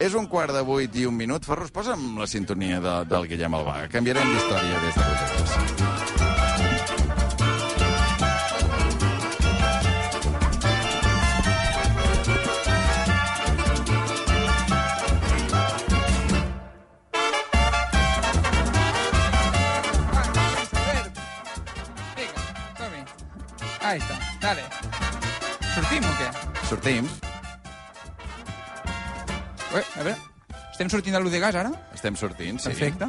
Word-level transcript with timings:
És 0.00 0.14
un 0.16 0.24
quart 0.32 0.54
de 0.56 0.62
vuit 0.64 0.94
i 0.96 1.02
un 1.04 1.12
minut. 1.12 1.44
Ferrus, 1.44 1.68
posa'm 1.76 2.16
la 2.16 2.26
sintonia 2.26 2.80
de, 2.80 2.94
del 3.10 3.26
Guillem 3.28 3.52
Albà. 3.58 3.82
Canviarem 3.92 4.32
d'història 4.32 4.80
des 4.80 4.96
de 4.96 5.04
vosaltres. 5.04 5.50
Ahí 23.82 23.98
está, 23.98 24.16
dale. 24.40 24.62
Sortim 25.74 26.04
o 26.06 26.14
què? 26.20 26.30
Sortim. 26.70 27.29
Ué, 29.70 29.82
a 29.82 30.02
veure, 30.02 30.16
estem 30.72 30.88
sortint 30.90 31.14
de 31.14 31.20
l'Udegas 31.22 31.54
ara? 31.54 31.70
Estem 31.94 32.16
sortint, 32.18 32.58
sí. 32.58 32.72
Perfecte. 32.72 33.06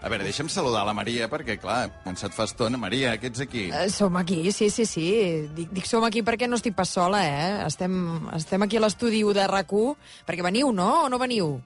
A 0.00 0.08
veure, 0.08 0.24
deixa'm 0.24 0.48
saludar 0.48 0.82
la 0.88 0.94
Maria, 0.96 1.26
perquè, 1.28 1.58
clar, 1.60 1.82
hem 1.86 1.96
pensat 2.04 2.32
fa 2.36 2.46
estona. 2.48 2.78
Maria, 2.80 3.14
que 3.20 3.28
ets 3.28 3.40
aquí? 3.44 3.66
Eh, 3.68 3.88
som 3.92 4.16
aquí, 4.16 4.42
sí, 4.52 4.70
sí, 4.72 4.86
sí. 4.88 5.08
Dic, 5.56 5.72
dic 5.76 5.88
som 5.88 6.04
aquí 6.04 6.22
perquè 6.24 6.48
no 6.48 6.56
estic 6.56 6.76
pas 6.76 6.88
sola, 6.88 7.20
eh? 7.24 7.50
Estem, 7.66 7.96
estem 8.36 8.64
aquí 8.64 8.80
a 8.80 8.84
l'estudi 8.84 9.20
de 9.22 9.46
rac 9.48 9.72
perquè 10.26 10.44
veniu, 10.44 10.72
no? 10.72 11.04
O 11.04 11.08
no 11.08 11.18
veniu? 11.20 11.60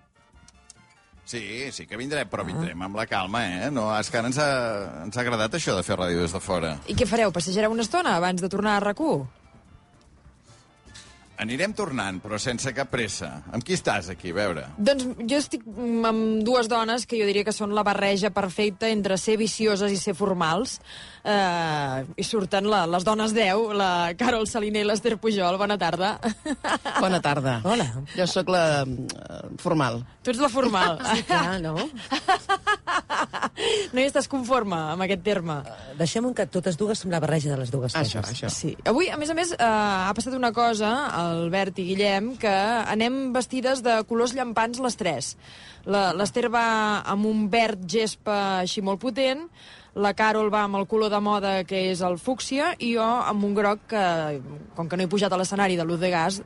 Sí, 1.24 1.72
sí 1.72 1.86
que 1.86 1.96
vindrem, 1.96 2.28
però 2.28 2.44
vindrem 2.44 2.82
amb 2.82 2.98
la 2.98 3.06
calma, 3.06 3.46
eh? 3.46 3.70
No, 3.70 3.86
és 3.96 4.10
que 4.10 4.18
ara 4.18 4.28
ens 4.28 4.38
ha, 4.38 4.50
ens 5.06 5.16
ha 5.16 5.22
agradat 5.22 5.54
això 5.54 5.74
de 5.78 5.86
fer 5.86 5.96
ràdio 5.96 6.20
des 6.20 6.34
de 6.34 6.40
fora. 6.42 6.74
I 6.86 6.94
què 6.94 7.06
fareu? 7.08 7.32
Passejareu 7.32 7.72
una 7.72 7.86
estona 7.86 8.18
abans 8.18 8.42
de 8.42 8.50
tornar 8.52 8.76
a 8.76 8.84
rac 8.84 9.00
Anirem 11.42 11.72
tornant, 11.74 12.20
però 12.22 12.38
sense 12.38 12.70
cap 12.76 12.92
pressa. 12.92 13.30
Amb 13.50 13.64
qui 13.66 13.74
estàs 13.74 14.06
aquí, 14.12 14.30
a 14.30 14.36
veure? 14.36 14.66
Doncs 14.78 15.06
jo 15.18 15.38
estic 15.40 15.64
amb 15.66 16.44
dues 16.46 16.68
dones 16.70 17.08
que 17.10 17.18
jo 17.18 17.26
diria 17.26 17.42
que 17.46 17.54
són 17.54 17.74
la 17.74 17.82
barreja 17.86 18.30
perfecta 18.34 18.86
entre 18.92 19.18
ser 19.18 19.34
vicioses 19.40 19.90
i 19.90 19.98
ser 19.98 20.14
formals. 20.14 20.78
Uh, 21.24 22.04
I 22.20 22.24
surten 22.26 22.68
la, 22.70 22.84
les 22.86 23.06
dones 23.06 23.34
10, 23.34 23.74
la 23.74 23.90
Carol 24.20 24.46
Saliner 24.46 24.84
i 24.84 24.88
l'Ester 24.88 25.16
Pujol. 25.18 25.58
Bona 25.58 25.78
tarda. 25.80 26.14
Bona 27.00 27.20
tarda. 27.24 27.58
Hola. 27.66 27.88
Jo 28.14 28.28
sóc 28.30 28.52
la 28.54 28.64
eh, 28.84 29.42
formal. 29.58 30.04
Tu 30.22 30.34
ets 30.34 30.42
la 30.42 30.52
formal. 30.52 31.00
Sí, 31.14 31.26
clar, 31.26 31.58
no? 31.64 31.74
No 33.94 34.00
hi 34.00 34.06
estàs 34.08 34.28
conforme 34.30 34.76
amb 34.94 35.04
aquest 35.06 35.22
terme? 35.26 35.58
Deixem 35.98 36.26
que 36.34 36.46
totes 36.50 36.76
dues 36.80 36.98
som 37.02 37.10
la 37.12 37.20
barreja 37.22 37.50
de 37.52 37.58
les 37.60 37.70
dues 37.72 37.94
Això, 37.94 38.20
coses. 38.22 38.32
això. 38.34 38.50
Sí. 38.50 38.74
Avui, 38.90 39.08
a 39.10 39.16
més 39.20 39.30
a 39.30 39.36
més, 39.38 39.52
eh, 39.52 39.58
ha 39.60 40.12
passat 40.16 40.34
una 40.34 40.52
cosa, 40.52 40.90
Albert 41.20 41.78
i 41.78 41.88
Guillem, 41.92 42.34
que 42.40 42.50
anem 42.50 43.32
vestides 43.34 43.82
de 43.84 44.00
colors 44.08 44.34
llampants 44.34 44.80
les 44.84 44.96
tres. 44.96 45.36
La- 45.84 46.12
L'Ester 46.16 46.48
va 46.50 47.00
amb 47.04 47.26
un 47.28 47.48
verd 47.52 47.86
gespa 47.86 48.60
així 48.64 48.80
molt 48.82 49.00
potent, 49.02 49.48
la 49.94 50.10
Carol 50.18 50.48
va 50.50 50.64
amb 50.66 50.74
el 50.74 50.88
color 50.90 51.06
de 51.12 51.20
moda 51.22 51.50
que 51.62 51.84
és 51.92 52.00
el 52.02 52.16
fúcsia 52.18 52.72
i 52.82 52.94
jo 52.96 53.04
amb 53.04 53.44
un 53.46 53.52
groc 53.54 53.84
que, 53.92 54.40
com 54.74 54.88
que 54.90 54.96
no 54.98 55.04
he 55.04 55.10
pujat 55.12 55.30
a 55.32 55.36
l'escenari 55.38 55.76
de 55.78 55.84
l'Uz 55.86 56.00
de 56.02 56.10
Gas, 56.10 56.40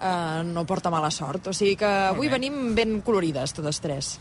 eh, 0.00 0.40
no 0.48 0.64
porta 0.64 0.88
mala 0.94 1.10
sort. 1.12 1.48
O 1.48 1.52
sigui 1.52 1.76
que 1.76 1.84
avui 2.14 2.30
venim 2.32 2.72
ben 2.74 3.02
colorides, 3.04 3.52
totes 3.52 3.80
tres. 3.84 4.14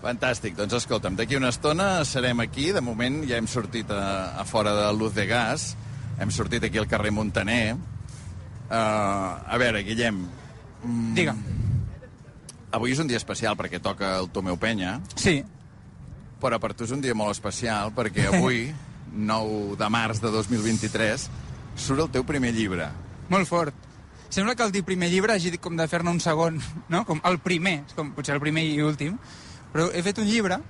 Fantàstic. 0.00 0.54
Doncs 0.56 0.72
escolta'm, 0.78 1.16
d'aquí 1.18 1.36
una 1.36 1.50
estona 1.52 2.04
serem 2.08 2.40
aquí. 2.40 2.70
De 2.72 2.80
moment 2.80 3.20
ja 3.28 3.36
hem 3.36 3.46
sortit 3.50 3.90
a, 3.92 4.36
a 4.40 4.44
fora 4.48 4.72
de 4.76 4.86
Luz 4.96 5.12
de 5.14 5.26
Gas. 5.28 5.74
Hem 6.20 6.30
sortit 6.32 6.64
aquí 6.64 6.78
al 6.80 6.88
carrer 6.88 7.12
Montaner. 7.12 7.74
Uh, 8.70 8.74
a 8.74 9.56
veure, 9.58 9.82
Guillem, 9.82 10.20
Digue'm. 11.16 11.40
avui 12.72 12.92
és 12.94 13.00
un 13.02 13.08
dia 13.10 13.18
especial 13.18 13.56
perquè 13.58 13.80
toca 13.82 14.12
el 14.20 14.28
Tomeu 14.30 14.54
Penya, 14.62 15.00
Sí, 15.18 15.40
però 16.40 16.60
per 16.62 16.70
tu 16.78 16.86
és 16.86 16.92
un 16.94 17.00
dia 17.02 17.16
molt 17.18 17.34
especial 17.34 17.90
perquè 17.96 18.28
avui, 18.30 18.68
9 19.12 19.74
de 19.76 19.88
març 19.90 20.20
de 20.22 20.30
2023, 20.30 21.26
surt 21.74 22.04
el 22.06 22.12
teu 22.14 22.22
primer 22.24 22.52
llibre. 22.54 22.86
molt 23.28 23.48
fort. 23.50 23.74
Sembla 24.30 24.54
que 24.54 24.62
el 24.62 24.70
dir 24.70 24.84
primer 24.86 25.10
llibre 25.10 25.34
hagi 25.34 25.58
com 25.58 25.74
de 25.76 25.88
fer-ne 25.90 26.10
un 26.14 26.20
segon, 26.22 26.60
no? 26.88 27.04
Com 27.04 27.18
el 27.26 27.40
primer, 27.42 27.80
com 27.96 28.12
potser 28.14 28.36
el 28.36 28.40
primer 28.40 28.62
i 28.70 28.80
últim. 28.86 29.18
Però 29.72 29.88
he 29.94 30.02
fet 30.02 30.18
un 30.22 30.28
llibre 30.28 30.60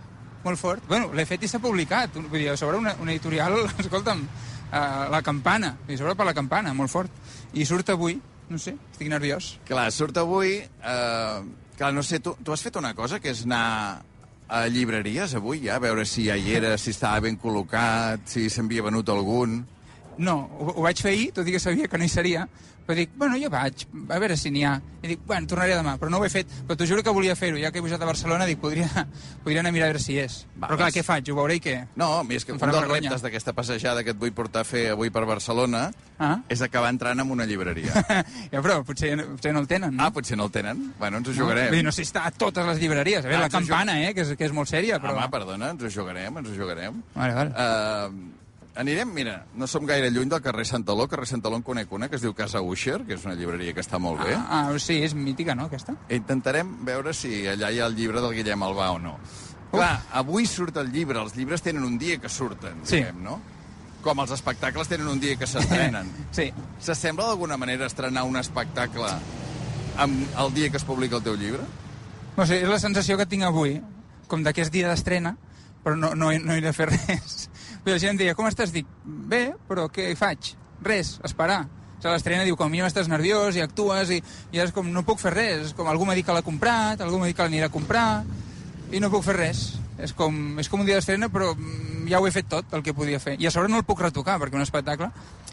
molt 0.45 0.61
fort. 0.61 0.85
Bueno, 0.89 1.11
l'he 1.17 1.27
fet 1.29 1.45
i 1.45 1.51
s'ha 1.51 1.61
publicat. 1.63 2.17
Vull 2.17 2.41
dir, 2.41 2.51
sobre 2.61 2.81
una, 2.81 2.95
una 3.01 3.15
editorial, 3.15 3.59
escolta'm, 3.83 4.27
uh, 4.27 5.09
La 5.13 5.23
Campana. 5.23 5.77
I 5.89 5.99
sobre 6.01 6.17
per 6.17 6.29
La 6.29 6.37
Campana, 6.37 6.75
molt 6.77 6.93
fort. 6.93 7.11
I 7.53 7.67
surt 7.69 7.93
avui, 7.93 8.19
no 8.51 8.59
sé, 8.59 8.77
estic 8.93 9.11
nerviós. 9.13 9.57
Clar, 9.69 9.89
surt 9.95 10.21
avui... 10.21 10.61
Eh, 10.61 11.41
clar, 11.79 11.91
no 11.97 12.03
sé, 12.05 12.21
tu, 12.21 12.35
tu 12.45 12.53
has 12.53 12.63
fet 12.63 12.77
una 12.77 12.93
cosa, 12.95 13.19
que 13.23 13.33
és 13.33 13.45
anar 13.47 14.03
a 14.51 14.65
llibreries 14.67 15.37
avui 15.39 15.63
ja, 15.65 15.77
a 15.79 15.83
veure 15.83 16.05
si 16.05 16.27
ja 16.27 16.35
hi 16.37 16.57
era, 16.59 16.75
si 16.79 16.91
estava 16.91 17.23
ben 17.25 17.39
col·locat, 17.39 18.27
si 18.29 18.49
s'havia 18.51 18.85
venut 18.89 19.09
algun... 19.09 19.61
No, 20.21 20.35
ho, 20.59 20.73
ho 20.75 20.83
vaig 20.85 21.01
fer 21.01 21.15
ahir, 21.15 21.29
tot 21.33 21.47
i 21.49 21.55
que 21.55 21.63
sabia 21.63 21.89
que 21.89 21.99
no 21.99 22.05
hi 22.05 22.11
seria, 22.13 22.43
però 22.91 22.99
dic, 22.99 23.13
bueno, 23.15 23.37
jo 23.39 23.47
vaig, 23.53 23.85
a 24.11 24.19
veure 24.19 24.37
si 24.37 24.51
n'hi 24.51 24.65
ha. 24.67 24.75
I 25.01 25.09
dic, 25.15 25.21
bueno, 25.25 25.47
tornaré 25.49 25.77
demà, 25.79 25.95
però 25.97 26.11
no 26.13 26.19
ho 26.19 26.25
he 26.27 26.29
fet. 26.29 26.51
Però 26.67 26.75
t'ho 26.77 26.85
juro 26.91 27.05
que 27.07 27.13
volia 27.15 27.37
fer-ho, 27.39 27.57
ja 27.63 27.71
que 27.71 27.79
he 27.79 27.83
pujat 27.85 28.03
a 28.03 28.09
Barcelona, 28.09 28.45
dic, 28.49 28.59
podria, 28.61 28.89
podria 29.45 29.63
anar 29.63 29.71
a 29.71 29.73
mirar 29.77 29.87
a 29.87 29.93
veure 29.95 30.03
si 30.03 30.19
és. 30.19 30.41
Va, 30.59 30.67
però 30.67 30.77
clar, 30.81 30.89
vas. 30.91 30.97
què 30.99 31.05
faig? 31.07 31.31
Ho 31.31 31.37
veuré 31.39 31.57
i 31.57 31.63
què? 31.65 31.77
No, 31.97 32.09
mi 32.27 32.35
és 32.37 32.45
que 32.45 32.53
un 32.53 32.59
dels 32.61 32.89
reptes 32.91 33.23
d'aquesta 33.25 33.55
passejada 33.57 34.03
que 34.05 34.11
et 34.13 34.19
vull 34.21 34.35
portar 34.37 34.65
a 34.67 34.69
fer 34.69 34.89
avui 34.97 35.09
per 35.15 35.23
Barcelona 35.31 35.87
Ah? 36.21 36.35
és 36.53 36.61
acabar 36.61 36.91
entrant 36.93 37.23
en 37.23 37.31
una 37.33 37.47
llibreria. 37.49 37.95
ja, 38.53 38.61
però 38.61 38.83
potser, 38.85 39.15
potser 39.31 39.55
no 39.57 39.63
el 39.63 39.71
tenen, 39.71 39.95
no? 39.97 40.05
ah, 40.05 40.11
potser 40.13 40.37
no 40.37 40.51
el 40.51 40.53
tenen? 40.53 40.83
Bueno, 40.99 41.23
ens 41.23 41.31
ho 41.31 41.33
No? 41.33 41.39
jugarem. 41.47 41.71
Vull 41.71 41.79
dir, 41.81 41.87
no 41.87 41.95
sé 41.97 42.03
si 42.05 42.11
està 42.11 42.27
a 42.29 42.35
totes 42.35 42.67
les 42.67 42.83
llibreries. 42.83 43.25
A 43.25 43.29
veure, 43.31 43.39
Ah, 43.41 43.47
la 43.47 43.55
campana, 43.55 43.95
eh, 44.05 44.13
que 44.13 44.27
és, 44.27 44.35
que 44.37 44.45
és 44.51 44.53
molt 44.53 44.69
sèria, 44.69 44.99
però... 45.01 45.15
Home, 45.17 45.31
perdona, 45.33 45.71
ens 45.73 45.87
ho 45.87 45.89
jugarem, 45.95 46.37
ens 46.43 46.51
ho 46.53 46.59
jugarem. 46.59 47.01
Vale, 47.15 47.33
vale. 47.39 47.57
Uh, 47.57 48.40
anirem, 48.77 49.11
mira, 49.13 49.47
no 49.55 49.67
som 49.67 49.85
gaire 49.87 50.11
lluny 50.11 50.29
del 50.31 50.41
carrer 50.43 50.65
Santaló. 50.67 51.07
Carrer 51.09 51.27
Santaló 51.27 51.57
en 51.57 51.63
conec 51.63 51.91
una 51.93 52.09
que 52.09 52.17
es 52.17 52.23
diu 52.23 52.35
Casa 52.35 52.61
Usher, 52.61 53.03
que 53.07 53.15
és 53.15 53.25
una 53.25 53.35
llibreria 53.35 53.75
que 53.75 53.81
està 53.83 53.99
molt 53.99 54.23
bé. 54.25 54.35
Ah, 54.37 54.69
ah, 54.71 54.79
sí, 54.79 55.01
és 55.03 55.15
mítica, 55.15 55.55
no, 55.55 55.67
aquesta? 55.71 55.97
Intentarem 56.09 56.77
veure 56.87 57.13
si 57.15 57.47
allà 57.51 57.71
hi 57.73 57.81
ha 57.81 57.87
el 57.91 57.97
llibre 57.97 58.21
del 58.23 58.35
Guillem 58.39 58.63
Albà 58.63 58.91
o 58.95 58.99
no. 59.03 59.17
Clar, 59.71 60.01
avui 60.19 60.47
surt 60.51 60.77
el 60.83 60.91
llibre, 60.91 61.21
els 61.21 61.37
llibres 61.37 61.63
tenen 61.63 61.85
un 61.85 61.99
dia 61.99 62.19
que 62.19 62.29
surten, 62.29 62.81
Sí. 62.85 62.97
diguem, 62.97 63.23
no? 63.23 63.41
Com 64.03 64.19
els 64.21 64.31
espectacles 64.33 64.89
tenen 64.89 65.07
un 65.09 65.21
dia 65.21 65.37
que 65.37 65.47
s'estrenen. 65.47 66.09
Sí. 66.33 66.53
S'assembla 66.81 67.27
d'alguna 67.27 67.57
manera 67.61 67.87
estrenar 67.87 68.25
un 68.25 68.37
espectacle 68.37 69.11
amb 69.99 70.39
el 70.39 70.55
dia 70.55 70.71
que 70.71 70.79
es 70.79 70.85
publica 70.85 71.17
el 71.17 71.23
teu 71.23 71.37
llibre? 71.37 71.63
No 72.37 72.47
sé, 72.47 72.63
és 72.63 72.69
la 72.69 72.79
sensació 72.79 73.19
que 73.19 73.27
tinc 73.27 73.43
avui, 73.45 73.81
com 74.31 74.43
de 74.43 74.53
que 74.55 74.63
és 74.63 74.71
dia 74.71 74.89
d'estrena, 74.89 75.37
però 75.85 75.97
no, 75.97 76.15
no, 76.15 76.31
no 76.33 76.55
he 76.55 76.61
de 76.63 76.73
fer 76.73 76.87
res. 76.95 77.50
Però 77.85 77.97
la 77.97 78.03
gent 78.03 78.21
deia, 78.21 78.37
com 78.39 78.49
estàs? 78.49 78.73
Dic, 78.75 78.89
bé, 79.05 79.51
però 79.69 79.89
què 79.93 80.11
faig? 80.19 80.55
Res, 80.85 81.19
esperar. 81.27 81.63
O 81.65 82.03
sigui, 82.03 82.15
l'estrena 82.15 82.47
diu, 82.49 82.57
com 82.57 82.69
a 82.69 82.73
mínim 82.73 82.89
estàs 82.89 83.11
nerviós 83.13 83.57
i 83.57 83.65
actues 83.65 84.13
i, 84.17 84.23
i 84.55 84.63
és 84.63 84.73
com, 84.73 84.89
no 84.89 85.05
puc 85.05 85.21
fer 85.21 85.35
res. 85.35 85.67
És 85.71 85.77
com, 85.77 85.89
algú 85.91 86.09
m'ha 86.09 86.17
dit 86.17 86.27
que 86.27 86.37
l'ha 86.37 86.45
comprat, 86.45 87.01
algú 87.05 87.21
m'ha 87.21 87.29
dit 87.29 87.37
que 87.37 87.45
l'anirà 87.45 87.69
a 87.69 87.75
comprar 87.75 88.23
i 88.91 89.01
no 89.03 89.13
puc 89.13 89.27
fer 89.27 89.37
res. 89.37 89.67
És 90.01 90.15
com, 90.17 90.59
és 90.61 90.71
com 90.73 90.81
un 90.81 90.89
dia 90.89 90.97
d'estrena, 90.97 91.29
però 91.29 91.53
mm, 91.53 92.07
ja 92.09 92.21
ho 92.21 92.27
he 92.27 92.33
fet 92.33 92.49
tot, 92.49 92.73
el 92.73 92.83
que 92.83 92.97
podia 92.97 93.21
fer. 93.21 93.37
I 93.37 93.51
a 93.51 93.53
sobre 93.53 93.69
no 93.69 93.83
el 93.83 93.85
puc 93.89 94.01
retocar, 94.01 94.39
perquè 94.41 94.57
un 94.57 94.65
espectacle 94.65 95.11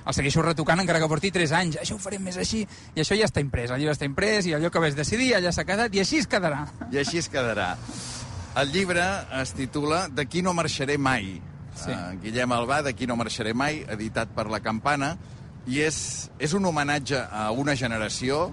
el 0.07 0.15
segueixo 0.15 0.41
retocant 0.41 0.79
encara 0.79 1.01
que 1.03 1.09
porti 1.11 1.33
3 1.35 1.51
anys. 1.57 1.77
Això 1.81 1.97
ho 1.97 1.99
farem 1.99 2.23
més 2.23 2.37
així. 2.39 2.61
I 2.95 3.03
això 3.03 3.17
ja 3.19 3.27
està 3.27 3.43
imprès. 3.43 3.73
El 3.75 3.81
llibre 3.81 3.95
està 3.97 4.07
imprès 4.07 4.47
i 4.47 4.55
allò 4.55 4.71
que 4.71 4.79
vas 4.79 4.95
decidir 4.95 5.33
allà 5.35 5.51
s'ha 5.51 5.67
quedat 5.67 5.95
i 5.95 6.03
així 6.03 6.21
es 6.23 6.29
quedarà. 6.31 6.63
I 6.93 7.01
així 7.03 7.19
es 7.19 7.27
quedarà. 7.33 7.73
El 8.57 8.71
llibre 8.71 9.03
es 9.41 9.51
titula 9.53 10.07
D'aquí 10.07 10.41
no 10.41 10.55
marxaré 10.55 10.95
mai. 10.97 11.35
Sí. 11.77 11.91
Uh, 11.93 12.15
Guillem 12.23 12.51
Albà, 12.55 12.81
D'aquí 12.85 13.05
no 13.07 13.15
marxaré 13.19 13.53
mai, 13.53 13.83
editat 13.93 14.31
per 14.35 14.47
La 14.49 14.59
Campana, 14.65 15.11
i 15.67 15.81
és, 15.85 16.29
és 16.39 16.53
un 16.57 16.65
homenatge 16.65 17.19
a 17.31 17.51
una 17.51 17.75
generació, 17.75 18.47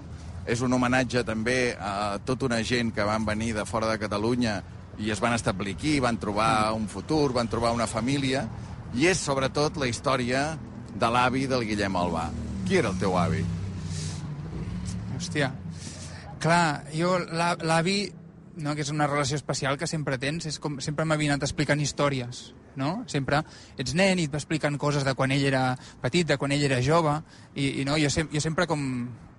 és 0.45 0.61
un 0.61 0.73
homenatge 0.77 1.23
també 1.25 1.73
a 1.79 2.19
tota 2.25 2.45
una 2.45 2.59
gent 2.61 2.91
que 2.93 3.03
van 3.07 3.25
venir 3.25 3.53
de 3.55 3.65
fora 3.65 3.87
de 3.89 3.97
Catalunya 3.97 4.59
i 5.01 5.09
es 5.11 5.19
van 5.19 5.33
establir 5.33 5.73
aquí, 5.75 5.97
van 5.99 6.19
trobar 6.21 6.71
un 6.77 6.85
futur, 6.87 7.33
van 7.33 7.49
trobar 7.49 7.73
una 7.73 7.87
família, 7.87 8.45
i 8.93 9.07
és 9.09 9.17
sobretot 9.19 9.75
la 9.81 9.87
història 9.89 10.43
de 10.95 11.09
l'avi 11.11 11.47
del 11.51 11.65
Guillem 11.67 11.97
Albà. 11.99 12.29
Qui 12.67 12.77
era 12.77 12.91
el 12.93 12.99
teu 13.01 13.17
avi? 13.17 13.41
Hòstia. 15.17 15.51
Clar, 16.39 16.83
jo, 16.93 17.17
la- 17.31 17.57
l'avi, 17.61 18.11
no, 18.57 18.75
que 18.75 18.81
és 18.81 18.89
una 18.91 19.07
relació 19.07 19.35
especial 19.35 19.77
que 19.77 19.87
sempre 19.87 20.17
tens, 20.17 20.45
és 20.45 20.59
com 20.59 20.79
sempre 20.79 21.05
m'ha 21.05 21.15
anat 21.15 21.43
explicant 21.43 21.81
històries, 21.81 22.53
no? 22.79 23.03
Sempre 23.11 23.41
ets 23.77 23.95
nen 23.97 24.19
i 24.19 24.27
et 24.29 24.33
va 24.33 24.41
explicant 24.41 24.77
coses 24.81 25.05
de 25.07 25.13
quan 25.17 25.33
ell 25.35 25.45
era 25.45 25.67
petit, 26.01 26.27
de 26.27 26.39
quan 26.41 26.55
ell 26.55 26.65
era 26.67 26.81
jove, 26.83 27.19
i, 27.55 27.81
i 27.81 27.85
no, 27.87 27.99
jo, 28.01 28.11
sem 28.13 28.29
jo 28.33 28.43
sempre 28.43 28.67
com 28.69 28.83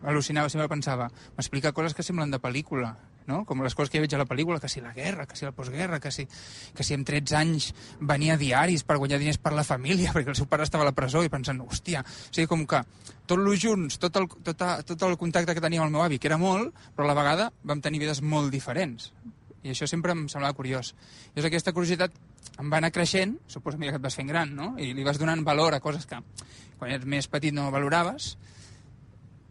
al·lucinava, 0.06 0.50
sempre 0.52 0.68
pensava, 0.70 1.08
m'explica 1.36 1.72
coses 1.76 1.94
que 1.94 2.04
semblen 2.06 2.30
de 2.30 2.40
pel·lícula. 2.42 2.96
no? 3.26 3.40
com 3.44 3.58
les 3.58 3.74
coses 3.74 3.90
que 3.90 3.98
hi 3.98 4.02
veig 4.04 4.12
a 4.14 4.20
la 4.20 4.26
pel·lícula, 4.30 4.60
que 4.62 4.68
si 4.70 4.78
la 4.80 4.92
guerra, 4.94 5.24
que 5.26 5.34
si 5.34 5.44
la 5.44 5.50
postguerra, 5.50 5.98
que 5.98 6.12
si, 6.14 6.28
que 6.76 6.84
si 6.86 6.94
amb 6.94 7.02
13 7.08 7.34
anys 7.34 7.72
venia 7.98 8.36
diaris 8.38 8.84
per 8.86 9.00
guanyar 9.02 9.18
diners 9.18 9.40
per 9.42 9.50
la 9.56 9.64
família, 9.66 10.12
perquè 10.14 10.30
el 10.30 10.38
seu 10.38 10.46
pare 10.46 10.62
estava 10.62 10.86
a 10.86 10.90
la 10.92 10.94
presó 10.94 11.24
i 11.26 11.32
pensant, 11.32 11.58
hòstia, 11.64 12.04
o 12.06 12.28
sigui, 12.30 12.46
com 12.46 12.62
que 12.70 12.84
tot 13.26 13.42
lo 13.42 13.56
junts, 13.58 13.98
tot 13.98 14.20
el, 14.20 14.28
tot, 14.46 14.62
a, 14.62 14.76
tot 14.86 15.02
el 15.08 15.18
contacte 15.18 15.58
que 15.58 15.64
tenia 15.64 15.82
amb 15.82 15.90
el 15.90 15.96
meu 15.96 16.06
avi, 16.06 16.20
que 16.22 16.30
era 16.30 16.38
molt, 16.38 16.70
però 16.94 17.08
a 17.08 17.10
la 17.10 17.18
vegada 17.18 17.50
vam 17.66 17.82
tenir 17.82 18.04
vides 18.04 18.22
molt 18.22 18.54
diferents. 18.54 19.10
I 19.66 19.74
això 19.74 19.88
sempre 19.90 20.14
em 20.14 20.28
semblava 20.30 20.54
curiós. 20.54 20.94
Llavors 21.34 21.50
aquesta 21.50 21.74
curiositat 21.74 22.14
em 22.60 22.70
va 22.72 22.80
anar 22.80 22.92
creixent, 22.92 23.36
suposo 23.52 23.78
que 23.78 23.92
et 23.92 24.02
vas 24.02 24.16
fent 24.16 24.28
gran, 24.28 24.54
no? 24.56 24.74
I 24.78 24.92
li 24.96 25.04
vas 25.04 25.18
donant 25.20 25.44
valor 25.44 25.76
a 25.76 25.80
coses 25.80 26.06
que 26.06 26.22
quan 26.78 26.92
eres 26.92 27.06
més 27.08 27.28
petit 27.28 27.54
no 27.54 27.70
valoraves. 27.72 28.36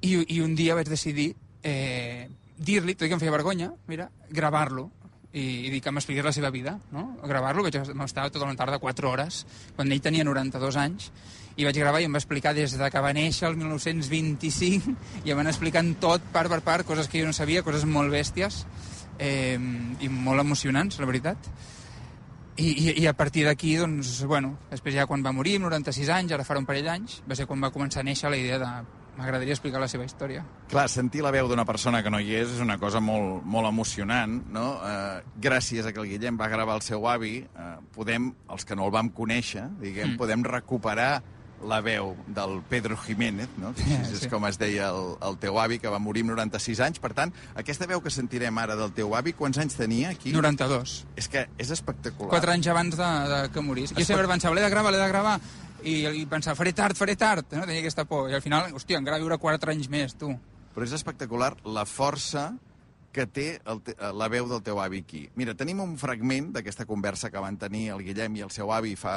I, 0.02 0.18
i 0.36 0.42
un 0.42 0.56
dia 0.58 0.76
vaig 0.78 0.90
decidir 0.90 1.32
eh, 1.66 2.28
dir-li, 2.58 2.96
tot 2.96 3.08
i 3.08 3.10
que 3.10 3.18
em 3.18 3.22
feia 3.22 3.34
vergonya, 3.34 3.72
mira, 3.90 4.10
gravar-lo 4.30 4.90
i, 5.36 5.68
i 5.68 5.72
dir 5.74 5.82
que 5.84 5.92
m'expliqués 5.92 6.26
la 6.26 6.34
seva 6.36 6.52
vida, 6.54 6.78
no? 6.96 7.08
Gravar-lo, 7.24 7.66
vaig 7.66 7.76
estar 7.76 8.30
tota 8.32 8.46
una 8.48 8.58
tarda 8.58 8.80
4 8.80 9.10
hores, 9.10 9.44
quan 9.76 9.92
ell 9.92 10.04
tenia 10.04 10.26
92 10.28 10.78
anys, 10.80 11.10
i 11.56 11.68
vaig 11.68 11.78
gravar 11.80 12.02
i 12.04 12.08
em 12.08 12.16
va 12.16 12.20
explicar 12.20 12.54
des 12.56 12.76
de 12.76 12.90
que 12.92 13.04
va 13.04 13.14
néixer 13.16 13.48
el 13.48 13.56
1925 13.60 14.96
i 15.24 15.32
em 15.32 15.40
van 15.40 15.48
explicant 15.52 15.94
tot 16.04 16.24
part 16.34 16.52
per 16.52 16.62
part, 16.64 16.88
coses 16.88 17.08
que 17.12 17.22
jo 17.22 17.30
no 17.30 17.36
sabia, 17.36 17.64
coses 17.64 17.86
molt 17.88 18.12
bèsties 18.12 18.64
eh, 19.20 19.56
i 19.56 20.12
molt 20.12 20.44
emocionants, 20.44 21.00
la 21.00 21.10
veritat. 21.10 21.52
I, 22.58 22.68
i, 22.72 22.92
i 23.04 23.08
a 23.08 23.14
partir 23.14 23.44
d'aquí, 23.44 23.74
doncs, 23.76 24.22
bueno, 24.30 24.54
després 24.72 24.96
ja 24.96 25.08
quan 25.10 25.24
va 25.26 25.34
morir, 25.36 25.58
amb 25.60 25.68
96 25.68 26.12
anys, 26.16 26.36
ara 26.36 26.46
farà 26.48 26.62
un 26.62 26.68
parell 26.68 26.88
d'anys, 26.88 27.20
va 27.28 27.36
ser 27.36 27.48
quan 27.50 27.60
va 27.64 27.74
començar 27.74 28.00
a 28.00 28.08
néixer 28.08 28.32
la 28.32 28.40
idea 28.40 28.60
de 28.62 28.70
m'agradaria 29.16 29.56
explicar 29.56 29.80
la 29.80 29.88
seva 29.92 30.06
història. 30.08 30.44
Clar, 30.72 30.86
sentir 30.92 31.24
la 31.24 31.32
veu 31.36 31.48
d'una 31.48 31.66
persona 31.68 32.02
que 32.04 32.12
no 32.12 32.20
hi 32.20 32.34
és 32.36 32.56
és 32.58 32.62
una 32.64 32.78
cosa 32.80 33.02
molt, 33.04 33.44
molt 33.48 33.70
emocionant, 33.70 34.42
no? 34.56 34.66
Eh, 34.88 35.22
gràcies 35.42 35.88
a 35.88 35.94
que 35.96 36.04
el 36.04 36.10
Guillem 36.12 36.40
va 36.40 36.50
gravar 36.52 36.76
el 36.80 36.84
seu 36.86 37.08
avi, 37.12 37.38
eh, 37.44 37.70
podem, 37.96 38.32
els 38.52 38.68
que 38.68 38.76
no 38.76 38.88
el 38.88 38.96
vam 38.96 39.12
conèixer, 39.16 39.70
diguem, 39.80 40.14
mm. 40.14 40.20
podem 40.20 40.44
recuperar 40.48 41.24
la 41.64 41.80
veu 41.82 42.16
del 42.28 42.62
Pedro 42.70 42.98
Jiménez, 42.98 43.50
no? 43.58 43.74
que 43.74 43.84
Sí, 43.86 43.96
és 44.16 44.24
sí. 44.26 44.30
com 44.30 44.46
es 44.46 44.58
deia 44.62 44.90
el, 44.92 45.16
el 45.26 45.38
teu 45.42 45.60
avi, 45.60 45.80
que 45.80 45.90
va 45.92 46.00
morir 46.00 46.26
amb 46.26 46.34
96 46.36 46.82
anys. 46.84 47.00
Per 47.02 47.14
tant, 47.18 47.32
aquesta 47.56 47.88
veu 47.90 48.02
que 48.04 48.12
sentirem 48.14 48.58
ara 48.62 48.76
del 48.76 48.92
teu 48.94 49.16
avi, 49.16 49.34
quants 49.34 49.58
anys 49.62 49.78
tenia 49.80 50.10
aquí? 50.12 50.34
92. 50.36 50.98
És 51.16 51.30
que 51.32 51.48
és 51.58 51.72
espectacular. 51.72 52.30
Quatre 52.34 52.52
anys 52.54 52.68
abans 52.74 52.98
de, 53.00 53.12
de 53.32 53.40
que 53.54 53.64
morís. 53.66 53.94
Jo 53.96 54.06
sempre 54.06 54.28
pensava, 54.28 54.56
l'he 54.56 54.66
de 54.66 54.74
gravar, 54.74 54.92
l'he 54.94 55.02
de 55.02 55.08
gravar, 55.10 55.40
i, 55.86 55.96
i 56.22 56.26
pensava, 56.30 56.58
faré 56.60 56.74
tard, 56.74 56.98
faré 56.98 57.16
tard, 57.16 57.48
no? 57.54 57.64
tenia 57.66 57.80
aquesta 57.84 58.06
por. 58.10 58.30
I 58.30 58.38
al 58.38 58.44
final, 58.46 58.72
hòstia, 58.76 59.00
encara 59.00 59.22
viure 59.22 59.38
quatre 59.42 59.72
anys 59.74 59.90
més, 59.90 60.16
tu. 60.20 60.34
Però 60.76 60.84
és 60.86 60.94
espectacular 60.98 61.54
la 61.64 61.86
força 61.88 62.50
que 63.16 63.26
té 63.32 63.46
el 63.72 63.80
te 63.86 63.96
la 63.96 64.28
veu 64.32 64.50
del 64.50 64.64
teu 64.66 64.82
avi 64.84 65.00
aquí. 65.06 65.22
Mira, 65.40 65.56
tenim 65.56 65.80
un 65.84 65.96
fragment 66.02 66.52
d'aquesta 66.58 66.88
conversa 66.90 67.32
que 67.32 67.42
van 67.42 67.56
tenir 67.62 67.88
el 67.96 68.04
Guillem 68.04 68.36
i 68.36 68.44
el 68.44 68.52
seu 68.52 68.74
avi 68.76 68.96
fa, 69.00 69.16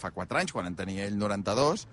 fa 0.00 0.12
4 0.12 0.42
anys, 0.42 0.52
quan 0.52 0.68
en 0.68 0.76
tenia 0.76 1.06
ell 1.08 1.16
92, 1.16 1.86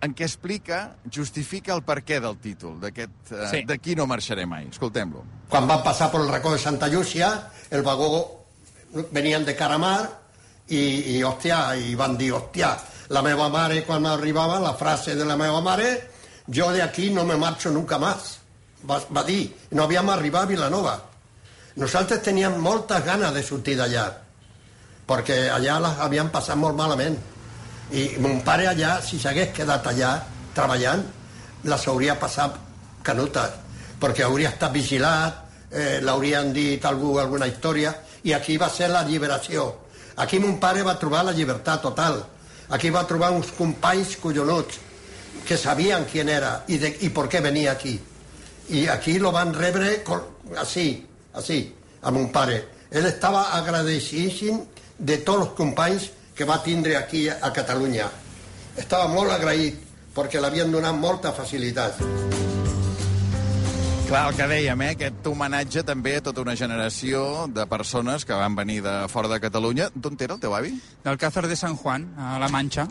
en 0.00 0.14
què 0.14 0.24
explica, 0.24 0.80
justifica 1.10 1.74
el 1.74 1.82
perquè 1.86 2.20
del 2.22 2.38
títol, 2.40 2.78
d'aquest 2.80 3.32
eh, 3.34 3.48
Sí. 3.50 3.62
D'aquí 3.68 3.96
no 3.98 4.06
marxaré 4.06 4.46
mai. 4.46 4.68
Escoltem-lo. 4.70 5.24
Quan 5.50 5.66
van 5.68 5.82
passar 5.82 6.10
por 6.12 6.22
el 6.22 6.30
racó 6.30 6.52
de 6.54 6.62
Santa 6.62 6.88
Llúcia, 6.88 7.50
el 7.70 7.82
vagó 7.82 8.46
venien 9.12 9.44
de 9.44 9.56
Caramar 9.56 10.08
i, 10.68 11.18
i 11.18 11.22
hòstia, 11.24 11.76
i 11.76 11.96
van 11.98 12.16
dir, 12.16 12.30
hòstia, 12.36 12.72
la 13.12 13.22
meva 13.24 13.48
mare, 13.52 13.82
quan 13.84 14.06
arribava, 14.06 14.60
la 14.60 14.74
frase 14.78 15.16
de 15.16 15.26
la 15.26 15.36
meva 15.36 15.60
mare, 15.64 15.90
jo 16.46 16.70
de 16.72 16.82
aquí 16.82 17.10
no 17.10 17.24
me 17.24 17.36
marxo 17.36 17.70
nunca 17.70 17.98
más, 17.98 18.37
va, 18.84 19.00
va 19.10 19.24
dir. 19.24 19.48
No 19.72 19.84
havíem 19.84 20.10
arribat 20.10 20.46
a 20.46 20.50
Vilanova. 20.52 20.94
Nosaltres 21.78 22.22
teníem 22.22 22.58
moltes 22.58 23.04
ganes 23.06 23.34
de 23.34 23.42
sortir 23.42 23.76
d'allà, 23.78 24.08
perquè 25.06 25.46
allà 25.54 25.78
les 25.84 26.00
havien 26.04 26.30
passat 26.30 26.58
molt 26.58 26.76
malament. 26.76 27.16
I 27.94 28.18
mon 28.20 28.42
pare 28.44 28.66
allà, 28.68 28.98
si 29.00 29.18
s'hagués 29.18 29.54
quedat 29.54 29.86
allà 29.86 30.16
treballant, 30.54 31.04
les 31.64 31.86
hauria 31.88 32.18
passat 32.18 32.56
canutes, 33.06 33.54
perquè 34.00 34.26
hauria 34.26 34.50
estat 34.50 34.74
vigilat, 34.74 35.44
eh, 35.70 36.00
l'haurien 36.02 36.52
dit 36.52 36.84
algú 36.84 37.18
alguna 37.18 37.46
història, 37.46 37.94
i 38.24 38.34
aquí 38.34 38.58
va 38.58 38.68
ser 38.70 38.90
la 38.90 39.04
lliberació. 39.06 39.70
Aquí 40.18 40.40
mon 40.42 40.58
pare 40.58 40.82
va 40.82 40.98
trobar 40.98 41.24
la 41.24 41.32
llibertat 41.32 41.82
total. 41.82 42.18
Aquí 42.74 42.90
va 42.90 43.06
trobar 43.06 43.30
uns 43.30 43.52
companys 43.56 44.16
collonuts 44.20 44.80
que 45.46 45.56
sabien 45.56 46.04
qui 46.10 46.20
era 46.20 46.64
i, 46.66 46.76
de, 46.76 46.90
i 47.06 47.08
per 47.08 47.28
què 47.28 47.40
venia 47.40 47.72
aquí. 47.72 47.98
I 48.70 48.86
aquí 48.88 49.18
lo 49.18 49.32
van 49.32 49.54
rebre 49.54 50.04
así, 50.56 51.06
así, 51.32 51.74
a 52.02 52.10
mon 52.10 52.30
pare. 52.32 52.64
Ell 52.90 53.06
estava 53.06 53.56
agradecidíssim 53.56 54.60
de 54.98 55.18
tots 55.24 55.46
els 55.46 55.54
companys 55.56 56.10
que 56.36 56.44
va 56.44 56.62
tindre 56.62 56.96
aquí 56.96 57.28
a 57.28 57.52
Catalunya. 57.52 58.08
Estava 58.76 59.08
molt 59.08 59.32
agraït 59.32 59.80
perquè 60.14 60.40
l'havien 60.40 60.70
donat 60.72 60.96
molta 60.96 61.32
facilitat. 61.32 61.98
Clar, 64.08 64.22
el 64.30 64.36
que 64.38 64.46
dèiem, 64.48 64.82
eh? 64.86 64.92
aquest 64.94 65.26
homenatge 65.28 65.82
també 65.84 66.14
a 66.16 66.22
tota 66.24 66.40
una 66.40 66.54
generació 66.56 67.44
de 67.52 67.66
persones 67.68 68.24
que 68.24 68.36
van 68.36 68.54
venir 68.56 68.80
de 68.84 68.94
fora 69.12 69.28
de 69.28 69.36
Catalunya. 69.40 69.90
D'on 69.94 70.16
era 70.20 70.38
el 70.38 70.40
teu 70.40 70.54
avi? 70.56 70.72
D'Alcázar 71.04 71.44
de 71.48 71.56
San 71.56 71.76
Juan, 71.76 72.08
a 72.16 72.38
La 72.40 72.48
Manxa. 72.48 72.86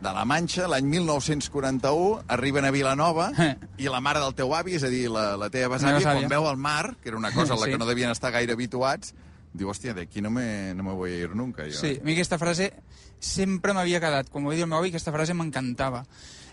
De 0.00 0.12
la 0.16 0.24
Manxa, 0.24 0.66
l'any 0.68 0.86
1941, 0.88 2.22
arriben 2.28 2.64
a 2.64 2.70
Vilanova 2.70 3.30
Eh. 3.36 3.56
i 3.78 3.88
la 3.88 4.00
mare 4.00 4.20
del 4.20 4.34
teu 4.34 4.54
avi, 4.54 4.74
és 4.78 4.84
a 4.84 4.88
dir, 4.88 5.08
la, 5.12 5.36
la 5.36 5.50
teva 5.50 5.76
besàvia, 5.76 6.00
quan 6.14 6.28
veu 6.28 6.48
el 6.48 6.56
mar, 6.56 6.96
que 7.02 7.10
era 7.10 7.18
una 7.18 7.32
cosa 7.32 7.54
a 7.54 7.56
la 7.56 7.64
Sí. 7.68 7.72
que 7.72 7.78
no 7.78 7.86
devien 7.86 8.10
estar 8.10 8.32
gaire 8.32 8.52
habituats, 8.56 9.14
diu, 9.52 9.68
hòstia, 9.68 9.92
d'aquí 9.94 10.22
no 10.22 10.30
me, 10.30 10.72
no 10.74 10.82
me 10.84 10.92
voy 10.94 11.12
a 11.12 11.18
ir 11.26 11.34
nunca, 11.36 11.64
jo. 11.66 11.76
Sí, 11.78 11.98
a 12.00 12.04
mi 12.04 12.12
aquesta 12.14 12.38
frase 12.38 12.72
sempre 13.18 13.74
m'havia 13.74 14.00
quedat. 14.00 14.30
Com 14.30 14.46
ho 14.46 14.48
va 14.48 14.54
dir 14.54 14.62
el 14.64 14.68
meu 14.70 14.78
avi, 14.78 14.88
aquesta 14.88 15.12
frase 15.12 15.34
m'encantava. 15.34 16.04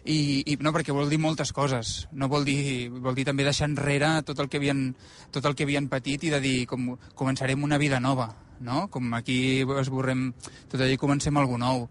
I, 0.07 0.43
I 0.47 0.55
no, 0.63 0.71
perquè 0.71 0.93
vol 0.95 1.09
dir 1.11 1.19
moltes 1.19 1.51
coses. 1.53 2.07
No 2.11 2.27
vol 2.31 2.45
dir, 2.47 2.89
vol 2.89 3.15
dir 3.15 3.25
també 3.27 3.43
deixar 3.43 3.67
enrere 3.67 4.21
tot 4.23 4.39
el 4.39 4.47
que 4.49 4.57
havien, 4.57 4.95
tot 5.31 5.45
el 5.45 5.55
que 5.55 5.63
havien 5.67 5.87
patit 5.91 6.23
i 6.23 6.29
de 6.31 6.39
dir, 6.39 6.65
com, 6.67 6.93
començarem 7.15 7.63
una 7.63 7.77
vida 7.77 7.99
nova, 7.99 8.29
no? 8.59 8.87
Com 8.89 9.13
aquí 9.13 9.61
esborrem 9.79 10.29
tot 10.71 10.79
allò 10.79 10.91
i 10.91 10.97
comencem 10.97 11.35
algú 11.37 11.57
nou. 11.59 11.87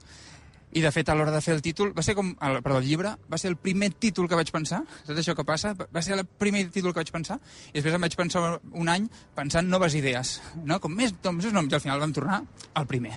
I, 0.76 0.82
de 0.84 0.90
fet, 0.93 1.08
a 1.08 1.14
l'hora 1.17 1.32
de 1.32 1.40
fer 1.40 1.55
el 1.56 1.62
títol, 1.64 1.94
va 1.96 2.02
ser 2.05 2.12
com... 2.19 2.34
El, 2.44 2.58
perdó, 2.61 2.82
el 2.82 2.84
llibre 2.84 3.14
va 3.32 3.38
ser 3.40 3.49
el 3.49 3.56
primer 3.56 3.94
títol 3.96 4.28
que 4.28 4.37
vaig 4.37 4.50
pensar, 4.52 4.82
tot 5.06 5.17
això 5.17 5.32
que 5.37 5.44
passa, 5.49 5.73
va 5.73 6.02
ser 6.05 6.19
el 6.19 6.26
primer 6.28 6.67
títol 6.75 6.93
que 6.93 7.00
vaig 7.00 7.12
pensar, 7.14 7.38
i 7.70 7.78
després 7.78 7.96
em 7.96 8.05
vaig 8.05 8.17
pensar 8.19 8.43
un 8.76 8.90
any 8.93 9.06
pensant 9.38 9.70
noves 9.73 9.96
idees, 9.96 10.34
no? 10.69 10.76
Com 10.84 10.93
més 10.99 11.14
noms, 11.25 11.46
més 11.46 11.56
noms, 11.56 11.73
i 11.73 11.78
al 11.78 11.84
final 11.84 12.02
vam 12.02 12.12
tornar 12.12 12.43
al 12.76 12.88
primer. 12.90 13.14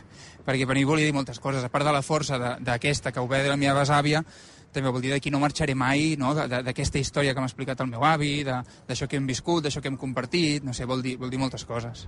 Perquè 0.47 0.69
per 0.69 0.79
mi 0.79 0.85
volia 0.88 1.09
dir 1.09 1.17
moltes 1.17 1.44
coses, 1.44 1.65
a 1.65 1.73
part 1.73 1.83
de 1.83 1.97
la 1.97 2.06
força 2.06 2.39
d'aquesta 2.63 3.11
que 3.11 3.19
ho 3.19 3.27
ve 3.27 3.44
de 3.44 3.51
la 3.51 3.59
meva 3.59 3.81
besàvia, 3.81 4.23
també 4.71 4.91
vol 4.94 5.03
dir 5.03 5.12
d'aquí 5.12 5.31
no 5.33 5.44
marxaré 5.44 5.75
mai, 5.75 6.13
no? 6.21 6.31
D'aquesta 6.38 7.01
història 7.01 7.33
que 7.33 7.44
m'ha 7.44 7.50
explicat 7.50 7.83
el 7.83 7.91
meu 7.91 8.05
avi, 8.05 8.44
d'això 8.45 9.09
que 9.09 9.19
hem 9.19 9.27
viscut, 9.27 9.65
d'això 9.65 9.81
que 9.83 9.91
hem 9.91 10.00
compartit, 10.00 10.63
no 10.63 10.71
sé, 10.77 10.88
vol 10.88 11.03
dir, 11.03 11.17
vol 11.19 11.33
dir 11.33 11.41
moltes 11.41 11.65
coses. 11.67 12.07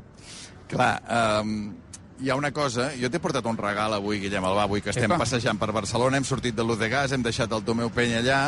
Clar, 0.71 0.93
um, 1.41 1.73
hi 2.21 2.29
ha 2.29 2.35
una 2.37 2.51
cosa... 2.53 2.91
Jo 2.99 3.09
t'he 3.09 3.19
portat 3.19 3.45
un 3.49 3.57
regal 3.57 3.93
avui, 3.97 4.19
Guillem 4.21 4.45
Albà, 4.45 4.63
avui 4.67 4.81
que 4.85 4.91
estem 4.93 5.09
Epa. 5.09 5.17
passejant 5.23 5.57
per 5.59 5.71
Barcelona, 5.73 6.17
hem 6.21 6.27
sortit 6.27 6.55
de 6.55 6.63
l'Uz 6.63 6.77
de 6.79 6.89
Gas, 6.91 7.11
hem 7.15 7.23
deixat 7.25 7.51
el 7.55 7.63
Tomeu 7.65 7.89
Penya 7.93 8.19
allà, 8.21 8.41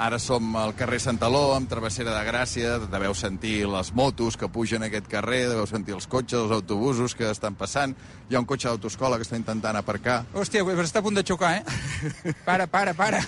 ara 0.00 0.18
som 0.18 0.54
al 0.56 0.72
carrer 0.74 0.98
Santaló, 1.02 1.52
amb 1.54 1.68
Travessera 1.70 2.14
de 2.16 2.22
Gràcia, 2.26 2.78
deveu 2.90 3.14
sentir 3.14 3.66
les 3.68 3.92
motos 3.94 4.36
que 4.40 4.48
pugen 4.48 4.82
a 4.82 4.88
aquest 4.88 5.06
carrer, 5.12 5.42
deveu 5.50 5.66
sentir 5.68 5.94
els 5.94 6.08
cotxes, 6.10 6.40
els 6.46 6.54
autobusos 6.56 7.14
que 7.14 7.28
estan 7.30 7.54
passant, 7.54 7.94
hi 8.30 8.34
ha 8.34 8.40
un 8.42 8.48
cotxe 8.48 8.68
d'autoescola 8.72 9.18
que 9.20 9.26
està 9.28 9.36
intentant 9.38 9.76
aparcar. 9.78 10.22
Hòstia, 10.34 10.64
però 10.64 10.82
està 10.88 10.98
a 11.04 11.06
punt 11.06 11.20
de 11.20 11.26
xocar, 11.28 11.52
eh? 11.60 12.34
Para, 12.48 12.66
para, 12.66 12.94
para. 12.96 13.20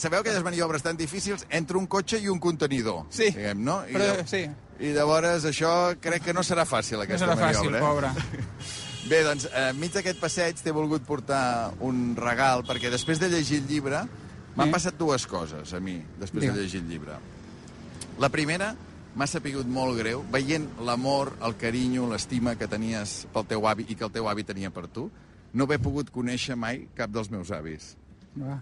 Sabeu 0.00 0.22
aquelles 0.22 0.42
maniobres 0.42 0.82
tan 0.82 0.96
difícils 0.96 1.44
entre 1.50 1.76
un 1.76 1.84
cotxe 1.86 2.16
i 2.22 2.30
un 2.32 2.38
contenidor, 2.40 3.04
Sí, 3.12 3.28
diguem, 3.34 3.60
no? 3.62 3.82
I, 3.86 3.92
però, 3.92 4.06
llav- 4.14 4.30
sí. 4.30 4.46
I 4.80 4.90
llavors 4.96 5.44
això 5.48 5.70
crec 6.00 6.24
que 6.24 6.32
no 6.36 6.42
serà 6.44 6.64
fàcil, 6.68 6.98
No 7.00 7.04
aquesta 7.04 7.26
serà 7.26 7.36
fàcil, 7.42 7.70
maniobra. 7.74 8.12
pobre. 8.14 8.56
Bé, 9.06 9.20
doncs, 9.22 9.44
eh, 9.46 9.68
enmig 9.70 9.92
d'aquest 9.94 10.18
passeig 10.18 10.58
t'he 10.58 10.72
volgut 10.74 11.04
portar 11.06 11.70
un 11.86 12.16
regal, 12.18 12.64
perquè 12.66 12.90
després 12.90 13.20
de 13.22 13.28
llegir 13.30 13.60
el 13.60 13.68
llibre 13.70 14.00
m'han 14.56 14.72
passat 14.74 14.96
dues 14.98 15.28
coses 15.30 15.74
a 15.76 15.78
mi, 15.78 16.00
després 16.18 16.42
Digue'm. 16.42 16.56
de 16.56 16.64
llegir 16.64 16.80
el 16.80 16.88
llibre. 16.90 17.18
La 18.18 18.30
primera, 18.34 18.72
m'ha 19.14 19.28
sapigut 19.30 19.68
molt 19.70 19.94
greu, 20.00 20.24
veient 20.32 20.66
l'amor, 20.82 21.36
el 21.46 21.54
carinyo, 21.60 22.08
l'estima 22.10 22.56
que 22.58 22.66
tenies 22.66 23.28
pel 23.32 23.46
teu 23.46 23.68
avi 23.70 23.86
i 23.88 23.94
que 23.94 24.08
el 24.08 24.10
teu 24.10 24.26
avi 24.28 24.42
tenia 24.42 24.72
per 24.74 24.88
tu, 24.88 25.06
no 25.54 25.64
haver 25.64 25.78
pogut 25.78 26.10
conèixer 26.10 26.56
mai 26.58 26.88
cap 26.96 27.12
dels 27.14 27.30
meus 27.30 27.52
avis, 27.54 27.94
Va. 28.34 28.58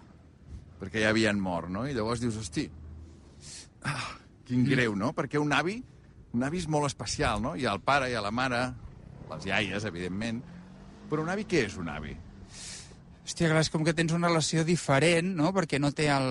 perquè 0.79 1.07
ja 1.07 1.15
havien 1.15 1.41
mort, 1.41 1.73
no? 1.73 1.89
I 1.89 1.97
llavors 1.97 2.21
dius, 2.21 2.37
hosti, 2.37 2.69
ah, 3.83 4.11
quin 4.45 4.69
greu, 4.69 4.95
no? 4.95 5.15
Perquè 5.17 5.41
un 5.41 5.57
avi, 5.57 5.81
un 6.35 6.43
avi 6.45 6.59
és 6.61 6.69
molt 6.69 6.93
especial, 6.93 7.41
no? 7.41 7.57
Hi 7.57 7.65
ha 7.65 7.73
el 7.73 7.81
pare, 7.81 8.11
hi 8.11 8.15
ha 8.15 8.21
la 8.21 8.31
mare, 8.35 8.67
les 9.35 9.49
iaies, 9.51 9.87
evidentment, 9.89 10.43
però 11.11 11.25
un 11.25 11.33
avi 11.33 11.47
què 11.49 11.67
és 11.69 11.77
un 11.81 11.91
avi? 11.93 12.15
Hòstia, 13.25 13.49
clar, 13.49 13.65
és 13.65 13.73
com 13.73 13.85
que 13.85 13.97
tens 13.97 14.13
una 14.13 14.29
relació 14.29 14.65
diferent, 14.69 15.35
no? 15.37 15.53
Perquè 15.57 15.81
no 15.81 15.93
té 15.97 16.11
el... 16.13 16.31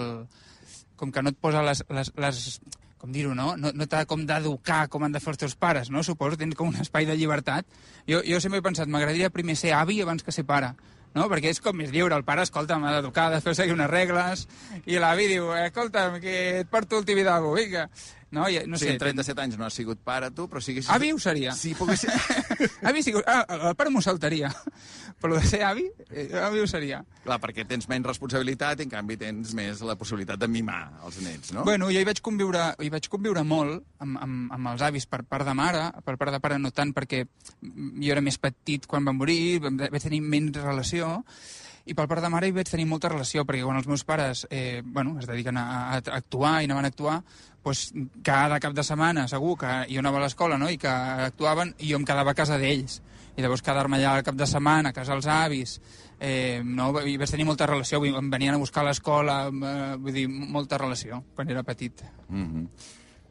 Com 1.00 1.12
que 1.12 1.24
no 1.26 1.34
et 1.34 1.40
posa 1.42 1.64
les... 1.66 1.84
les, 1.90 2.14
les 2.22 2.42
com 3.04 3.12
dir-ho, 3.12 3.34
no? 3.36 3.58
No, 3.60 3.74
no 3.76 3.86
t'ha 3.92 4.06
com 4.08 4.22
d'educar 4.24 4.86
com 4.88 5.04
han 5.04 5.12
de 5.12 5.20
fer 5.20 5.34
els 5.34 5.42
teus 5.42 5.56
pares, 5.60 5.90
no? 5.92 6.06
Suposo, 6.08 6.38
tens 6.40 6.56
com 6.56 6.70
un 6.72 6.78
espai 6.80 7.04
de 7.10 7.18
llibertat. 7.20 7.68
Jo, 8.08 8.22
jo 8.24 8.40
sempre 8.40 8.62
he 8.62 8.64
pensat, 8.64 8.88
m'agradaria 8.88 9.34
primer 9.34 9.58
ser 9.60 9.74
avi 9.76 10.00
abans 10.02 10.24
que 10.24 10.32
ser 10.32 10.46
pare 10.48 10.72
no? 11.14 11.28
perquè 11.32 11.52
és 11.54 11.62
com 11.64 11.78
més 11.78 11.92
lliure, 11.94 12.16
el 12.18 12.26
pare, 12.28 12.46
escolta, 12.48 12.80
m'ha 12.82 12.94
d'educar, 12.96 13.30
de 13.34 13.42
fer 13.44 13.56
seguir 13.58 13.76
unes 13.76 13.90
regles, 13.92 14.48
i 14.90 15.00
l'avi 15.02 15.30
diu, 15.32 15.52
escolta, 15.64 16.08
que 16.24 16.36
et 16.64 16.72
porto 16.72 17.00
el 17.00 17.08
tibidabo, 17.10 17.54
vinga. 17.58 17.88
No, 18.34 18.48
I, 18.50 18.64
no 18.66 18.80
Sí, 18.82 18.88
sé, 18.88 18.94
en 18.96 19.00
37 19.02 19.42
anys 19.44 19.58
no 19.60 19.68
has 19.68 19.76
sigut 19.78 20.00
pare, 20.02 20.32
tu, 20.34 20.48
però 20.50 20.62
siguis... 20.64 20.88
Avi 20.90 21.12
ho 21.14 21.20
seria. 21.22 21.54
Sí, 21.54 21.76
pogués 21.78 22.02
ser... 22.08 22.16
avi 22.90 23.04
sigut... 23.06 23.28
Ah, 23.30 23.44
el 23.70 23.76
pare 23.78 23.92
m'ho 23.94 24.02
saltaria. 24.02 24.50
Però 25.22 25.38
de 25.38 25.44
ser 25.48 25.62
avi, 25.68 25.86
eh, 26.10 26.26
avi 26.42 26.64
ho 26.64 26.68
seria. 26.68 27.04
Clar, 27.24 27.38
perquè 27.44 27.68
tens 27.70 27.86
menys 27.92 28.10
responsabilitat 28.10 28.82
i, 28.82 28.88
en 28.88 28.94
canvi, 28.96 29.20
tens 29.22 29.54
més 29.58 29.84
la 29.86 29.96
possibilitat 30.00 30.42
de 30.42 30.50
mimar 30.50 30.82
els 31.06 31.22
nets, 31.24 31.54
no? 31.56 31.64
Bueno, 31.68 31.92
jo 31.94 32.02
hi 32.02 32.08
vaig 32.10 32.24
conviure, 32.26 32.66
hi 32.82 32.90
vaig 32.94 33.08
conviure 33.14 33.46
molt 33.48 33.86
amb, 34.04 34.18
amb, 34.26 34.52
amb 34.58 34.74
els 34.74 34.84
avis 34.90 35.06
per 35.08 35.22
part 35.30 35.46
de 35.48 35.54
mare, 35.58 35.86
per 36.04 36.18
part 36.18 36.34
de 36.34 36.42
pare 36.44 36.58
no 36.60 36.74
tant 36.76 36.92
perquè 36.98 37.24
jo 37.62 38.12
era 38.12 38.24
més 38.26 38.42
petit 38.42 38.90
quan 38.90 39.06
van 39.06 39.20
morir, 39.22 39.62
vaig 39.62 40.02
tenir 40.04 40.24
menys 40.26 40.58
relació, 40.58 41.20
i 41.86 41.94
per 41.94 42.06
part 42.08 42.24
de 42.24 42.30
mare 42.32 42.48
hi 42.48 42.54
vaig 42.56 42.70
tenir 42.70 42.86
molta 42.88 43.10
relació, 43.12 43.44
perquè 43.44 43.64
quan 43.66 43.80
els 43.80 43.88
meus 43.92 44.06
pares 44.08 44.46
eh, 44.50 44.82
bueno, 44.86 45.18
es 45.20 45.28
dediquen 45.28 45.58
a, 45.60 45.66
a 45.92 45.98
actuar 46.16 46.62
i 46.62 46.70
anaven 46.70 46.88
a 46.88 46.92
actuar, 46.94 47.18
doncs 47.64 47.90
cada 48.24 48.60
cap 48.64 48.76
de 48.76 48.84
setmana 48.84 49.26
segur 49.32 49.58
que 49.60 49.72
jo 49.90 50.00
anava 50.00 50.22
a 50.22 50.24
l'escola 50.26 50.60
no? 50.60 50.70
i 50.72 50.78
que 50.80 50.92
actuaven 51.28 51.74
i 51.80 51.92
jo 51.92 52.00
em 52.00 52.08
quedava 52.08 52.32
a 52.32 52.40
casa 52.40 52.60
d'ells. 52.60 53.02
I 53.34 53.42
llavors 53.42 53.64
quedar-me 53.66 53.98
allà 53.98 54.12
al 54.20 54.24
cap 54.24 54.36
de 54.38 54.46
setmana, 54.46 54.92
a 54.92 54.96
casa 54.96 55.16
dels 55.16 55.28
avis, 55.28 55.80
eh, 56.20 56.62
no? 56.64 56.92
i 57.02 57.18
vaig 57.18 57.32
tenir 57.34 57.48
molta 57.50 57.66
relació, 57.66 58.04
em 58.06 58.30
venien 58.30 58.54
a 58.54 58.62
buscar 58.62 58.84
a 58.84 58.92
l'escola, 58.92 59.38
eh, 59.50 59.96
vull 59.98 60.16
dir, 60.16 60.28
molta 60.30 60.78
relació 60.78 61.24
quan 61.36 61.50
era 61.50 61.64
petit. 61.64 62.04
Mm 62.30 62.46
-hmm. 62.46 62.68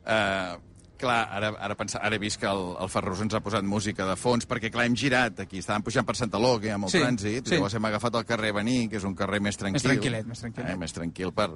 uh, 0.03 0.72
clar, 1.03 1.19
ara, 1.35 1.51
ara, 1.61 1.77
pensa, 1.79 2.01
ara 2.03 2.17
he 2.17 2.23
vist 2.23 2.39
que 2.41 2.49
el, 2.49 2.63
el 2.81 2.91
Ferrus 2.93 3.21
ens 3.25 3.35
ha 3.35 3.43
posat 3.45 3.67
música 3.67 4.07
de 4.09 4.17
fons, 4.17 4.47
perquè 4.49 4.71
clar, 4.73 4.87
hem 4.89 4.97
girat 4.99 5.43
aquí, 5.45 5.61
estàvem 5.63 5.85
pujant 5.87 6.07
per 6.09 6.17
Santa 6.19 6.41
hi 6.41 6.71
ha 6.71 6.79
molt 6.79 6.95
Sí, 6.95 7.03
trànsit, 7.03 7.49
sí. 7.49 7.57
llavors 7.57 7.75
hem 7.75 7.89
agafat 7.91 8.19
el 8.21 8.27
carrer 8.29 8.53
Bení, 8.57 8.89
que 8.89 8.97
és 9.01 9.05
un 9.05 9.15
carrer 9.19 9.41
més 9.41 9.59
tranquil. 9.59 9.83
tranquil·let, 9.83 10.27
més 10.27 10.41
tranquil·let. 10.45 10.73
Eh, 10.73 10.79
més 10.79 10.93
tranquil 10.93 11.33
per, 11.33 11.51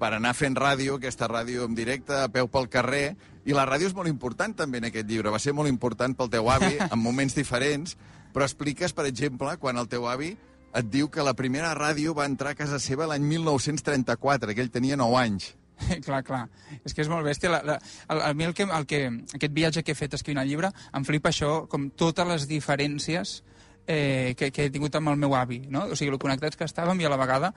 per 0.00 0.12
anar 0.16 0.34
fent 0.34 0.56
ràdio, 0.56 0.96
aquesta 0.96 1.28
ràdio 1.28 1.64
en 1.68 1.74
directe, 1.74 2.16
a 2.24 2.28
peu 2.28 2.48
pel 2.48 2.68
carrer, 2.68 3.16
i 3.44 3.54
la 3.54 3.66
ràdio 3.68 3.86
és 3.86 3.94
molt 3.94 4.08
important 4.08 4.54
també 4.56 4.78
en 4.78 4.90
aquest 4.90 5.08
llibre, 5.08 5.30
va 5.30 5.38
ser 5.38 5.54
molt 5.54 5.68
important 5.68 6.16
pel 6.16 6.30
teu 6.32 6.50
avi, 6.50 6.76
en 6.92 6.98
moments 6.98 7.36
diferents, 7.36 7.96
però 8.34 8.44
expliques, 8.44 8.92
per 8.92 9.06
exemple, 9.06 9.56
quan 9.58 9.76
el 9.80 9.88
teu 9.88 10.08
avi 10.08 10.34
et 10.76 10.88
diu 10.92 11.08
que 11.08 11.24
la 11.24 11.32
primera 11.32 11.70
ràdio 11.74 12.12
va 12.14 12.26
entrar 12.28 12.52
a 12.52 12.58
casa 12.58 12.78
seva 12.82 13.06
l'any 13.08 13.24
1934, 13.24 14.52
que 14.52 14.60
ell 14.60 14.72
tenia 14.74 14.96
9 15.00 15.16
anys. 15.22 15.54
clar, 16.06 16.22
clar. 16.24 16.44
És 16.82 16.94
que 16.94 17.04
és 17.04 17.10
molt 17.12 17.26
bèstia. 17.26 17.50
La, 17.52 17.60
la, 17.66 17.76
el, 18.12 18.22
a 18.28 18.32
mi 18.34 18.48
el 18.48 18.54
que, 18.56 18.64
el 18.64 18.86
que, 18.88 19.02
aquest 19.38 19.54
viatge 19.56 19.84
que 19.84 19.94
he 19.94 19.98
fet 19.98 20.16
escrivint 20.18 20.42
el 20.42 20.50
llibre, 20.50 20.72
em 20.96 21.06
flipa 21.06 21.32
això, 21.32 21.66
com 21.70 21.90
totes 21.96 22.28
les 22.28 22.48
diferències 22.50 23.40
eh, 23.86 24.34
que, 24.38 24.50
que 24.50 24.66
he 24.66 24.72
tingut 24.74 24.96
amb 24.98 25.12
el 25.12 25.20
meu 25.20 25.36
avi, 25.38 25.62
no? 25.70 25.86
O 25.92 25.98
sigui, 25.98 26.12
el 26.14 26.22
connectats 26.22 26.58
que 26.58 26.66
estàvem 26.66 27.00
i 27.00 27.08
a 27.08 27.12
la 27.12 27.20
vegada 27.20 27.52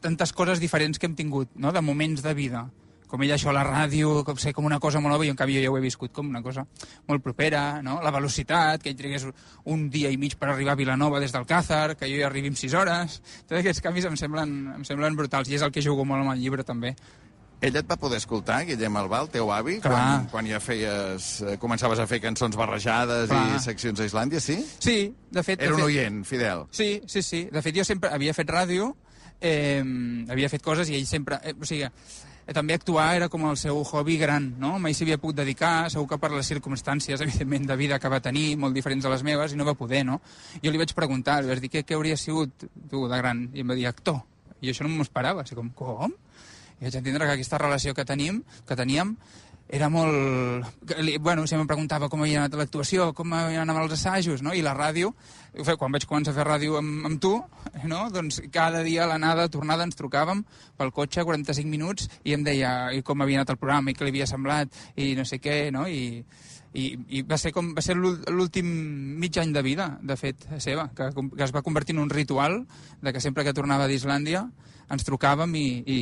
tantes 0.00 0.32
coses 0.36 0.60
diferents 0.62 0.98
que 0.98 1.08
hem 1.08 1.16
tingut, 1.18 1.50
no?, 1.56 1.72
de 1.72 1.82
moments 1.82 2.22
de 2.22 2.34
vida. 2.34 2.68
Com 3.10 3.24
ell 3.26 3.32
això, 3.34 3.50
la 3.50 3.64
ràdio, 3.66 4.20
com 4.26 4.38
sé, 4.38 4.52
com 4.54 4.68
una 4.68 4.78
cosa 4.78 5.00
molt 5.02 5.16
nova, 5.16 5.26
i 5.26 5.32
en 5.32 5.38
canvi 5.38 5.56
jo 5.58 5.64
ja 5.64 5.70
ho 5.72 5.78
he 5.78 5.82
viscut 5.82 6.12
com 6.14 6.28
una 6.30 6.42
cosa 6.44 6.62
molt 7.08 7.24
propera, 7.24 7.80
no? 7.82 7.98
La 8.04 8.12
velocitat, 8.14 8.84
que 8.84 8.92
ell 8.92 8.98
trigués 8.98 9.26
un 9.64 9.88
dia 9.90 10.12
i 10.14 10.18
mig 10.20 10.36
per 10.38 10.52
arribar 10.52 10.76
a 10.76 10.80
Vilanova 10.80 11.18
des 11.22 11.34
del 11.34 11.48
Càzar, 11.48 11.96
que 11.98 12.06
jo 12.06 12.20
hi 12.20 12.26
arribi 12.26 12.52
en 12.52 12.58
6 12.60 12.76
hores... 12.78 13.18
Tots 13.50 13.58
aquests 13.58 13.82
canvis 13.82 14.06
em 14.06 14.14
semblen, 14.20 14.54
em 14.76 14.86
semblen 14.86 15.18
brutals, 15.18 15.50
i 15.50 15.58
és 15.58 15.66
el 15.66 15.74
que 15.74 15.82
jugo 15.82 16.06
molt 16.06 16.22
amb 16.22 16.36
el 16.36 16.44
llibre, 16.44 16.62
també. 16.62 16.94
Ell 17.60 17.76
et 17.76 17.84
va 17.90 17.98
poder 18.00 18.16
escoltar, 18.22 18.62
Guillem 18.64 18.94
Albà, 18.96 19.18
el 19.20 19.28
teu 19.34 19.50
avi, 19.52 19.76
Clar. 19.84 19.92
quan, 19.92 20.28
quan 20.32 20.46
ja 20.48 20.62
feies, 20.64 21.26
eh, 21.44 21.58
començaves 21.60 22.00
a 22.00 22.06
fer 22.08 22.22
cançons 22.22 22.56
barrejades 22.56 23.28
Clar. 23.28 23.42
i 23.52 23.60
seccions 23.60 24.00
a 24.00 24.06
Islàndia, 24.08 24.40
sí? 24.40 24.56
Sí, 24.78 24.96
de 25.28 25.42
fet... 25.44 25.60
Era 25.60 25.74
de 25.74 25.76
un 25.76 25.82
fet, 25.82 25.90
oient, 25.90 26.22
fidel. 26.24 26.64
Sí, 26.72 27.02
sí, 27.06 27.20
sí. 27.26 27.42
De 27.52 27.60
fet, 27.60 27.76
jo 27.76 27.84
sempre 27.84 28.14
havia 28.16 28.32
fet 28.32 28.48
ràdio, 28.48 28.94
eh, 29.42 29.84
havia 30.32 30.48
fet 30.48 30.64
coses 30.64 30.88
i 30.88 30.96
ell 30.96 31.06
sempre... 31.10 31.36
Eh, 31.44 31.52
o 31.52 31.68
sigui, 31.68 31.90
també 32.54 32.74
actuar 32.74 33.14
era 33.16 33.28
com 33.30 33.44
el 33.50 33.56
seu 33.60 33.82
hobby 33.82 34.16
gran, 34.18 34.48
no? 34.58 34.72
Mai 34.82 34.94
s'hi 34.94 35.04
havia 35.06 35.18
pogut 35.22 35.38
dedicar, 35.38 35.90
segur 35.92 36.08
que 36.10 36.18
per 36.18 36.32
les 36.32 36.48
circumstàncies, 36.50 37.20
evidentment, 37.26 37.68
de 37.68 37.76
vida 37.78 37.98
que 38.02 38.10
va 38.10 38.20
tenir, 38.24 38.56
molt 38.56 38.74
diferents 38.74 39.04
de 39.04 39.12
les 39.12 39.22
meves, 39.26 39.52
i 39.52 39.60
no 39.60 39.68
va 39.68 39.76
poder, 39.78 40.02
no? 40.08 40.20
Jo 40.64 40.72
li 40.72 40.80
vaig 40.80 40.94
preguntar, 40.96 41.40
li 41.42 41.52
vaig 41.52 41.62
dir, 41.62 41.70
què, 41.70 41.84
què 41.86 41.98
hauria 41.98 42.16
sigut 42.18 42.66
tu 42.90 43.06
de 43.08 43.20
gran? 43.22 43.46
I 43.54 43.64
em 43.64 43.70
va 43.70 43.78
dir, 43.78 43.86
actor. 43.90 44.22
I 44.60 44.72
això 44.72 44.84
no 44.86 44.92
m'ho 44.92 45.06
esperava, 45.06 45.44
així 45.44 45.58
com, 45.58 45.70
com? 45.76 46.16
I 46.80 46.88
vaig 46.88 46.96
entendre 46.96 47.28
que 47.28 47.36
aquesta 47.38 47.60
relació 47.60 47.94
que 47.94 48.04
tenim, 48.08 48.42
que 48.66 48.76
teníem, 48.76 49.14
era 49.70 49.86
molt... 49.88 50.66
Bueno, 51.22 51.46
si 51.46 51.54
em 51.54 51.62
preguntava 51.68 52.08
com 52.10 52.24
havia 52.24 52.40
anat 52.42 52.56
l'actuació, 52.58 53.12
com 53.14 53.32
havien 53.36 53.62
anat 53.62 53.84
els 53.84 53.94
assajos, 54.00 54.42
no? 54.42 54.50
I 54.56 54.64
la 54.66 54.72
ràdio, 54.74 55.12
quan 55.78 55.94
vaig 55.94 56.06
començar 56.10 56.32
a 56.34 56.38
fer 56.40 56.46
ràdio 56.48 56.76
amb, 56.80 57.06
amb 57.06 57.20
tu, 57.22 57.36
no? 57.86 58.00
doncs 58.10 58.40
cada 58.50 58.82
dia 58.86 59.04
a 59.04 59.10
l'anada, 59.12 59.46
tornada, 59.48 59.86
ens 59.86 59.94
trucàvem 59.98 60.42
pel 60.78 60.90
cotxe 60.96 61.22
45 61.26 61.70
minuts 61.70 62.08
i 62.26 62.34
em 62.34 62.42
deia 62.46 62.90
i 62.96 63.02
com 63.06 63.22
havia 63.22 63.40
anat 63.40 63.54
el 63.54 63.60
programa 63.62 63.90
i 63.92 63.94
què 63.94 64.06
li 64.08 64.14
havia 64.16 64.26
semblat 64.30 64.74
i 64.98 65.12
no 65.18 65.24
sé 65.28 65.38
què, 65.42 65.70
no? 65.74 65.86
I, 65.86 66.24
i, 66.74 66.84
i 67.18 67.22
va 67.26 67.38
ser, 67.38 67.50
com, 67.54 67.72
va 67.74 67.82
ser 67.82 67.94
l'úl- 67.98 68.20
l'últim 68.30 68.66
mig 69.22 69.38
any 69.42 69.54
de 69.54 69.62
vida, 69.66 69.92
de 70.02 70.18
fet, 70.18 70.48
seva, 70.62 70.88
que, 70.94 71.12
que 71.14 71.46
es 71.46 71.54
va 71.54 71.62
convertir 71.66 71.94
en 71.94 72.02
un 72.04 72.10
ritual 72.10 72.64
de 73.02 73.12
que 73.14 73.22
sempre 73.22 73.46
que 73.46 73.54
tornava 73.54 73.86
d'Islàndia 73.90 74.44
ens 74.90 75.06
trucàvem 75.06 75.54
i, 75.54 75.66
i, 75.86 75.98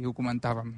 i 0.00 0.04
ho 0.08 0.12
comentàvem. 0.16 0.72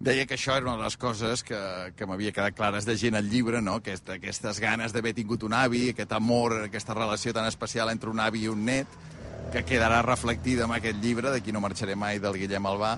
Deia 0.00 0.26
que 0.26 0.34
això 0.34 0.56
era 0.58 0.66
una 0.66 0.76
de 0.76 0.84
les 0.84 0.96
coses 1.00 1.44
que, 1.46 1.58
que 1.96 2.06
m'havia 2.06 2.32
quedat 2.34 2.56
clares 2.56 2.84
de 2.84 2.96
gent 2.98 3.14
al 3.16 3.28
llibre, 3.30 3.60
no? 3.62 3.78
Aquest, 3.80 4.08
aquestes 4.16 4.58
ganes 4.60 4.92
d'haver 4.92 5.14
tingut 5.14 5.44
un 5.46 5.54
avi, 5.54 5.90
aquest 5.92 6.12
amor, 6.12 6.56
aquesta 6.66 6.96
relació 6.98 7.32
tan 7.32 7.46
especial 7.46 7.92
entre 7.92 8.10
un 8.10 8.20
avi 8.20 8.42
i 8.44 8.50
un 8.50 8.64
net, 8.66 8.90
que 9.52 9.62
quedarà 9.64 10.02
reflectida 10.02 10.64
en 10.66 10.74
aquest 10.74 10.98
llibre, 11.00 11.30
de 11.30 11.40
qui 11.40 11.52
no 11.54 11.62
marxaré 11.62 11.94
mai, 11.94 12.18
del 12.18 12.36
Guillem 12.40 12.66
Albà. 12.66 12.96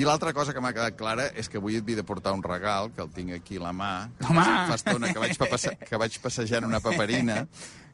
I 0.00 0.06
l'altra 0.06 0.32
cosa 0.32 0.54
que 0.56 0.62
m'ha 0.62 0.72
quedat 0.72 0.96
clara 0.96 1.26
és 1.36 1.50
que 1.50 1.58
avui 1.58 1.76
et 1.76 1.84
havia 1.84 1.98
de 2.00 2.06
portar 2.08 2.32
un 2.32 2.42
regal, 2.42 2.88
que 2.94 3.02
el 3.04 3.10
tinc 3.12 3.34
aquí 3.36 3.58
a 3.58 3.66
la 3.66 3.72
mà, 3.76 3.92
Home! 4.28 4.46
fa 4.70 4.78
estona 4.78 5.10
que 5.12 5.20
vaig, 5.20 5.36
passe 5.50 5.74
que 5.82 5.98
vaig 6.00 6.16
passejant 6.22 6.64
una 6.64 6.80
paperina, 6.80 7.42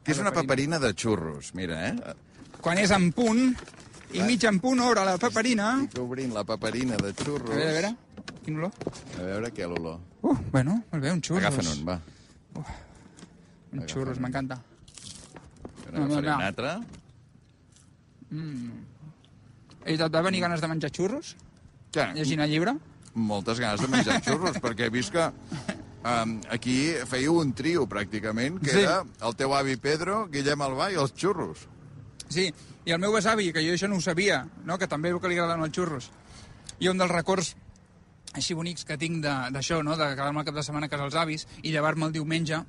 que 0.04 0.12
és 0.14 0.20
una 0.22 0.30
paperina 0.32 0.78
de 0.78 0.92
xurros, 0.94 1.50
mira, 1.56 1.80
eh? 1.88 2.14
Quan 2.62 2.78
és 2.78 2.92
en 2.94 3.10
punt, 3.16 3.56
i 4.14 4.22
mig 4.22 4.44
en 4.46 4.60
punt, 4.62 4.80
obre 4.84 5.02
la 5.08 5.16
paperina... 5.18 5.72
Estic 5.82 6.02
obrint 6.04 6.36
la 6.36 6.44
paperina 6.46 7.00
de 7.00 7.10
A 7.10 7.16
xurros. 7.24 7.50
veure, 7.50 7.70
a 7.70 7.72
veure, 7.80 7.94
quin 8.46 8.60
olor? 8.60 8.72
A 9.18 9.24
veure 9.26 9.50
què 9.54 9.66
l'olor. 9.68 9.98
Uh, 10.22 10.36
bueno, 10.54 10.78
molt 10.92 11.02
bé, 11.02 11.12
un 11.12 11.20
xurros. 11.22 11.44
Agafa'n 11.44 11.72
un, 11.74 11.84
va. 11.88 11.98
Un 13.76 13.86
xurros, 13.90 14.20
m'encanta. 14.22 14.60
Jo 15.86 15.92
No, 15.92 16.06
no, 16.06 16.20
n'agafaré 16.20 16.26
no. 16.30 16.36
un 16.36 16.46
altre. 16.50 16.70
I 19.86 19.94
et 19.94 20.02
va 20.12 20.22
venir 20.26 20.40
ganes 20.42 20.60
de 20.62 20.68
menjar 20.70 20.90
xurros, 20.90 21.34
Què? 21.94 22.08
llegint 22.16 22.42
el 22.42 22.50
llibre? 22.50 22.76
moltes 23.16 23.60
ganes 23.62 23.80
de 23.80 23.88
menjar 23.88 24.18
xurros, 24.24 24.58
perquè 24.60 24.86
he 24.88 24.92
vist 24.92 25.12
que 25.14 25.22
um, 25.30 26.34
aquí 26.52 26.74
fèieu 27.08 27.38
un 27.40 27.52
trio, 27.56 27.86
pràcticament, 27.88 28.58
que 28.60 28.70
Sí. 28.74 28.82
era 28.82 29.04
el 29.22 29.36
teu 29.36 29.54
avi 29.54 29.76
Pedro, 29.76 30.26
Guillem 30.28 30.60
Albà 30.66 30.90
i 30.92 30.98
els 31.00 31.14
xurros. 31.16 31.62
Sí, 32.28 32.52
i 32.84 32.90
el 32.92 32.98
meu 32.98 33.12
besavi, 33.14 33.52
que 33.54 33.62
jo 33.64 33.72
això 33.72 33.88
no 33.88 33.96
ho 33.96 34.00
sabia, 34.04 34.42
no? 34.64 34.76
que 34.76 34.86
també 34.90 35.10
veu 35.14 35.20
que 35.20 35.28
li 35.28 35.38
agraden 35.38 35.62
els 35.64 35.72
xurros. 35.72 36.10
I 36.78 36.88
un 36.88 36.98
dels 36.98 37.10
records 37.10 37.54
així 38.36 38.54
bonics 38.54 38.84
que 38.84 38.98
tinc 39.00 39.22
d'això, 39.24 39.82
no? 39.82 39.96
de 39.96 40.10
quedar-me 40.12 40.42
el 40.42 40.48
cap 40.48 40.56
de 40.56 40.64
setmana 40.66 40.86
a 40.86 40.92
casa 40.92 41.06
dels 41.06 41.18
avis 41.20 41.46
i 41.62 41.72
llevar-me 41.72 42.06
el 42.06 42.14
diumenge, 42.14 42.60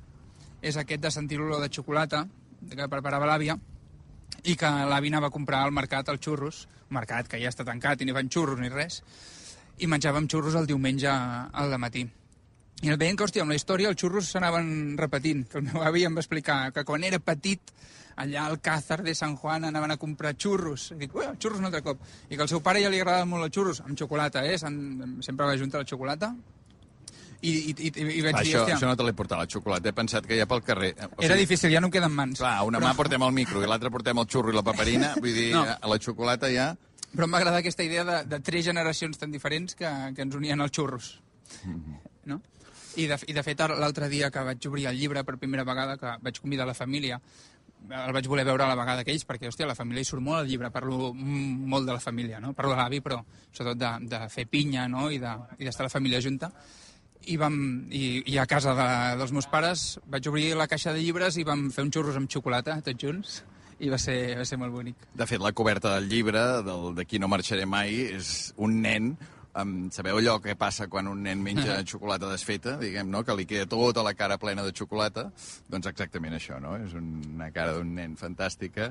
és 0.62 0.76
aquest 0.76 1.02
de 1.04 1.10
sentir 1.14 1.38
l'olor 1.38 1.60
de 1.62 1.70
xocolata 1.70 2.24
que 2.70 2.88
preparava 2.90 3.28
l'àvia 3.28 3.58
i 4.44 4.56
que 4.58 4.70
l'avi 4.90 5.12
anava 5.12 5.28
a 5.28 5.34
comprar 5.34 5.62
al 5.64 5.74
mercat 5.74 6.08
els 6.08 6.22
xurros, 6.24 6.66
mercat 6.90 7.28
que 7.28 7.40
ja 7.42 7.52
està 7.52 7.66
tancat 7.68 8.00
i 8.00 8.08
ni 8.08 8.16
fan 8.16 8.30
xurros 8.32 8.60
ni 8.60 8.72
res, 8.72 9.02
i 9.78 9.86
menjàvem 9.86 10.26
xurros 10.30 10.56
el 10.58 10.66
diumenge 10.66 11.10
al 11.10 11.76
matí. 11.78 12.08
I 12.82 12.92
el 12.92 12.98
veient 13.00 13.16
que, 13.18 13.24
hòstia, 13.26 13.42
amb 13.42 13.50
la 13.50 13.56
història 13.58 13.88
els 13.90 13.98
xurros 13.98 14.28
s'anaven 14.30 14.68
repetint, 15.00 15.46
que 15.50 15.58
el 15.58 15.64
meu 15.66 15.82
avi 15.82 16.04
em 16.06 16.14
va 16.14 16.22
explicar 16.22 16.68
que 16.72 16.84
quan 16.86 17.02
era 17.04 17.18
petit 17.18 17.72
allà 18.18 18.44
al 18.46 18.60
Càzar 18.62 19.00
de 19.06 19.14
San 19.18 19.34
Juan 19.38 19.64
anaven 19.66 19.90
a 19.94 19.96
comprar 19.98 20.34
xurros. 20.38 20.92
I 20.94 21.00
dic, 21.02 21.14
els 21.14 21.38
xurros 21.42 21.58
un 21.62 21.66
altre 21.70 21.82
cop. 21.86 21.98
I 22.30 22.36
que 22.36 22.42
al 22.44 22.50
seu 22.50 22.62
pare 22.62 22.82
ja 22.82 22.90
li 22.90 23.00
agradaven 23.00 23.28
molt 23.30 23.46
els 23.48 23.54
xurros, 23.54 23.80
amb 23.82 23.98
xocolata, 23.98 24.44
eh? 24.46 24.56
Sempre 24.58 25.46
va 25.46 25.56
junta 25.58 25.82
la 25.82 25.86
xocolata. 25.86 26.32
I, 27.38 27.50
i, 27.70 27.72
i, 27.86 27.90
i 28.18 28.22
vaig 28.22 28.34
dir, 28.34 28.42
Això, 28.42 28.62
hòstia, 28.64 28.74
això 28.74 28.88
no 28.90 28.96
te 28.98 29.04
l'he 29.06 29.14
portat, 29.14 29.38
la 29.38 29.46
xocolata. 29.46 29.90
He 29.90 29.94
pensat 29.94 30.26
que 30.26 30.38
ja 30.38 30.46
pel 30.50 30.62
carrer... 30.66 30.90
O 31.14 31.22
era 31.22 31.36
difícil, 31.38 31.70
ja 31.70 31.78
no 31.82 31.86
em 31.86 31.94
queden 31.94 32.10
mans. 32.14 32.40
Clar, 32.42 32.56
una 32.66 32.80
mà 32.82 32.90
portem 32.98 33.22
el 33.22 33.34
micro 33.36 33.62
i 33.62 33.68
l'altra 33.70 33.92
portem 33.94 34.18
el 34.18 34.26
xurro 34.26 34.50
i 34.50 34.56
la 34.58 34.64
paperina. 34.66 35.12
Vull 35.22 35.34
dir, 35.34 35.52
No. 35.54 35.62
a 35.66 35.90
la 35.90 35.98
xocolata 36.02 36.50
ja... 36.50 36.72
Però 37.08 37.24
em 37.24 37.32
va 37.32 37.38
agradar 37.38 37.62
aquesta 37.62 37.86
idea 37.86 38.02
de, 38.04 38.16
de 38.28 38.38
tres 38.44 38.66
generacions 38.66 39.16
tan 39.18 39.30
diferents 39.32 39.78
que, 39.78 39.88
que 40.14 40.22
ens 40.26 40.34
unien 40.36 40.60
els 40.60 40.74
xurros. 40.74 41.12
No? 42.28 42.40
I 42.98 43.06
de, 43.06 43.18
I 43.30 43.34
de 43.36 43.42
fet, 43.46 43.60
l'altre 43.78 44.08
dia 44.10 44.30
que 44.34 44.42
vaig 44.42 44.66
obrir 44.66 44.88
el 44.90 44.98
llibre 44.98 45.22
per 45.24 45.36
primera 45.38 45.64
vegada, 45.64 45.96
que 46.00 46.16
vaig 46.24 46.40
convidar 46.42 46.66
la 46.66 46.74
família, 46.74 47.20
el 47.94 48.12
vaig 48.12 48.26
voler 48.26 48.44
veure 48.48 48.64
a 48.64 48.68
la 48.72 48.74
vegada 48.78 49.04
que 49.06 49.12
ells, 49.14 49.22
perquè, 49.28 49.46
hòstia, 49.46 49.68
la 49.70 49.76
família 49.78 50.02
hi 50.02 50.08
surt 50.08 50.22
molt 50.24 50.40
al 50.40 50.48
llibre, 50.50 50.70
parlo 50.74 51.12
molt 51.14 51.86
de 51.86 51.94
la 51.94 52.02
família, 52.02 52.40
no? 52.42 52.50
Parlo 52.58 52.72
de 52.74 52.80
l'avi, 52.80 52.98
però 53.04 53.20
sobretot 53.52 53.78
de, 53.78 53.92
de 54.10 54.20
fer 54.34 54.48
pinya, 54.50 54.88
no?, 54.90 55.08
i 55.14 55.20
de- 55.22 55.36
i 55.60 55.64
d'estar 55.68 55.86
la 55.86 55.92
família 55.94 56.20
junta. 56.20 56.50
I, 57.28 57.36
vam, 57.36 57.54
i, 57.92 58.22
i 58.32 58.38
a 58.38 58.46
casa 58.50 58.74
de, 58.74 58.88
dels 59.20 59.32
meus 59.36 59.46
pares 59.50 59.98
vaig 60.08 60.26
obrir 60.30 60.54
la 60.56 60.66
caixa 60.70 60.92
de 60.94 61.02
llibres 61.02 61.36
i 61.38 61.44
vam 61.46 61.68
fer 61.74 61.84
uns 61.86 61.94
xurros 61.94 62.16
amb 62.18 62.30
xocolata, 62.30 62.80
tots 62.82 62.98
junts, 63.04 63.38
i 63.78 63.90
va 63.92 63.98
ser, 64.02 64.34
va 64.40 64.44
ser 64.48 64.58
molt 64.58 64.72
bonic. 64.74 65.06
De 65.14 65.26
fet, 65.30 65.38
la 65.38 65.52
coberta 65.54 65.94
del 65.94 66.08
llibre, 66.10 66.40
del 66.66 66.94
d'aquí 66.98 67.20
no 67.22 67.28
marxaré 67.30 67.66
mai, 67.66 67.94
és 68.18 68.52
un 68.56 68.80
nen 68.82 69.12
Um, 69.56 69.88
sabeu 69.90 70.18
allò 70.20 70.36
que 70.44 70.52
passa 70.60 70.86
quan 70.92 71.08
un 71.08 71.22
nen 71.24 71.40
menja 71.42 71.78
xocolata 71.88 72.28
desfeta, 72.30 72.76
diguem, 72.78 73.08
no? 73.10 73.24
que 73.24 73.34
li 73.34 73.46
queda 73.48 73.66
tota 73.66 74.04
la 74.04 74.12
cara 74.14 74.36
plena 74.38 74.62
de 74.62 74.74
xocolata? 74.76 75.24
Doncs 75.72 75.88
exactament 75.88 76.36
això, 76.36 76.60
no? 76.60 76.76
És 76.76 76.92
una 76.98 77.48
cara 77.54 77.72
d'un 77.78 77.94
nen 77.96 78.14
fantàstica, 78.20 78.90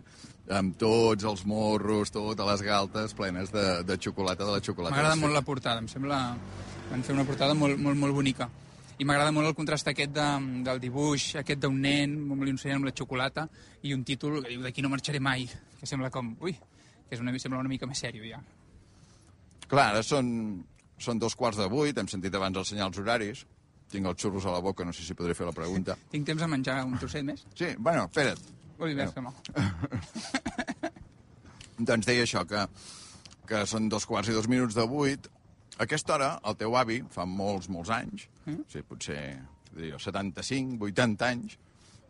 amb 0.57 0.75
tots 0.81 1.27
els 1.29 1.45
morros, 1.47 2.11
totes 2.11 2.49
les 2.49 2.65
galtes 2.65 3.13
plenes 3.13 3.53
de, 3.53 3.67
de 3.87 3.99
xocolata, 4.01 4.43
de 4.43 4.57
la 4.57 4.63
xocolata 4.65 4.97
M'agrada 4.97 5.21
molt 5.21 5.37
la 5.37 5.45
portada, 5.45 5.83
em 5.83 5.91
sembla... 5.91 6.21
Van 6.87 7.01
fer 7.03 7.11
una 7.11 7.25
portada 7.27 7.51
molt, 7.51 7.75
molt, 7.83 7.99
molt 7.99 8.15
bonica. 8.15 8.45
I 8.97 9.05
m'agrada 9.05 9.33
molt 9.35 9.49
el 9.49 9.55
contrast 9.57 9.89
aquest 9.91 10.13
de, 10.15 10.27
del 10.65 10.79
dibuix, 10.79 11.33
aquest 11.41 11.59
d'un 11.65 11.75
nen, 11.83 12.15
amb 12.31 12.45
l'insonant 12.47 12.79
amb 12.79 12.87
la 12.87 12.95
xocolata, 12.95 13.43
i 13.83 13.91
un 13.93 14.05
títol 14.07 14.39
que 14.39 14.53
diu 14.53 14.63
d'aquí 14.63 14.81
no 14.81 14.89
marxaré 14.89 15.19
mai, 15.19 15.45
que 15.77 15.89
sembla 15.89 16.09
com... 16.09 16.31
Ui, 16.41 16.55
que 17.07 17.15
és 17.15 17.21
una, 17.21 17.35
sembla 17.37 17.59
una 17.59 17.71
mica 17.71 17.89
més 17.89 17.99
sèrio, 18.01 18.23
ja. 18.23 18.39
Clar, 19.67 19.91
ara 19.91 20.03
són, 20.05 20.27
són 20.99 21.19
dos 21.19 21.35
quarts 21.35 21.59
de 21.59 21.67
vuit, 21.71 21.97
hem 21.97 22.09
sentit 22.11 22.35
abans 22.37 22.57
els 22.59 22.71
senyals 22.73 22.99
horaris, 23.01 23.43
tinc 23.91 24.07
els 24.07 24.19
xurros 24.21 24.45
a 24.47 24.53
la 24.55 24.61
boca, 24.63 24.85
no 24.85 24.93
sé 24.95 25.03
si 25.03 25.15
podré 25.15 25.35
fer 25.37 25.47
la 25.47 25.55
pregunta. 25.55 25.95
Tinc 26.11 26.27
temps 26.27 26.43
de 26.43 26.49
menjar 26.51 26.81
un 26.85 26.97
trosset 26.99 27.25
més? 27.27 27.43
Sí, 27.55 27.73
bueno, 27.77 28.07
espera't. 28.07 28.41
Ui, 28.77 28.93
que 28.93 29.23
mal. 29.25 29.33
Doncs 31.89 32.07
deia 32.09 32.25
això, 32.25 32.43
que, 32.49 32.65
que 33.49 33.63
són 33.69 33.89
dos 33.89 34.05
quarts 34.09 34.29
i 34.29 34.35
dos 34.35 34.49
minuts 34.51 34.77
de 34.77 34.85
vuit. 34.89 35.29
A 35.77 35.85
aquesta 35.85 36.15
hora, 36.15 36.31
el 36.49 36.57
teu 36.57 36.75
avi, 36.77 37.01
fa 37.13 37.25
molts, 37.29 37.69
molts 37.73 37.91
anys, 37.93 38.27
mm? 38.45 38.65
sí, 38.71 38.83
potser 38.85 39.21
diria, 39.77 39.99
75, 40.01 40.89
80 40.89 41.27
anys, 41.27 41.57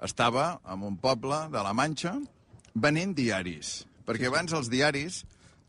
estava 0.03 0.49
en 0.71 0.85
un 0.87 0.97
poble 1.01 1.47
de 1.51 1.63
la 1.63 1.73
Manxa 1.75 2.15
venent 2.75 3.15
diaris. 3.17 3.81
Perquè 4.07 4.29
abans 4.29 4.53
els 4.55 4.69
diaris, 4.71 5.23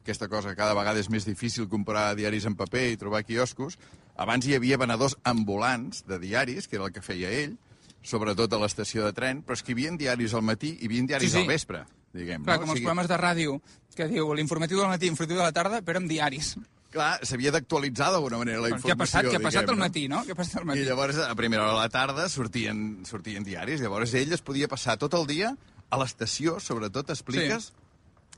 aquesta 0.09 0.29
cosa 0.33 0.55
cada 0.57 0.73
vegada 0.75 0.99
és 1.03 1.11
més 1.13 1.27
difícil 1.29 1.69
comprar 1.69 2.15
diaris 2.17 2.47
en 2.49 2.57
paper 2.57 2.87
i 2.95 2.97
trobar 3.01 3.21
quioscos, 3.29 3.77
abans 4.17 4.47
hi 4.49 4.55
havia 4.57 4.79
venedors 4.81 5.19
ambulants 5.29 6.03
de 6.09 6.19
diaris, 6.19 6.67
que 6.67 6.77
era 6.81 6.89
el 6.89 6.95
que 6.97 7.05
feia 7.05 7.29
ell, 7.45 7.59
sobretot 8.03 8.53
a 8.57 8.61
l'estació 8.63 9.05
de 9.05 9.13
tren, 9.13 9.43
però 9.45 9.53
és 9.59 9.63
que 9.63 9.75
hi 9.75 9.77
havia 9.77 9.93
diaris 10.01 10.33
al 10.35 10.43
matí 10.47 10.73
i 10.79 10.87
hi 10.87 10.89
havia 10.89 11.07
diaris 11.13 11.31
Sí, 11.31 11.37
sí. 11.37 11.43
al 11.45 11.51
vespre, 11.53 11.85
diguem. 12.17 12.45
Clar, 12.49 12.57
no? 12.57 12.65
com 12.65 12.73
els 12.75 12.81
programes 12.81 13.09
de 13.11 13.19
ràdio, 13.21 13.59
que 13.95 14.09
diu 14.09 14.33
l'informatiu 14.39 14.81
del 14.81 14.89
matí, 14.89 15.11
informatiu 15.13 15.37
de 15.37 15.45
la 15.45 15.53
tarda, 15.53 15.83
però 15.85 16.01
amb 16.01 16.09
diaris. 16.09 16.55
Clar, 16.89 17.19
s'havia 17.27 17.51
d'actualitzar 17.53 18.09
d'alguna 18.15 18.39
manera 18.41 18.63
la 18.65 18.71
Què 18.71 18.79
ha 18.79 18.79
informació. 18.79 18.97
passat? 19.03 19.27
Què 19.29 19.37
ha 19.37 19.43
passat 19.45 19.67
diguem, 19.67 19.75
al 19.77 19.83
matí, 19.85 20.07
no? 20.09 20.23
Què 20.25 20.33
ha 20.33 20.39
passat 20.39 20.57
al 20.63 20.65
I 20.65 20.69
matí? 20.71 20.85
llavors, 20.89 21.19
a 21.21 21.35
primera 21.37 21.67
hora 21.67 21.75
de 21.75 21.81
la 21.83 21.89
tarda, 21.93 22.29
sortien, 22.33 23.03
sortien 23.05 23.45
diaris. 23.45 23.83
Llavors, 23.85 24.15
ell 24.17 24.33
es 24.33 24.41
podia 24.41 24.71
passar 24.73 24.97
tot 24.97 25.13
el 25.19 25.27
dia 25.29 25.51
a 25.91 25.99
l'estació, 26.01 26.57
sobretot, 26.65 27.11
expliques, 27.13 27.75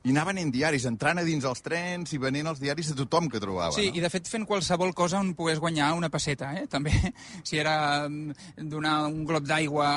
i 0.00 0.14
anaven 0.14 0.38
en 0.40 0.50
diaris, 0.52 0.87
entrant 0.88 1.21
a 1.21 1.25
dins 1.26 1.45
els 1.45 1.61
trens 1.61 2.14
i 2.16 2.19
venent 2.21 2.49
els 2.49 2.61
diaris 2.62 2.88
de 2.88 2.97
tothom 3.02 3.28
que 3.28 3.40
trobava. 3.42 3.75
Sí, 3.76 3.90
no? 3.90 3.99
i 3.99 4.00
de 4.00 4.09
fet 4.12 4.30
fent 4.33 4.47
qualsevol 4.49 4.95
cosa 4.97 5.21
on 5.21 5.35
pogués 5.37 5.61
guanyar 5.61 5.90
una 5.99 6.09
pesseta, 6.12 6.54
eh? 6.57 6.64
També, 6.73 6.95
si 7.49 7.61
era 7.61 8.09
mm, 8.09 8.64
donar 8.73 8.95
un 9.11 9.26
glob 9.28 9.45
d'aigua, 9.45 9.90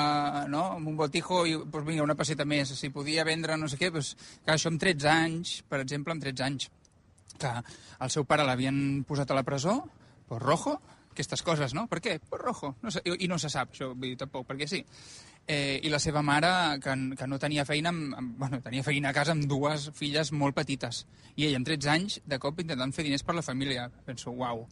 no?, 0.52 0.66
amb 0.76 0.92
un 0.92 0.98
botijo, 1.00 1.44
i, 1.48 1.56
doncs 1.56 1.88
vinga, 1.88 2.04
una 2.04 2.18
pesseta 2.18 2.44
més. 2.44 2.74
Si 2.76 2.92
podia 2.92 3.24
vendre 3.24 3.56
no 3.56 3.70
sé 3.70 3.80
què, 3.80 3.88
doncs, 3.94 4.12
clar, 4.44 4.58
això 4.58 4.72
amb 4.72 4.82
13 4.82 5.08
anys, 5.14 5.56
per 5.68 5.80
exemple, 5.80 6.12
amb 6.12 6.26
13 6.26 6.48
anys, 6.50 6.68
que 7.40 7.54
el 8.04 8.12
seu 8.12 8.28
pare 8.28 8.44
l'havien 8.44 8.76
posat 9.08 9.32
a 9.32 9.38
la 9.40 9.46
presó, 9.46 9.80
per 10.28 10.42
rojo, 10.42 10.76
aquestes 11.14 11.44
coses, 11.46 11.72
no? 11.72 11.86
Per 11.88 12.02
què? 12.04 12.18
Per 12.18 12.40
rojo. 12.42 12.74
No 12.82 12.92
sé, 12.92 13.00
i, 13.08 13.22
I 13.24 13.30
no 13.30 13.38
se 13.40 13.48
sap, 13.52 13.72
això, 13.72 13.94
vull 13.94 14.10
dir, 14.10 14.18
tampoc, 14.20 14.44
perquè 14.50 14.68
sí. 14.68 14.84
Eh, 15.46 15.80
I 15.84 15.90
la 15.92 15.98
seva 16.00 16.22
mare, 16.24 16.48
que, 16.80 16.94
que 17.18 17.26
no 17.28 17.38
tenia 17.38 17.66
feina, 17.68 17.90
amb, 17.92 18.14
amb, 18.16 18.32
bueno, 18.40 18.62
tenia 18.64 18.84
feina 18.86 19.10
a 19.10 19.16
casa 19.16 19.34
amb 19.34 19.44
dues 19.44 19.90
filles 19.96 20.32
molt 20.32 20.56
petites. 20.56 21.02
I 21.36 21.50
ell, 21.50 21.58
amb 21.58 21.68
13 21.68 21.90
anys, 21.92 22.18
de 22.24 22.38
cop 22.40 22.62
intentant 22.64 22.94
fer 22.96 23.04
diners 23.04 23.26
per 23.26 23.36
la 23.36 23.44
família. 23.44 23.90
Penso, 24.06 24.32
uau. 24.32 24.64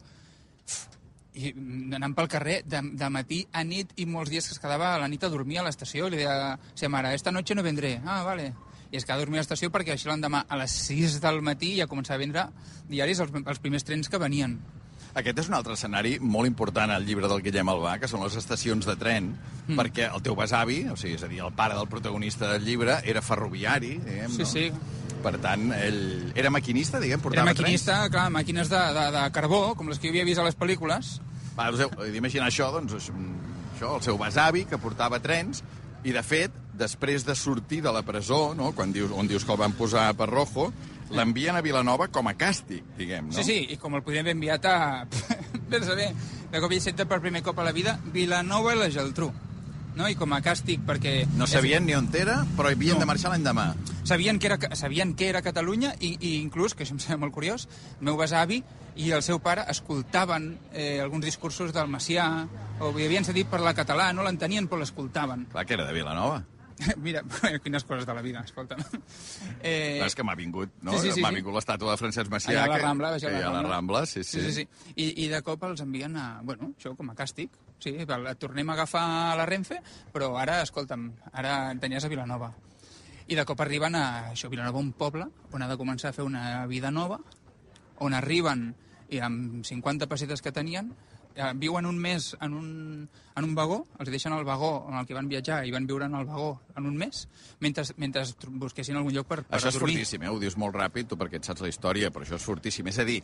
I 1.37 1.51
mm, 1.53 1.93
anant 1.99 2.17
pel 2.17 2.29
carrer 2.29 2.59
de, 2.65 2.81
de 2.97 3.09
matí 3.13 3.43
a 3.53 3.61
nit 3.65 3.93
i 4.01 4.07
molts 4.09 4.33
dies 4.33 4.49
que 4.49 4.57
es 4.57 4.61
quedava 4.61 4.95
a 4.95 4.99
la 5.01 5.09
nit 5.09 5.23
a 5.23 5.29
dormir 5.33 5.61
a 5.61 5.67
l'estació 5.67 6.09
i 6.09 6.13
li 6.13 6.21
deia 6.23 6.33
a 6.33 6.41
la 6.41 6.51
seva 6.73 6.95
mare, 6.97 7.13
esta 7.13 7.33
noche 7.33 7.53
no 7.53 7.65
vendré. 7.65 7.99
Ah, 8.05 8.23
vale. 8.25 8.51
I 8.89 8.97
es 8.97 9.05
quedava 9.05 9.21
a 9.21 9.25
dormir 9.25 9.41
a 9.41 9.43
l'estació 9.43 9.69
perquè 9.73 9.93
així 9.93 10.09
l'endemà 10.09 10.45
a 10.49 10.57
les 10.57 10.73
6 10.89 11.19
del 11.21 11.41
matí 11.45 11.75
ja 11.77 11.89
començava 11.89 12.17
a 12.17 12.25
vendre 12.25 12.47
diaris 12.89 13.21
els, 13.21 13.33
els 13.45 13.61
primers 13.61 13.85
trens 13.85 14.09
que 14.09 14.21
venien. 14.21 14.57
Aquest 15.13 15.43
és 15.43 15.49
un 15.49 15.53
altre 15.53 15.75
escenari 15.77 16.15
molt 16.19 16.49
important 16.49 16.89
al 16.89 17.03
llibre 17.05 17.27
del 17.29 17.43
Guillem 17.45 17.69
Albà, 17.69 17.99
que 18.01 18.07
són 18.09 18.23
les 18.25 18.33
estacions 18.39 18.87
de 18.89 18.95
tren, 18.97 19.27
mm. 19.67 19.75
perquè 19.77 20.07
el 20.09 20.23
teu 20.25 20.33
besavi, 20.39 20.79
o 20.89 20.95
sigui, 20.97 21.19
és 21.19 21.25
a 21.25 21.29
dir, 21.29 21.43
el 21.45 21.53
pare 21.53 21.77
del 21.77 21.85
protagonista 21.91 22.49
del 22.55 22.65
llibre, 22.65 22.95
era 23.05 23.21
ferroviari, 23.21 23.99
diguem, 24.01 24.31
Sí, 24.33 24.41
no? 24.41 24.49
sí. 24.49 24.65
Per 25.23 25.37
tant, 25.39 25.69
ell 25.77 26.33
era 26.35 26.49
maquinista, 26.51 26.99
diguem, 26.99 27.19
Era 27.21 27.23
portava 27.23 27.45
maquinista, 27.51 27.99
clar, 28.11 28.25
màquines 28.33 28.67
de, 28.73 28.81
de, 28.97 29.05
de 29.15 29.21
carbó, 29.37 29.61
com 29.77 29.87
les 29.93 30.01
que 30.01 30.09
havia 30.09 30.25
vist 30.27 30.41
a 30.41 30.47
les 30.49 30.57
pel·lícules. 30.57 31.13
trens. 31.13 31.53
Va, 31.55 31.69
us 31.69 31.85
heu 31.85 31.93
d'imaginar 32.11 32.49
això, 32.49 32.71
doncs, 32.73 32.97
això, 32.97 33.93
el 33.95 34.01
seu 34.03 34.17
besavi, 34.17 34.65
que 34.65 34.81
portava 34.81 35.21
trens, 35.23 35.61
i, 36.03 36.11
de 36.11 36.23
fet, 36.25 36.51
després 36.75 37.23
de 37.23 37.35
sortir 37.37 37.83
de 37.85 37.93
la 37.93 38.01
presó, 38.01 38.55
no?, 38.57 38.73
quan 38.73 38.91
dius, 38.91 39.13
on 39.13 39.29
dius 39.29 39.45
que 39.45 39.53
el 39.53 39.61
van 39.61 39.77
posar 39.77 40.09
per 40.17 40.27
rojo, 40.27 40.71
l'envien 41.15 41.55
a 41.55 41.61
Vilanova 41.65 42.07
com 42.11 42.27
a 42.27 42.33
càstig, 42.39 42.83
diguem, 42.97 43.27
no? 43.29 43.37
Sí, 43.37 43.43
sí, 43.47 43.57
i 43.73 43.77
com 43.81 43.95
el 43.95 44.03
podríem 44.03 44.25
haver 44.25 44.35
enviat 44.37 44.65
a... 44.69 44.77
Vés 45.69 45.81
a 45.83 45.87
saber, 45.93 46.11
de 46.51 46.59
cop 46.61 46.71
i 46.75 46.79
senta 46.83 47.05
per 47.09 47.21
primer 47.23 47.41
cop 47.45 47.57
a 47.59 47.65
la 47.65 47.71
vida 47.73 47.95
Vilanova 48.13 48.73
i 48.75 48.77
la 48.79 48.89
Geltrú. 48.93 49.31
No? 49.93 50.07
I 50.09 50.15
com 50.17 50.31
a 50.33 50.39
càstig, 50.41 50.81
perquè... 50.85 51.27
No 51.37 51.45
sabien 51.45 51.85
ni 51.85 51.93
on 51.93 52.07
era, 52.17 52.39
però 52.57 52.71
havien 52.71 52.95
No. 52.97 53.03
de 53.03 53.05
marxar 53.05 53.29
l'endemà. 53.33 53.75
Sabien 54.03 54.39
que, 54.41 54.49
era, 54.49 54.57
sabien 54.75 55.13
que 55.15 55.29
era 55.29 55.41
Catalunya 55.45 55.93
i, 55.99 56.15
i 56.19 56.31
inclús, 56.41 56.73
que 56.73 56.83
això 56.83 56.95
em 56.97 56.99
sembla 56.99 57.27
molt 57.27 57.33
curiós, 57.35 57.67
el 57.99 58.07
meu 58.09 58.17
besavi 58.17 58.63
i 58.97 59.11
el 59.13 59.21
seu 59.25 59.39
pare 59.39 59.63
escoltaven 59.69 60.57
eh, 60.73 60.99
alguns 61.01 61.25
discursos 61.25 61.71
del 61.73 61.87
Macià, 61.93 62.25
o 62.81 62.89
havien 62.89 63.25
sentit 63.25 63.47
parlar 63.49 63.75
català, 63.77 64.09
no 64.13 64.25
l'entenien 64.25 64.67
però 64.67 64.81
l'escoltaven. 64.81 65.47
Clar 65.53 65.65
que 65.65 65.77
era 65.77 65.85
de 65.85 65.93
Vilanova. 65.93 66.41
Mira, 67.05 67.21
quines 67.63 67.83
coses 67.83 68.05
de 68.05 68.13
la 68.13 68.21
vida, 68.21 68.41
escolta. 68.45 68.75
Eh, 69.61 69.97
Clar, 69.99 70.07
és 70.07 70.15
que 70.15 70.23
m'ha 70.25 70.35
vingut, 70.35 70.71
no? 70.81 70.93
sí, 70.97 71.07
sí, 71.09 71.11
sí, 71.17 71.21
m'ha 71.23 71.29
sí. 71.31 71.39
vingut 71.39 71.55
l'estàtua 71.55 71.93
de 71.93 71.99
Francesc 72.01 72.31
Macià. 72.31 72.51
Allà 72.55 72.63
a 72.65 72.71
la 72.71 72.77
que- 72.79 72.85
Rambla, 72.85 73.11
que 73.19 73.27
ha 73.31 73.47
a 73.49 73.53
la 73.53 73.61
Rambla, 73.67 74.05
sí, 74.05 74.23
sí. 74.23 74.39
sí, 74.41 74.51
sí, 74.51 74.63
sí. 74.63 74.93
I, 74.95 75.25
I 75.25 75.29
de 75.31 75.41
cop 75.45 75.63
els 75.69 75.81
envien 75.85 76.17
a... 76.17 76.27
Bueno, 76.43 76.71
això 76.77 76.95
com 76.97 77.09
a 77.13 77.15
càstig. 77.15 77.49
Sí, 77.83 77.95
et 77.99 78.11
tornem 78.39 78.69
a 78.69 78.73
agafar 78.77 79.03
a 79.33 79.35
la 79.35 79.45
Renfe, 79.45 79.79
però 80.13 80.33
ara, 80.39 80.61
escolta'm, 80.63 81.09
ara 81.33 81.71
en 81.73 81.81
tenies 81.83 82.05
a 82.05 82.11
Vilanova. 82.11 82.53
I 83.27 83.35
de 83.35 83.43
cop 83.47 83.59
arriben 83.63 83.95
a 83.95 84.05
això, 84.31 84.49
Vilanova, 84.51 84.79
un 84.79 84.93
poble 84.95 85.27
on 85.51 85.61
ha 85.63 85.67
de 85.67 85.77
començar 85.79 86.09
a 86.11 86.15
fer 86.15 86.23
una 86.23 86.65
vida 86.67 86.91
nova, 86.91 87.19
on 88.03 88.13
arriben 88.15 88.69
i 89.13 89.19
amb 89.23 89.63
50 89.67 90.07
pessetes 90.11 90.41
que 90.41 90.51
tenien, 90.51 90.93
viuen 91.55 91.85
un 91.85 91.97
mes 91.97 92.35
en 92.41 92.53
un, 92.53 92.67
en 93.35 93.43
un 93.43 93.55
vagó, 93.55 93.79
els 93.99 94.09
deixen 94.13 94.33
al 94.33 94.43
vagó 94.45 94.85
en 94.89 94.95
el 94.99 95.05
que 95.09 95.15
van 95.17 95.27
viatjar 95.27 95.63
i 95.65 95.71
van 95.73 95.87
viure 95.87 96.05
en 96.05 96.15
el 96.15 96.25
vagó 96.25 96.61
en 96.77 96.85
un 96.85 96.95
mes, 96.97 97.27
mentre, 97.59 97.83
mentre 97.97 98.21
tr- 98.23 98.51
busquessin 98.61 98.95
algun 98.99 99.13
lloc 99.13 99.27
per, 99.27 99.39
per 99.43 99.57
Això 99.59 99.69
és 99.71 99.79
dormir. 99.79 99.95
fortíssim, 99.97 100.23
eh? 100.23 100.29
Ho 100.29 100.39
dius 100.39 100.57
molt 100.57 100.75
ràpid, 100.75 101.07
tu 101.09 101.17
perquè 101.17 101.39
et 101.41 101.45
saps 101.49 101.61
la 101.65 101.71
història, 101.71 102.11
però 102.11 102.25
això 102.27 102.35
és 102.37 102.45
fortíssim. 102.45 102.87
És 102.87 102.99
a 102.99 103.05
dir, 103.07 103.21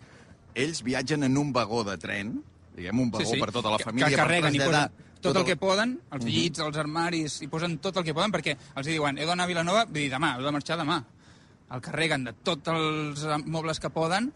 ells 0.56 0.82
viatgen 0.84 1.24
en 1.24 1.38
un 1.38 1.54
vagó 1.54 1.84
de 1.84 1.98
tren, 2.02 2.40
diguem, 2.76 3.00
un 3.00 3.12
vagó 3.12 3.32
per 3.40 3.52
tota 3.52 3.70
la 3.70 3.78
que- 3.78 3.84
família, 3.92 4.10
que 4.10 4.16
carreguen 4.16 4.56
i 4.56 4.58
per 4.58 4.68
traslladar 4.70 5.08
tot 5.22 5.36
el 5.36 5.44
que 5.46 5.58
poden, 5.60 5.98
els 6.16 6.24
llits, 6.26 6.60
els 6.64 6.78
armaris, 6.80 7.42
i 7.44 7.48
posen 7.52 7.78
tot 7.84 7.98
el 7.98 8.06
que 8.06 8.14
poden, 8.16 8.32
perquè 8.32 8.54
els 8.76 8.88
diuen, 8.88 9.18
heu 9.20 9.28
d'anar 9.28 9.44
a 9.44 9.48
Vilanova, 9.52 9.84
vull 9.86 10.00
dir, 10.06 10.10
demà, 10.14 10.38
heu 10.38 10.46
de 10.46 10.52
marxar 10.56 10.78
demà. 10.80 11.02
El 11.70 11.82
carreguen 11.86 12.24
de 12.24 12.32
tots 12.34 12.72
els 12.72 13.24
eh, 13.28 13.38
mobles 13.46 13.80
que 13.84 13.90
poden, 13.94 14.32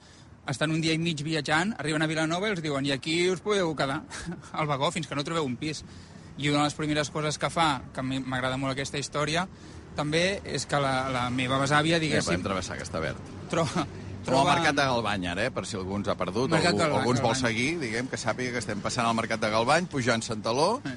estan 0.49 0.71
un 0.71 0.81
dia 0.83 0.93
i 0.93 0.99
mig 0.99 1.21
viatjant, 1.23 1.73
arriben 1.79 2.01
a 2.03 2.07
Vilanova 2.09 2.49
i 2.49 2.55
els 2.55 2.61
diuen, 2.63 2.85
i 2.85 2.91
aquí 2.91 3.29
us 3.31 3.39
podeu 3.43 3.75
quedar 3.75 4.01
al 4.59 4.67
vagó 4.67 4.91
fins 4.91 5.07
que 5.07 5.15
no 5.15 5.23
trobeu 5.23 5.45
un 5.45 5.55
pis. 5.57 5.83
I 6.37 6.49
una 6.49 6.63
de 6.63 6.69
les 6.71 6.73
primeres 6.73 7.11
coses 7.13 7.37
que 7.37 7.49
fa, 7.53 7.81
que 7.93 8.01
m'agrada 8.01 8.57
molt 8.57 8.73
aquesta 8.73 8.97
història, 8.97 9.45
també 9.95 10.39
és 10.49 10.65
que 10.65 10.79
la, 10.81 11.09
la 11.13 11.27
meva 11.29 11.59
besàvia, 11.61 11.99
Ja, 11.99 12.01
diguéssim, 12.01 12.31
podem 12.33 12.47
travessar, 12.47 12.77
que 12.79 12.87
està 12.87 12.99
verd. 13.03 13.19
troba... 13.51 13.85
Troba... 14.23 14.53
el 14.53 14.57
Mercat 14.61 14.75
de 14.77 14.83
Galbany, 14.87 15.25
ara, 15.27 15.43
eh? 15.49 15.51
per 15.51 15.65
si 15.67 15.75
algú 15.75 15.97
ens 15.99 16.07
ha 16.07 16.13
perdut, 16.15 16.47
Mercat 16.49 16.79
algú, 16.79 16.95
algú 17.01 17.11
ens 17.11 17.19
vol 17.21 17.33
seguir, 17.35 17.73
diguem, 17.81 18.07
que 18.07 18.15
sàpiga 18.15 18.53
que 18.55 18.61
estem 18.63 18.79
passant 18.79 19.03
al 19.05 19.17
Mercat 19.17 19.41
de 19.43 19.49
Galbany, 19.51 19.89
pujant 19.91 20.23
Santaló, 20.23 20.79
Eh. 20.87 20.93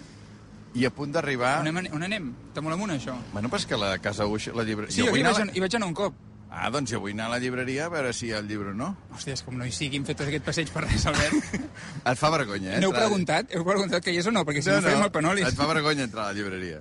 i 0.79 0.85
a 0.87 0.91
punt 0.95 1.11
d'arribar... 1.11 1.57
On 1.65 1.67
anem? 1.73 1.89
On 1.97 2.03
anem? 2.07 2.29
Està 2.53 2.63
molt 2.63 2.77
amunt, 2.77 2.93
això. 2.95 3.17
Bueno, 3.33 3.51
però 3.51 3.59
és 3.59 3.67
que 3.67 3.77
la 3.83 3.91
Casa 3.99 4.29
Uix, 4.31 4.47
la 4.55 4.63
llibreria... 4.63 4.95
Sí, 4.95 5.03
aquí 5.03 5.19
hi 5.19 5.27
vaig, 5.27 5.51
hi 5.57 5.65
vaig 5.65 5.75
anar 5.81 5.89
un 5.91 5.95
cop. 5.99 6.15
Ah, 6.57 6.71
doncs 6.73 6.89
jo 6.95 6.99
vull 7.03 7.13
anar 7.13 7.27
a 7.29 7.35
la 7.35 7.39
llibreria 7.43 7.85
a 7.85 7.91
veure 7.93 8.15
si 8.17 8.31
hi 8.31 8.33
ha 8.33 8.39
el 8.41 8.47
llibre 8.49 8.71
o 8.71 8.75
no. 8.75 8.87
Hòstia, 9.13 9.35
és 9.37 9.43
com 9.45 9.59
no 9.61 9.67
hi 9.69 9.73
sigui, 9.77 9.99
hem 10.01 10.07
fet 10.09 10.17
tot 10.17 10.31
aquest 10.31 10.45
passeig 10.47 10.71
per 10.73 10.87
res, 10.87 11.05
Albert. 11.11 11.57
Et 12.13 12.17
fa 12.21 12.31
vergonya, 12.33 12.77
eh? 12.77 12.81
N'heu 12.81 12.95
entrar- 12.95 13.03
preguntat? 13.05 13.53
Heu 13.53 13.65
preguntat 13.67 14.05
que 14.07 14.15
hi 14.15 14.21
és 14.23 14.27
o 14.31 14.33
no? 14.33 14.45
Perquè 14.49 14.63
si 14.65 14.71
no, 14.73 14.77
No, 14.77 14.81
no, 14.81 14.87
farem 14.89 15.03
no, 15.05 15.09
el 15.11 15.13
panolis. 15.19 15.49
et 15.51 15.59
fa 15.59 15.67
vergonya 15.69 16.07
entrar 16.09 16.25
a 16.25 16.33
la 16.33 16.39
llibreria. 16.39 16.81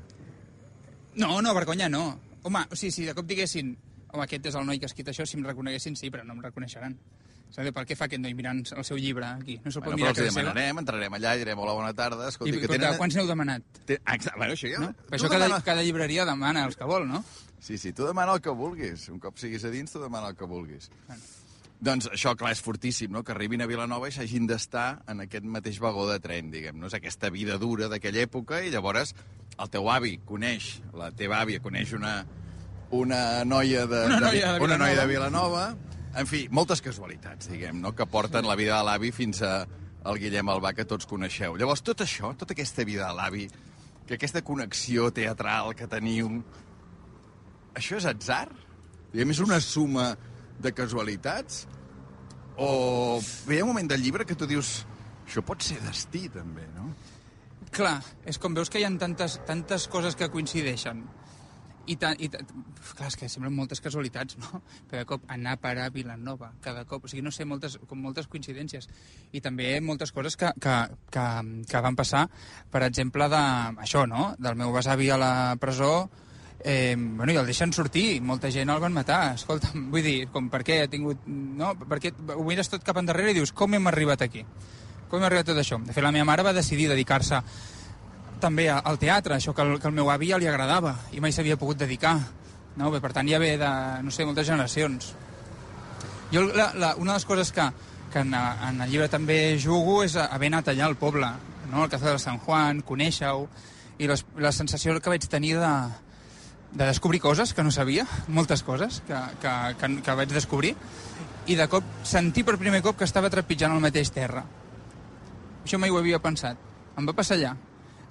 No, 1.16 1.42
no, 1.42 1.54
vergonya 1.54 1.90
no. 1.90 2.06
Home, 2.44 2.62
sí, 2.74 2.92
sí, 2.92 3.04
de 3.06 3.14
cop 3.18 3.28
diguessin 3.28 3.76
home, 4.14 4.24
aquest 4.24 4.46
és 4.48 4.56
el 4.56 4.66
noi 4.70 4.80
que 4.80 4.88
ha 4.88 4.92
escrit 4.94 5.10
això, 5.12 5.26
si 5.28 5.36
em 5.38 5.44
reconeguessin, 5.44 5.96
sí, 6.00 6.08
però 6.14 6.24
no 6.24 6.38
em 6.38 6.42
reconeixeran. 6.46 6.96
Saps 7.54 7.72
per 7.72 7.86
què 7.88 7.96
fa 7.96 8.06
aquest 8.10 8.20
noi 8.22 8.34
mirant 8.36 8.64
el 8.76 8.84
seu 8.84 8.98
llibre 8.98 9.26
aquí? 9.26 9.60
No 9.64 9.72
se'l 9.72 9.84
pot 9.84 9.94
Bueno, 9.94 9.98
però 9.98 10.02
mirar 10.02 10.10
els 10.12 10.18
hi 10.18 10.22
a 10.22 10.26
casa 10.26 10.34
seva? 10.40 10.50
demanarem, 10.50 10.80
entrarem 10.82 11.14
allà 11.20 11.36
i 11.36 11.40
direm 11.44 11.60
hola, 11.64 11.74
bona 11.78 11.94
tarda. 11.94 12.26
I, 12.26 12.34
Escolti, 12.34 12.52
que 12.58 12.66
escolta, 12.66 12.82
tenen... 12.82 12.98
quants 13.00 13.16
n'heu 13.16 13.28
demanat? 13.30 13.64
Ah, 14.04 14.16
exacte, 14.16 14.38
bueno, 14.38 14.54
això 14.58 14.72
ja... 14.74 14.80
No? 14.84 14.92
Per 15.08 15.16
això 15.20 15.30
cada, 15.32 15.46
demana- 15.48 15.64
cada 15.64 15.84
llibreria 15.84 16.26
demana 16.26 16.66
els 16.66 16.76
que 16.76 16.84
vol, 16.90 17.08
no? 17.08 17.24
Sí, 17.60 17.78
sí, 17.78 17.94
tu 17.94 18.06
demana 18.06 18.34
el 18.36 18.42
que 18.42 18.50
vulguis. 18.52 19.08
Un 19.10 19.20
cop 19.24 19.38
siguis 19.40 19.64
a 19.64 19.72
dins, 19.74 19.92
tu 19.94 20.02
demana 20.04 20.34
el 20.34 20.36
que 20.36 20.46
vulguis. 20.46 20.90
Doncs 21.86 22.08
això, 22.12 22.36
clar, 22.40 22.52
és 22.56 22.62
fortíssim, 22.64 23.12
no?, 23.12 23.22
que 23.24 23.34
arribin 23.34 23.62
a 23.62 23.68
Vilanova 23.68 24.08
i 24.08 24.14
s'hagin 24.16 24.48
d'estar 24.48 25.02
en 25.12 25.22
aquest 25.26 25.44
mateix 25.46 25.80
vagó 25.84 26.06
de 26.10 26.20
tren, 26.24 26.52
diguem, 26.52 26.78
no? 26.80 26.88
És 26.88 26.96
aquesta 26.98 27.30
vida 27.30 27.58
dura 27.62 27.90
d'aquella 27.92 28.24
època 28.26 28.62
i 28.64 28.72
llavors 28.74 29.12
el 29.60 29.70
teu 29.74 29.90
avi 29.92 30.18
coneix, 30.26 30.82
la 30.96 31.12
teva 31.12 31.42
àvia 31.44 31.60
coneix 31.64 31.92
una, 31.94 32.26
una 32.96 33.44
noia 33.46 33.86
de, 33.92 34.06
Una 34.08 34.20
noia 34.24 34.54
de 34.56 34.64
una 34.64 34.78
noia 34.78 35.02
de 35.02 35.08
Vilanova. 35.12 35.66
En 36.16 36.28
fi, 36.30 36.46
moltes 36.48 36.80
casualitats, 36.80 37.50
diguem, 37.52 37.82
no?, 37.84 37.92
que 37.92 38.06
porten 38.08 38.48
la 38.48 38.56
vida 38.56 38.78
de 38.78 38.88
l'avi 38.88 39.12
fins 39.12 39.42
a 39.44 39.66
el 40.06 40.20
Guillem 40.22 40.48
Albà, 40.54 40.72
que 40.78 40.86
tots 40.88 41.08
coneixeu. 41.10 41.58
Llavors, 41.60 41.82
tot 41.84 42.06
això, 42.06 42.32
tota 42.40 42.56
aquesta 42.56 42.86
vida 42.88 43.10
de 43.10 43.18
l'avi, 43.18 43.48
que 44.08 44.16
aquesta 44.16 44.44
connexió 44.46 45.10
teatral 45.12 45.74
que 45.76 45.90
teniu, 45.92 46.30
això 47.76 48.00
és 48.00 48.08
atzar? 48.08 48.46
Diguem, 49.12 49.34
és 49.34 49.42
una 49.44 49.60
suma 49.60 50.14
de 50.62 50.72
casualitats? 50.78 51.66
O 52.56 53.20
hi 53.20 53.60
ha 53.60 53.66
un 53.66 53.74
moment 53.74 53.90
del 53.92 54.06
llibre 54.06 54.24
que 54.24 54.38
tu 54.40 54.48
dius 54.48 54.86
això 55.26 55.42
pot 55.44 55.64
ser 55.66 55.82
destí, 55.84 56.30
també, 56.32 56.64
no? 56.78 56.92
Clar, 57.76 57.98
és 58.30 58.38
com 58.40 58.54
veus 58.56 58.70
que 58.72 58.80
hi 58.80 58.86
ha 58.88 58.92
tantes, 59.02 59.40
tantes 59.50 59.90
coses 59.92 60.16
que 60.16 60.30
coincideixen. 60.32 61.02
I, 61.86 61.96
ta, 62.02 62.12
i 62.18 62.30
ta, 62.34 62.42
clar, 62.98 63.10
és 63.12 63.18
que 63.20 63.30
semblen 63.30 63.54
moltes 63.54 63.82
casualitats, 63.84 64.40
no? 64.42 64.62
Cada 64.90 65.06
cop 65.10 65.26
anar 65.32 65.56
a 65.56 65.62
parar 65.62 65.88
a 65.90 65.94
Vilanova, 65.94 66.52
cada 66.66 66.86
cop, 66.90 67.06
o 67.06 67.12
sigui, 67.12 67.22
no 67.26 67.34
sé, 67.34 67.46
moltes, 67.46 67.78
com 67.90 68.02
moltes 68.02 68.30
coincidències. 68.32 68.90
I 69.38 69.42
també 69.46 69.70
moltes 69.86 70.14
coses 70.16 70.38
que, 70.40 70.50
que, 70.62 70.76
que, 71.14 71.26
que 71.70 71.84
van 71.86 71.98
passar, 71.98 72.26
per 72.74 72.82
exemple, 72.88 73.30
de, 73.30 73.44
això, 73.86 74.06
no? 74.10 74.32
Del 74.42 74.58
meu 74.58 74.74
besavi 74.74 75.12
a 75.14 75.20
la 75.22 75.34
presó, 75.62 76.08
eh, 76.66 76.96
bueno, 76.98 77.32
i 77.32 77.38
el 77.38 77.46
deixen 77.46 77.74
sortir, 77.74 78.22
molta 78.26 78.50
gent 78.50 78.74
el 78.74 78.82
van 78.82 78.96
matar, 78.96 79.36
escolta'm, 79.38 79.90
vull 79.94 80.06
dir, 80.06 80.18
com 80.34 80.50
per 80.50 80.64
què 80.66 80.82
ha 80.84 80.90
tingut, 80.92 81.28
no? 81.30 81.76
Perquè 81.86 82.16
ho 82.34 82.44
mires 82.48 82.72
tot 82.74 82.84
cap 82.88 82.98
endarrere 82.98 83.36
i 83.36 83.38
dius, 83.38 83.54
com 83.54 83.78
hem 83.78 83.94
arribat 83.94 84.26
aquí? 84.26 84.42
Com 85.06 85.22
hem 85.22 85.30
arribat 85.30 85.54
tot 85.54 85.62
això? 85.62 85.78
De 85.86 85.94
fet, 85.94 86.04
la 86.04 86.14
meva 86.16 86.26
mare 86.26 86.46
va 86.48 86.56
decidir 86.58 86.90
dedicar-se 86.90 87.44
també 88.42 88.68
al 88.70 89.00
teatre, 89.02 89.36
això 89.36 89.54
que 89.56 89.64
el, 89.64 89.78
que 89.80 89.90
el 89.90 89.96
meu 89.96 90.10
avi 90.12 90.32
ja 90.32 90.40
li 90.42 90.48
agradava 90.50 90.96
i 91.16 91.22
mai 91.24 91.34
s'havia 91.36 91.58
pogut 91.60 91.80
dedicar. 91.80 92.18
No? 92.76 92.92
Bé, 92.92 93.00
per 93.04 93.14
tant, 93.16 93.28
ja 93.30 93.40
ve 93.40 93.56
de, 93.60 93.72
no 94.04 94.12
sé, 94.12 94.26
moltes 94.28 94.48
generacions. 94.48 95.14
Jo, 96.34 96.44
la, 96.50 96.72
la, 96.76 96.96
una 97.00 97.14
de 97.14 97.20
les 97.20 97.28
coses 97.28 97.52
que, 97.56 97.68
que 98.12 98.24
en, 98.26 98.34
en 98.34 98.82
el 98.82 98.92
llibre 98.92 99.08
també 99.12 99.58
jugo 99.62 100.02
és 100.04 100.18
haver 100.20 100.50
anat 100.52 100.74
allà 100.74 100.90
al 100.90 100.98
poble, 101.00 101.30
no? 101.72 101.84
al 101.84 101.92
Cafè 101.92 102.16
de 102.16 102.22
Sant 102.22 102.42
Juan, 102.44 102.82
conèixer-ho, 102.88 103.46
i 104.00 104.10
les, 104.12 104.26
la 104.42 104.52
sensació 104.52 104.98
que 105.00 105.14
vaig 105.14 105.28
tenir 105.32 105.56
de, 105.62 105.74
de 106.74 106.90
descobrir 106.90 107.22
coses 107.24 107.54
que 107.54 107.64
no 107.64 107.72
sabia, 107.72 108.04
moltes 108.28 108.64
coses 108.68 109.02
que, 109.08 109.22
que, 109.42 109.54
que, 109.80 109.92
que 110.04 110.18
vaig 110.20 110.34
descobrir, 110.36 110.76
i 111.48 111.56
de 111.56 111.68
cop 111.72 111.86
sentir 112.04 112.44
per 112.44 112.58
primer 112.60 112.82
cop 112.84 112.98
que 113.00 113.08
estava 113.08 113.30
trepitjant 113.32 113.76
el 113.76 113.84
mateix 113.84 114.12
terra. 114.12 114.44
Això 115.64 115.80
mai 115.82 115.94
ho 115.94 115.98
havia 116.02 116.20
pensat. 116.22 116.60
Em 116.98 117.08
va 117.08 117.16
passar 117.16 117.38
allà. 117.38 117.54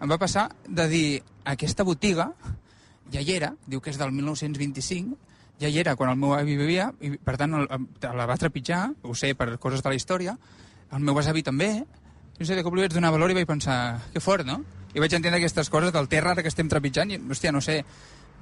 Em 0.00 0.10
va 0.10 0.18
passar 0.18 0.48
de 0.68 0.88
dir, 0.88 1.22
aquesta 1.44 1.84
botiga 1.86 2.30
ja 3.12 3.20
hi 3.20 3.32
era, 3.36 3.52
diu 3.66 3.80
que 3.80 3.90
és 3.92 3.98
del 4.00 4.10
1925, 4.12 5.16
ja 5.60 5.68
hi 5.70 5.78
era 5.78 5.94
quan 5.96 6.10
el 6.10 6.16
meu 6.18 6.32
avi 6.34 6.56
vivia, 6.58 6.88
i 7.00 7.14
per 7.18 7.36
tant 7.40 7.54
el, 7.54 7.68
el- 7.70 8.16
la 8.18 8.26
va 8.26 8.36
trepitjar, 8.40 8.88
ho 9.02 9.14
sé 9.14 9.34
per 9.38 9.58
coses 9.62 9.82
de 9.84 9.88
la 9.92 9.94
història, 9.98 10.36
el 10.92 11.00
meu 11.04 11.14
besavi 11.14 11.42
també, 11.46 11.70
i 12.34 12.40
no 12.40 12.46
sé, 12.46 12.56
de 12.58 12.64
cop 12.66 12.74
li 12.74 12.82
vaig 12.82 12.92
donar 12.96 13.12
valor 13.14 13.30
i 13.30 13.36
vaig 13.38 13.46
pensar, 13.46 14.00
que 14.12 14.20
fort, 14.20 14.44
no? 14.46 14.60
I 14.94 15.00
vaig 15.02 15.12
entendre 15.14 15.38
aquestes 15.40 15.70
coses 15.70 15.92
del 15.94 16.08
terra 16.08 16.32
ara 16.34 16.42
que 16.42 16.50
estem 16.50 16.68
trepitjant 16.70 17.10
i, 17.14 17.18
hòstia, 17.18 17.52
no 17.54 17.60
sé 17.62 17.80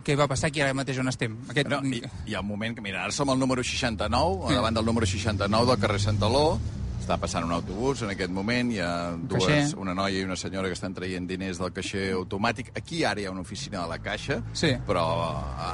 què 0.03 0.17
va 0.19 0.27
passar 0.27 0.49
aquí 0.51 0.61
ara 0.61 0.75
mateix 0.75 0.99
on 0.99 1.09
estem. 1.13 1.37
Aquest... 1.53 1.69
No, 1.71 1.79
hi, 1.87 2.01
hi 2.27 2.35
ha 2.35 2.41
un 2.43 2.49
moment 2.49 2.75
que, 2.75 2.83
mira, 2.83 3.05
ara 3.05 3.13
som 3.15 3.29
al 3.31 3.39
número 3.39 3.63
69, 3.63 4.49
sí. 4.49 4.55
davant 4.57 4.75
del 4.81 4.85
número 4.89 5.07
69 5.07 5.69
del 5.71 5.79
carrer 5.85 6.01
Santaló, 6.03 6.59
està 7.03 7.19
passant 7.19 7.45
un 7.45 7.53
autobús 7.53 8.03
en 8.07 8.13
aquest 8.15 8.31
moment, 8.31 8.71
hi 8.73 8.79
ha 8.81 9.13
dues, 9.19 9.45
caixer. 9.45 9.77
una 9.83 9.95
noia 9.95 10.21
i 10.21 10.25
una 10.25 10.37
senyora 10.39 10.69
que 10.71 10.77
estan 10.79 10.95
traient 10.95 11.27
diners 11.29 11.59
del 11.59 11.73
caixer 11.75 12.13
automàtic. 12.15 12.71
Aquí 12.79 13.03
ara 13.05 13.21
hi 13.21 13.27
ha 13.27 13.33
una 13.35 13.43
oficina 13.43 13.83
de 13.83 13.89
la 13.91 13.99
caixa, 13.99 14.41
Sí. 14.55 14.73
però 14.87 15.05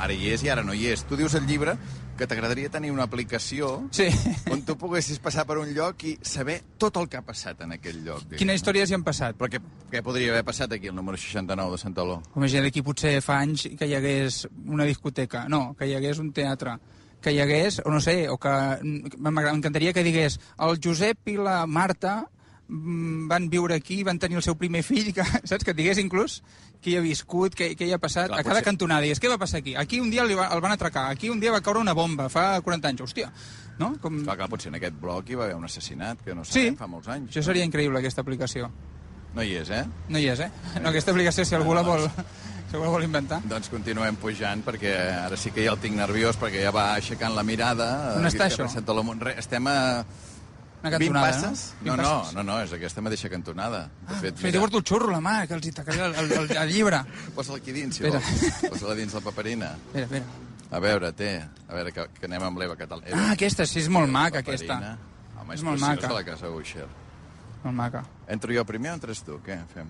ara 0.01 0.13
hi 0.13 0.31
és 0.33 0.43
i 0.45 0.49
ara 0.49 0.63
no 0.65 0.73
hi 0.75 0.87
és. 0.89 1.05
Tu 1.05 1.17
dius 1.17 1.35
al 1.35 1.47
llibre 1.47 1.77
que 2.19 2.27
t'agradaria 2.27 2.69
tenir 2.69 2.91
una 2.91 3.05
aplicació 3.05 3.87
Sí. 3.93 4.09
on 4.51 4.63
tu 4.67 4.77
poguessis 4.77 5.19
passar 5.21 5.45
per 5.47 5.59
un 5.59 5.69
lloc 5.75 6.03
i 6.05 6.19
saber 6.23 6.63
tot 6.79 6.97
el 6.97 7.09
que 7.09 7.17
ha 7.19 7.23
passat 7.23 7.61
en 7.63 7.73
aquell 7.73 8.03
lloc. 8.05 8.23
diguem. 8.25 8.39
Quines 8.39 8.57
històries 8.63 8.91
hi 8.91 8.95
han 8.95 9.05
passat? 9.05 9.37
Però 9.37 9.49
què, 9.53 9.61
què 9.93 10.03
podria 10.03 10.33
haver 10.33 10.45
passat 10.45 10.73
aquí, 10.73 10.89
al 10.89 10.97
número 10.97 11.17
69 11.17 11.73
de 11.73 11.79
Santaló? 11.79 12.23
Imagina 12.37 12.63
d'aquí 12.63 12.83
potser 12.83 13.21
fa 13.23 13.39
anys 13.41 13.69
que 13.79 13.87
hi 13.87 13.95
hagués 13.95 14.49
una 14.67 14.85
discoteca, 14.85 15.47
no, 15.49 15.77
que 15.79 15.87
hi 15.87 15.95
hagués 15.95 16.19
un 16.19 16.33
teatre, 16.33 16.79
que 17.23 17.33
hi 17.35 17.41
hagués, 17.43 17.81
o 17.85 17.91
no 17.91 18.01
sé, 18.01 18.29
o 18.31 18.37
que 18.39 18.51
m'encantaria 19.19 19.93
que 19.93 20.05
digués 20.07 20.39
el 20.63 20.79
Josep 20.83 21.29
i 21.33 21.37
la 21.41 21.65
Marta 21.67 22.29
mm, 22.69 23.27
van 23.29 23.49
viure 23.51 23.75
aquí, 23.75 24.03
van 24.07 24.19
tenir 24.23 24.39
el 24.39 24.45
seu 24.47 24.57
primer 24.57 24.83
fill, 24.87 25.13
que, 25.15 25.25
saps? 25.49 25.65
Que 25.65 25.73
et 25.75 25.79
digués 25.79 25.99
inclús 25.99 26.43
qui 26.81 26.95
ha 26.97 27.01
viscut, 27.03 27.57
què, 27.59 27.73
què 27.75 27.89
hi 27.89 27.93
ha 27.97 27.99
passat, 27.99 28.29
Clar, 28.31 28.39
a 28.39 28.43
cada 28.47 28.61
potser- 28.61 28.69
cantonada. 28.71 29.03
Digues, 29.03 29.19
què 29.21 29.29
va 29.33 29.39
passar 29.39 29.59
aquí? 29.65 29.75
Aquí 29.75 29.99
un 30.01 30.11
dia 30.15 30.25
li 30.25 30.37
va, 30.39 30.47
el 30.55 30.61
van 30.63 30.77
atracar, 30.77 31.09
aquí 31.11 31.31
un 31.31 31.41
dia 31.43 31.51
va 31.51 31.61
caure 31.61 31.81
una 31.83 31.95
bomba, 31.99 32.29
fa 32.31 32.61
40 32.63 32.93
anys, 32.93 33.03
hòstia. 33.09 33.33
No? 33.79 33.93
Com... 34.03 34.21
Clar, 34.25 34.37
clar, 34.39 34.49
potser 34.51 34.71
en 34.73 34.79
aquest 34.79 34.95
bloc 35.03 35.29
hi 35.31 35.37
va 35.39 35.45
haver 35.49 35.57
un 35.59 35.67
assassinat, 35.67 36.23
que 36.25 36.35
no 36.39 36.45
Sí, 36.47 36.69
sabem, 36.69 36.77
fa 36.79 36.87
molts 36.91 37.11
anys. 37.15 37.31
això 37.33 37.43
seria 37.51 37.67
increïble, 37.67 37.99
aquesta 37.99 38.23
aplicació. 38.23 38.71
No 39.35 39.43
hi 39.45 39.57
és, 39.61 39.69
eh? 39.71 39.83
No 40.09 40.19
hi 40.19 40.27
és, 40.33 40.41
eh? 40.41 40.49
No, 40.81 40.89
aquesta 40.89 41.13
aplicació, 41.13 41.45
si 41.45 41.55
algú 41.55 41.75
la 41.77 41.83
vol, 41.87 42.07
algú 42.75 42.85
la 42.85 42.91
vol 42.91 43.05
inventar. 43.05 43.41
Doncs 43.49 43.69
continuem 43.73 44.17
pujant, 44.21 44.63
perquè 44.65 44.95
ara 45.25 45.37
sí 45.37 45.51
que 45.51 45.65
ja 45.65 45.73
el 45.73 45.79
tinc 45.83 45.97
nerviós, 45.97 46.37
perquè 46.39 46.63
ja 46.63 46.71
va 46.75 46.95
aixecant 46.95 47.35
la 47.35 47.43
mirada. 47.43 48.15
On 48.19 48.27
està 48.29 48.47
això? 48.51 48.69
Sant 48.69 48.89
Eloi 48.89 49.05
Montre- 49.05 49.37
Estem 49.39 49.67
a 49.67 50.05
Una 50.81 50.91
20 50.91 50.99
cantonada, 50.99 51.31
passes? 51.43 51.75
no? 51.81 51.87
No, 51.87 51.97
20 51.97 52.03
no, 52.03 52.19
passes. 52.21 52.35
no, 52.35 52.43
no, 52.45 52.61
és 52.63 52.73
aquesta 52.73 53.01
mateixa 53.03 53.29
cantonada. 53.29 53.81
De 54.09 54.15
Ah, 54.15 54.19
fet, 54.21 54.37
se 54.39 54.51
li 54.53 54.59
porto 54.59 54.79
el 54.79 54.85
xurro 54.85 55.11
la 55.11 55.19
mà, 55.21 55.47
que 55.49 55.55
els 55.55 55.67
hi 55.67 55.73
tacaré 55.73 56.05
el, 56.05 56.15
el, 56.15 56.33
el, 56.33 56.57
el 56.57 56.69
llibre. 56.73 57.01
Posa-la 57.35 57.59
aquí 57.59 57.73
dins, 57.73 57.97
si 57.97 58.05
Espera. 58.05 58.21
vols. 58.23 58.71
Posa-la 58.77 58.95
dins 58.95 59.15
la 59.15 59.21
paperina. 59.21 59.73
Espera, 59.87 60.05
espera. 60.05 60.25
A 60.71 60.79
veure, 60.79 61.13
té. 61.17 61.33
A 61.69 61.75
veure, 61.75 61.91
que, 61.93 62.05
que 62.21 62.27
anem 62.27 62.43
amb 62.43 62.59
l'Eva 62.61 62.77
Catal. 62.77 63.03
Eva, 63.07 63.17
Ah, 63.19 63.31
aquesta, 63.33 63.65
sí, 63.67 63.81
és 63.81 63.89
molt 63.89 64.11
maca, 64.13 64.39
aquesta. 64.45 64.77
Home, 65.41 65.55
és, 65.55 65.61
És 65.61 65.65
molt 65.65 65.81
maca. 65.81 66.13
la 66.13 66.23
casa 66.25 66.51
Usher. 66.51 66.87
Molt 67.65 67.75
maca. 67.75 68.05
Entro 68.29 68.53
jo 68.55 68.65
primer 68.65 68.93
o 68.93 68.95
entres 68.95 69.23
tu? 69.25 69.41
Què 69.43 69.57
fem? 69.75 69.89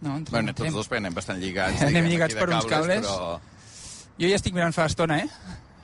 No, 0.00 0.16
entrem, 0.18 0.32
Bueno, 0.32 0.52
tots 0.54 0.66
entrem. 0.68 0.74
dos 0.74 0.92
anem 0.92 1.14
bastant 1.14 1.38
lligats. 1.40 1.80
Anem 1.82 1.94
diguem, 1.94 2.10
lligats 2.12 2.34
per 2.34 2.48
uns 2.50 2.66
cables. 2.66 3.06
Però, 3.06 3.40
Jo 4.18 4.28
ja 4.30 4.36
estic 4.36 4.54
mirant 4.54 4.74
fa 4.74 4.86
estona, 4.86 5.18
eh? 5.24 5.28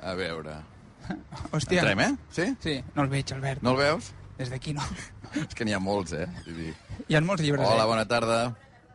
a 0.03 0.15
veure... 0.15 0.57
Hòstia. 1.53 1.81
Entrem, 1.83 2.01
eh? 2.01 2.11
Sí? 2.31 2.45
Sí, 2.63 2.75
no 2.95 3.03
el 3.03 3.09
veig, 3.11 3.33
Albert. 3.35 3.63
No 3.67 3.73
el 3.75 3.81
veus? 3.81 4.13
Des 4.39 4.51
d'aquí 4.53 4.73
no. 4.77 4.85
És 5.43 5.55
que 5.55 5.65
n'hi 5.67 5.75
ha 5.75 5.81
molts, 5.83 6.13
eh? 6.15 6.27
Dir... 6.47 6.75
Hi 7.09 7.17
ha 7.17 7.21
molts 7.25 7.43
llibres, 7.43 7.67
Hola, 7.67 7.83
eh? 7.83 7.89
bona 7.91 8.05
tarda. 8.07 8.39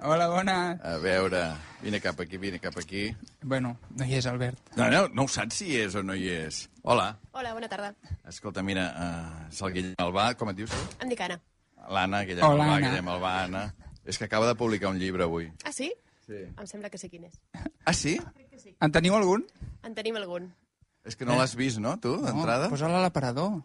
Hola, 0.06 0.28
bona. 0.28 0.56
A 0.84 0.98
veure, 1.04 1.42
vine 1.82 2.00
cap 2.04 2.20
aquí, 2.20 2.38
vine 2.38 2.60
cap 2.60 2.76
aquí. 2.80 3.08
Bueno, 3.44 3.78
no 3.96 4.06
hi 4.08 4.18
és, 4.20 4.26
Albert. 4.28 4.60
No, 4.76 4.90
no, 4.92 5.06
no 5.12 5.24
ho 5.26 5.32
saps 5.32 5.62
si 5.62 5.70
hi 5.72 5.78
és 5.86 5.96
o 5.96 6.04
no 6.04 6.16
hi 6.16 6.28
és. 6.34 6.66
Hola. 6.84 7.10
Hola, 7.32 7.54
bona 7.56 7.70
tarda. 7.72 7.94
Escolta, 8.28 8.64
mira, 8.64 8.88
uh, 8.96 9.48
és 9.52 9.62
el 9.64 9.74
Guillem 9.76 9.96
Albà, 10.04 10.30
com 10.40 10.52
et 10.52 10.60
dius? 10.60 10.72
tu? 10.72 10.98
Em 11.04 11.12
dic 11.12 11.24
Anna. 11.28 11.40
L'Anna, 11.90 12.24
Guillem 12.28 12.44
Hola, 12.48 12.64
Albà, 12.64 12.76
Anna. 12.76 12.88
Guillem 12.90 13.12
Albà, 13.16 13.34
Anna. 13.46 13.64
És 14.06 14.18
que 14.18 14.26
acaba 14.26 14.48
de 14.48 14.56
publicar 14.56 14.90
un 14.90 15.00
llibre 15.00 15.24
avui. 15.24 15.52
Ah, 15.64 15.72
sí? 15.74 15.92
Sí. 16.26 16.42
Em 16.58 16.68
sembla 16.70 16.90
que 16.90 16.98
sé 16.98 17.10
quin 17.10 17.26
és. 17.26 17.36
Ah, 17.86 17.94
sí? 17.94 18.20
En 18.82 18.92
teniu 18.92 19.16
algun? 19.18 19.46
En 19.84 19.94
tenim 19.98 20.16
algun. 20.18 20.52
És 21.06 21.16
que 21.16 21.26
no 21.26 21.36
l'has 21.38 21.54
vist, 21.56 21.78
no, 21.78 21.98
tu, 22.02 22.16
d'entrada? 22.22 22.66
No, 22.66 22.74
posa-la 22.74 22.98
a 22.98 23.02
l'aparador. 23.04 23.60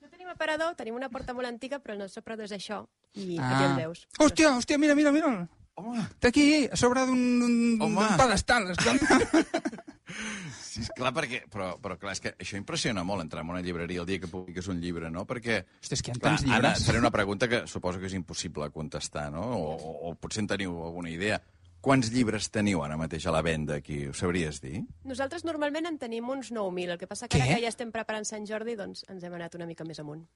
No 0.00 0.08
tenim 0.10 0.28
aparador, 0.32 0.74
tenim 0.78 0.94
una 0.98 1.08
porta 1.08 1.34
molt 1.34 1.46
antiga, 1.46 1.78
però 1.78 1.94
el 1.94 2.00
nostre 2.02 2.20
aparador 2.24 2.46
és 2.48 2.52
això. 2.56 2.84
I 3.14 3.38
Ah. 3.38 3.50
aquí 3.54 3.64
el 3.70 3.76
veus. 3.76 4.06
Hòstia, 4.18 4.50
hòstia, 4.56 4.78
mira, 4.78 4.94
mira, 4.94 5.12
mira. 5.12 5.48
Home, 5.80 6.00
Està 6.02 6.28
aquí, 6.28 6.68
a 6.70 6.76
sobre 6.76 7.06
d'un 7.06 7.20
d'un- 7.40 7.78
Home. 7.82 8.02
d'un 8.08 8.16
pedestal. 8.18 8.66
sí, 10.70 10.84
clar, 10.96 11.12
perquè... 11.16 11.42
Però, 11.50 11.72
però 11.82 11.96
clar, 12.00 12.14
és 12.16 12.22
que 12.24 12.32
això 12.38 12.58
impressiona 12.58 13.02
molt, 13.06 13.24
entrar 13.26 13.42
en 13.44 13.50
una 13.52 13.62
llibreria 13.64 14.02
el 14.04 14.08
dia 14.08 14.20
que 14.22 14.30
publiques 14.30 14.68
un 14.70 14.80
llibre, 14.82 15.10
no? 15.10 15.24
Perquè... 15.28 15.60
Hòstia, 15.82 15.96
és 15.98 16.02
que 16.02 16.12
hi 16.12 16.14
ha 16.14 16.18
Clar, 16.20 16.34
tants 16.36 16.44
llibres. 16.46 16.82
et 16.82 16.90
faré 16.90 17.00
una 17.02 17.10
pregunta 17.14 17.48
que 17.50 17.64
suposo 17.70 18.00
que 18.02 18.06
és 18.10 18.14
impossible 18.18 18.70
contestar, 18.74 19.30
no? 19.34 19.42
O, 19.56 19.72
o, 19.74 19.96
o 20.10 20.14
potser 20.14 20.44
en 20.44 20.50
teniu 20.54 20.76
alguna 20.86 21.10
idea. 21.12 21.40
Quants 21.80 22.10
llibres 22.12 22.50
teniu 22.52 22.82
ara 22.84 22.98
mateix 23.00 23.24
a 23.26 23.32
la 23.32 23.40
venda 23.40 23.78
aquí? 23.80 24.02
Ho 24.10 24.14
sabries 24.14 24.58
dir? 24.60 24.82
Nosaltres 25.08 25.46
normalment 25.48 25.88
en 25.88 25.96
tenim 25.98 26.28
uns 26.28 26.50
9.000. 26.52 26.92
El 26.92 26.98
que 27.00 27.08
passa 27.08 27.26
que 27.26 27.38
Què? 27.38 27.46
ara 27.46 27.56
que 27.56 27.64
ja 27.64 27.70
estem 27.72 27.90
preparant 27.94 28.28
Sant 28.28 28.44
Jordi, 28.46 28.74
doncs 28.76 29.06
ens 29.08 29.24
hem 29.24 29.36
anat 29.38 29.56
una 29.56 29.68
mica 29.70 29.86
més 29.88 29.98
amunt. 30.02 30.26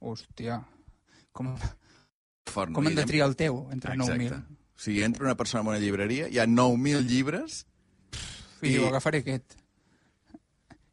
Hòstia. 0.00 0.62
Com, 1.36 1.52
Fort, 2.50 2.72
no, 2.72 2.80
com 2.80 2.88
hem 2.88 2.96
de 2.96 3.04
triar 3.06 3.28
el 3.28 3.36
teu 3.38 3.66
entre 3.74 3.92
Exacte. 3.94 4.30
9.000? 4.32 4.56
O 4.80 4.80
sigui, 4.80 5.02
entra 5.04 5.26
una 5.28 5.36
persona 5.36 5.60
en 5.66 5.68
una 5.74 5.82
llibreria, 5.82 6.30
hi 6.32 6.40
ha 6.40 6.46
9.000 6.48 7.04
llibres, 7.06 7.66
Fill, 8.60 8.76
I- 8.82 8.86
agafaré 8.90 9.22
aquest. 9.24 9.56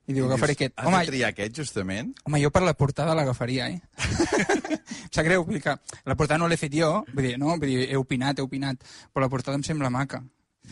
I 0.07 0.13
diu, 0.15 0.23
agafaré 0.29 0.53
aquest. 0.55 0.73
Has 0.79 0.87
Home, 0.87 0.99
de 1.03 1.09
triar 1.11 1.29
aquest, 1.33 1.57
justament? 1.59 2.13
home, 2.23 2.39
jo 2.39 2.49
per 2.55 2.61
la 2.63 2.73
portada 2.79 3.15
l'agafaria, 3.17 3.65
eh? 3.67 3.81
em 4.07 5.09
sap 5.11 5.25
greu, 5.27 5.43
vull 5.43 5.57
dir 5.57 5.63
que 5.65 5.73
la 6.07 6.15
portada 6.15 6.37
no 6.39 6.47
l'he 6.47 6.55
fet 6.59 6.71
jo, 6.79 6.91
vull 7.13 7.25
dir, 7.27 7.33
no, 7.41 7.49
vull 7.57 7.67
dir, 7.67 7.89
he 7.91 7.97
opinat, 7.99 8.39
he 8.39 8.45
opinat, 8.45 8.85
però 9.11 9.25
la 9.25 9.29
portada 9.33 9.59
em 9.59 9.65
sembla 9.67 9.89
maca. 9.91 10.21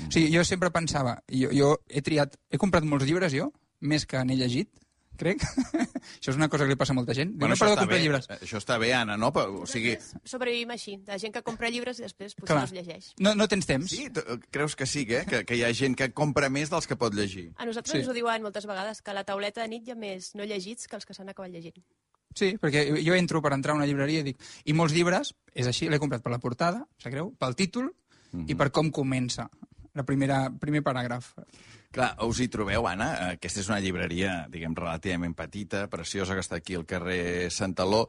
O 0.06 0.08
sigui, 0.12 0.30
jo 0.32 0.44
sempre 0.48 0.72
pensava, 0.72 1.18
jo, 1.32 1.52
jo 1.56 1.74
he 1.90 2.02
triat, 2.04 2.38
he 2.52 2.58
comprat 2.62 2.88
molts 2.88 3.04
llibres 3.08 3.36
jo, 3.36 3.50
més 3.82 4.08
que 4.08 4.24
n'he 4.24 4.40
llegit, 4.40 4.72
crec. 5.19 5.41
això 6.19 6.32
és 6.34 6.38
una 6.38 6.47
cosa 6.51 6.65
que 6.65 6.71
li 6.73 6.78
passa 6.80 6.93
a 6.93 6.97
molta 6.97 7.15
gent. 7.17 7.34
Diu, 7.36 7.47
no 7.47 7.54
això 7.56 7.65
paro 7.65 7.73
de 7.73 7.75
està 7.75 7.84
comprar 7.86 7.97
bé, 7.97 8.04
llibres. 8.04 8.30
Això 8.38 8.62
està 8.62 8.78
bé, 8.82 8.91
Anna, 8.93 9.17
no? 9.17 9.32
Però, 9.36 9.62
o 9.63 9.67
sigui, 9.69 9.95
Sobrevivim 10.23 10.71
així, 10.75 10.97
de 11.06 11.17
gent 11.21 11.34
que 11.36 11.43
compra 11.45 11.69
llibres 11.73 11.99
i 11.99 12.06
després 12.08 12.36
potser 12.36 12.54
Clar. 12.54 12.62
no 12.63 12.69
els 12.69 12.73
llegeix. 12.78 13.12
No, 13.19 13.36
no 13.36 13.47
tens 13.51 13.65
temps? 13.69 13.89
sí, 13.91 14.10
tu- 14.13 14.23
creus 14.51 14.75
que 14.75 14.86
sí, 14.86 15.06
eh? 15.10 15.25
que, 15.30 15.43
que 15.45 15.56
hi 15.60 15.63
ha 15.67 15.73
gent 15.73 15.95
que 15.99 16.12
compra 16.13 16.49
més 16.49 16.69
dels 16.73 16.88
que 16.88 16.95
pot 16.99 17.13
llegir? 17.13 17.51
A 17.58 17.65
nosaltres 17.65 17.93
Sí. 17.95 17.99
ens 18.04 18.10
ho 18.10 18.13
diuen 18.17 18.41
moltes 18.43 18.65
vegades, 18.65 19.01
que 19.01 19.12
a 19.12 19.17
la 19.17 19.23
tauleta 19.23 19.62
de 19.62 19.67
nit 19.75 19.88
hi 19.88 19.91
ha 19.91 19.99
més 19.99 20.34
no 20.36 20.43
llegits 20.43 20.88
que 20.88 20.95
els 20.99 21.06
que 21.06 21.13
s'han 21.17 21.30
acabat 21.30 21.51
llegint. 21.51 21.78
Sí, 22.36 22.58
perquè 22.60 22.82
jo 23.06 23.13
entro 23.15 23.39
per 23.41 23.54
entrar 23.56 23.71
a 23.73 23.78
una 23.78 23.86
llibreria 23.88 24.19
i 24.19 24.23
dic... 24.34 24.41
I 24.67 24.73
molts 24.75 24.91
llibres, 24.93 25.30
és 25.56 25.67
així, 25.69 25.88
l'he 25.88 25.99
comprat 26.04 26.21
per 26.25 26.34
la 26.34 26.39
portada, 26.43 26.82
sap 26.99 27.13
greu, 27.13 27.30
pel 27.39 27.56
títol 27.56 27.93
i 28.47 28.56
per 28.60 28.67
com 28.75 28.89
comença. 28.91 29.45
La 29.95 30.04
primera, 30.04 30.49
primer 30.60 30.82
paràgraf. 30.84 31.30
Clar, 31.96 32.12
us 32.28 32.42
hi 32.44 32.50
trobeu, 32.52 32.84
Anna? 32.90 33.08
Aquesta 33.38 33.62
és 33.64 33.70
una 33.72 33.80
llibreria, 33.80 34.42
diguem, 34.52 34.74
relativament 34.76 35.36
petita, 35.38 35.86
preciosa, 35.92 36.36
que 36.36 36.44
està 36.44 36.60
aquí 36.60 36.76
al 36.76 36.84
carrer 36.90 37.48
Santaló. 37.56 38.04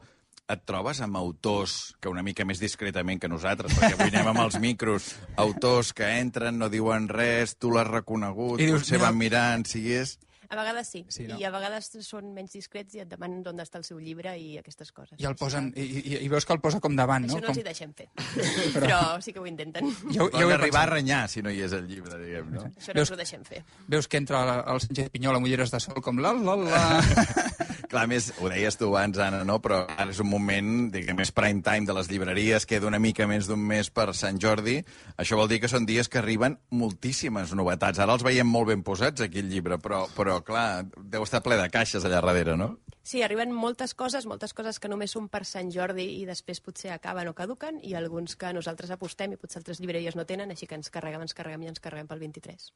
Et 0.47 0.61
trobes 0.67 0.99
amb 1.03 1.17
autors 1.19 1.73
que 1.99 2.07
una 2.11 2.23
mica 2.23 2.45
més 2.47 2.59
discretament 2.63 3.19
que 3.19 3.27
nosaltres, 3.31 3.73
perquè 3.75 3.95
avui 3.97 4.11
anem 4.13 4.29
amb 4.31 4.43
els 4.45 4.59
micros, 4.63 5.09
autors 5.39 5.93
que 5.95 6.07
entren, 6.21 6.55
no 6.59 6.69
diuen 6.71 7.07
res, 7.11 7.55
tu 7.59 7.71
l'has 7.71 7.87
reconegut, 7.87 8.59
I 8.63 8.69
dius, 8.69 8.81
potser 8.83 8.95
mira- 8.99 9.07
van 9.09 9.17
mirant, 9.23 9.65
si 9.67 9.83
és... 9.95 10.17
A 10.49 10.55
vegades 10.55 10.87
sí, 10.87 11.05
Sí, 11.09 11.25
no? 11.27 11.37
i 11.39 11.43
a 11.43 11.51
vegades 11.51 11.89
són 12.07 12.29
menys 12.33 12.53
discrets 12.55 12.95
i 12.95 13.01
et 13.03 13.09
demanen 13.11 13.41
d'on 13.43 13.59
està 13.59 13.77
el 13.81 13.83
seu 13.83 13.99
llibre 13.99 14.31
i 14.39 14.57
aquestes 14.61 14.91
coses. 14.95 15.19
I 15.19 15.25
el 15.27 15.35
posen, 15.35 15.73
i, 15.75 15.83
i, 15.99 16.17
i 16.23 16.29
veus 16.31 16.45
que 16.47 16.53
el 16.55 16.61
posa 16.63 16.79
com 16.79 16.95
davant, 16.95 17.25
no? 17.27 17.33
Això 17.33 17.41
no 17.41 17.47
com... 17.49 17.55
els 17.55 17.59
hi 17.59 17.65
deixem 17.67 17.93
fer, 17.97 18.07
però 18.77 19.01
sí 19.21 19.33
que 19.35 19.39
ho 19.43 19.47
intenten. 19.49 19.89
Jo, 20.13 20.27
Poden 20.29 20.39
jo 20.39 20.47
ho 20.47 20.51
he 20.51 20.53
arribar 20.55 20.83
a 20.83 20.85
pensat. 20.87 20.93
renyar 20.95 21.21
si 21.29 21.41
no 21.43 21.51
hi 21.51 21.61
és 21.67 21.73
el 21.77 21.87
llibre, 21.87 22.17
diguem, 22.23 22.51
no? 22.55 22.63
Això 22.71 22.93
no 22.93 22.99
Veus- 23.01 23.09
ens 23.09 23.11
ho 23.11 23.19
deixem 23.23 23.43
fer. 23.47 23.63
Veus 23.87 24.07
que 24.07 24.17
entra 24.23 24.43
el, 24.45 24.53
el 24.75 24.81
Sánchez 24.87 25.09
Pinyol 25.11 25.35
amb 25.41 25.49
ulleres 25.51 25.71
de 25.75 25.79
sol 25.83 25.99
com 26.01 26.19
la 26.23 26.31
la 26.37 26.55
la... 26.63 26.83
Clar, 27.87 28.03
més, 28.11 28.25
ho 28.43 28.49
deies 28.51 28.75
tu 28.75 28.89
abans, 28.89 29.15
Anna, 29.23 29.45
no? 29.47 29.61
però 29.63 29.77
ara 29.87 30.11
és 30.11 30.17
un 30.19 30.27
moment, 30.27 30.71
diguem, 30.91 31.15
més 31.15 31.31
prime 31.31 31.61
time 31.63 31.87
de 31.87 31.93
les 31.95 32.09
llibreries, 32.11 32.65
queda 32.67 32.89
una 32.89 32.99
mica 32.99 33.23
més 33.31 33.47
d'un 33.47 33.61
mes 33.63 33.87
per 33.95 34.09
Sant 34.17 34.39
Jordi. 34.43 34.81
Això 35.15 35.39
vol 35.39 35.47
dir 35.47 35.61
que 35.63 35.69
són 35.71 35.87
dies 35.87 36.11
que 36.11 36.19
arriben 36.19 36.57
moltíssimes 36.75 37.53
novetats. 37.55 38.01
Ara 38.03 38.17
els 38.17 38.25
veiem 38.27 38.51
molt 38.51 38.67
ben 38.73 38.83
posats, 38.83 39.23
aquí, 39.23 39.39
el 39.39 39.47
llibre, 39.53 39.79
però, 39.79 40.03
però 40.17 40.41
clar, 40.43 40.83
deu 40.99 41.23
estar 41.23 41.39
ple 41.45 41.55
de 41.61 41.69
caixes 41.71 42.03
allà 42.03 42.19
darrere, 42.19 42.57
no? 42.59 42.73
Sí, 43.07 43.23
arriben 43.23 43.55
moltes 43.55 43.95
coses, 43.95 44.27
moltes 44.27 44.51
coses 44.51 44.81
que 44.83 44.91
només 44.91 45.15
són 45.15 45.31
per 45.31 45.45
Sant 45.47 45.71
Jordi 45.71 46.09
i 46.19 46.25
després 46.27 46.59
potser 46.59 46.91
acaben 46.91 47.31
o 47.31 47.35
caduquen, 47.39 47.79
i 47.79 47.95
alguns 47.95 48.35
que 48.35 48.51
nosaltres 48.51 48.91
apostem 48.91 49.31
i 49.31 49.39
potser 49.39 49.61
altres 49.61 49.79
llibreries 49.79 50.19
no 50.19 50.27
tenen, 50.27 50.51
així 50.51 50.67
que 50.67 50.75
ens 50.75 50.91
carreguem, 50.91 51.23
ens 51.23 51.37
carreguem 51.37 51.63
i 51.63 51.71
ens 51.71 51.79
carreguem 51.79 52.11
pel 52.11 52.19
23. 52.27 52.71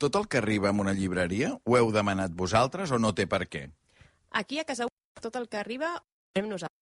Tot 0.00 0.16
el 0.16 0.24
que 0.26 0.40
arriba 0.40 0.72
en 0.72 0.80
una 0.80 0.96
llibreria 0.96 1.52
ho 1.52 1.76
heu 1.76 1.92
demanat 1.92 2.32
vosaltres 2.32 2.96
o 2.96 2.98
no 2.98 3.12
té 3.12 3.28
per 3.28 3.44
què? 3.44 3.68
Aquí 4.34 4.58
a 4.58 4.64
casa 4.66 4.88
tot 5.22 5.36
el 5.38 5.48
que 5.48 5.56
arriba 5.60 5.94
ho 5.96 6.02
fem 6.34 6.48
nosaltres 6.50 6.72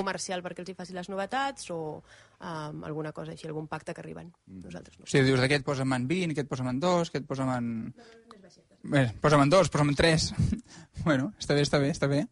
comercial 0.00 0.42
perquè 0.42 0.64
els 0.64 0.72
hi 0.72 0.74
faci 0.76 0.94
les 0.96 1.06
novetats 1.08 1.68
o 1.70 1.78
um, 2.02 2.80
alguna 2.84 3.12
cosa 3.14 3.32
així, 3.32 3.46
algun 3.46 3.68
pacte 3.70 3.94
que 3.94 4.02
arriben. 4.02 4.32
Nosaltres 4.50 4.98
no. 4.98 5.06
Sigui, 5.06 5.28
dius, 5.30 5.40
aquest 5.44 5.64
posa'm 5.64 5.94
en 5.94 6.08
20, 6.10 6.34
aquest 6.34 6.50
posa'm 6.50 6.72
en 6.72 6.80
2, 6.82 7.12
aquest 7.12 7.28
posa'm 7.30 7.52
en... 7.54 7.68
Bé, 8.90 9.04
posa'm 9.22 9.44
en 9.46 9.52
2, 9.54 9.70
posa'm 9.72 9.92
en 9.94 9.98
3. 10.00 10.26
bueno, 11.06 11.30
està 11.38 11.54
bé, 11.56 11.62
està 11.64 11.78
bé, 11.80 11.92
està 11.94 12.10
bé. 12.10 12.24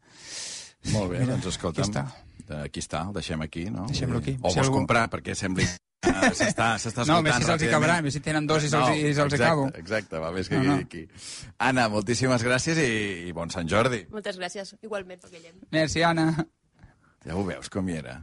Molt 0.91 1.15
bé, 1.15 1.23
Mira, 1.23 1.37
doncs 1.37 1.53
escolta'm. 1.55 1.87
aquí 1.87 1.93
està. 1.93 2.59
Aquí 2.67 2.83
està, 2.83 3.05
el 3.07 3.15
deixem 3.17 3.41
aquí, 3.47 3.63
no? 3.71 3.87
Deixem-lo 3.89 4.19
aquí. 4.19 4.35
O 4.43 4.51
Si 4.51 4.59
vols 4.59 4.67
algú- 4.67 4.81
comprar, 4.83 5.07
perquè 5.15 5.39
sembli... 5.39 5.65
Uh, 6.03 6.33
s'està 6.35 6.73
s'està 6.83 7.05
No, 7.07 7.21
escoltant 7.21 7.23
més 7.29 7.37
si 7.39 7.45
se'ls 7.47 7.63
cabrà, 7.71 8.01
més 8.03 8.15
si 8.17 8.21
tenen 8.25 8.47
dos 8.51 8.65
i 8.67 8.69
se'ls 8.73 8.89
hi- 8.91 9.05
i 9.11 9.15
se'ls 9.15 9.37
acabo. 9.39 9.69
Exacte, 9.79 10.19
va, 10.19 10.33
més 10.35 10.49
que 10.51 10.57
No, 10.59 10.65
no, 10.65 10.75
no. 10.77 10.83
aquí. 10.83 11.05
Anna, 11.63 11.89
moltíssimes 11.93 12.43
gràcies 12.43 12.81
i, 12.83 12.89
i 13.29 13.33
bon 13.37 13.51
Sant 13.55 13.69
Jordi. 13.71 14.03
Moltes 14.11 14.37
gràcies, 14.41 14.75
igualment, 14.83 15.23
Guillem. 15.31 15.55
Merci, 15.71 16.03
Anna. 16.03 16.27
Ja 17.25 17.37
ho 17.39 17.45
veus 17.47 17.71
com 17.71 17.89
hi 17.89 18.01
era. 18.03 18.17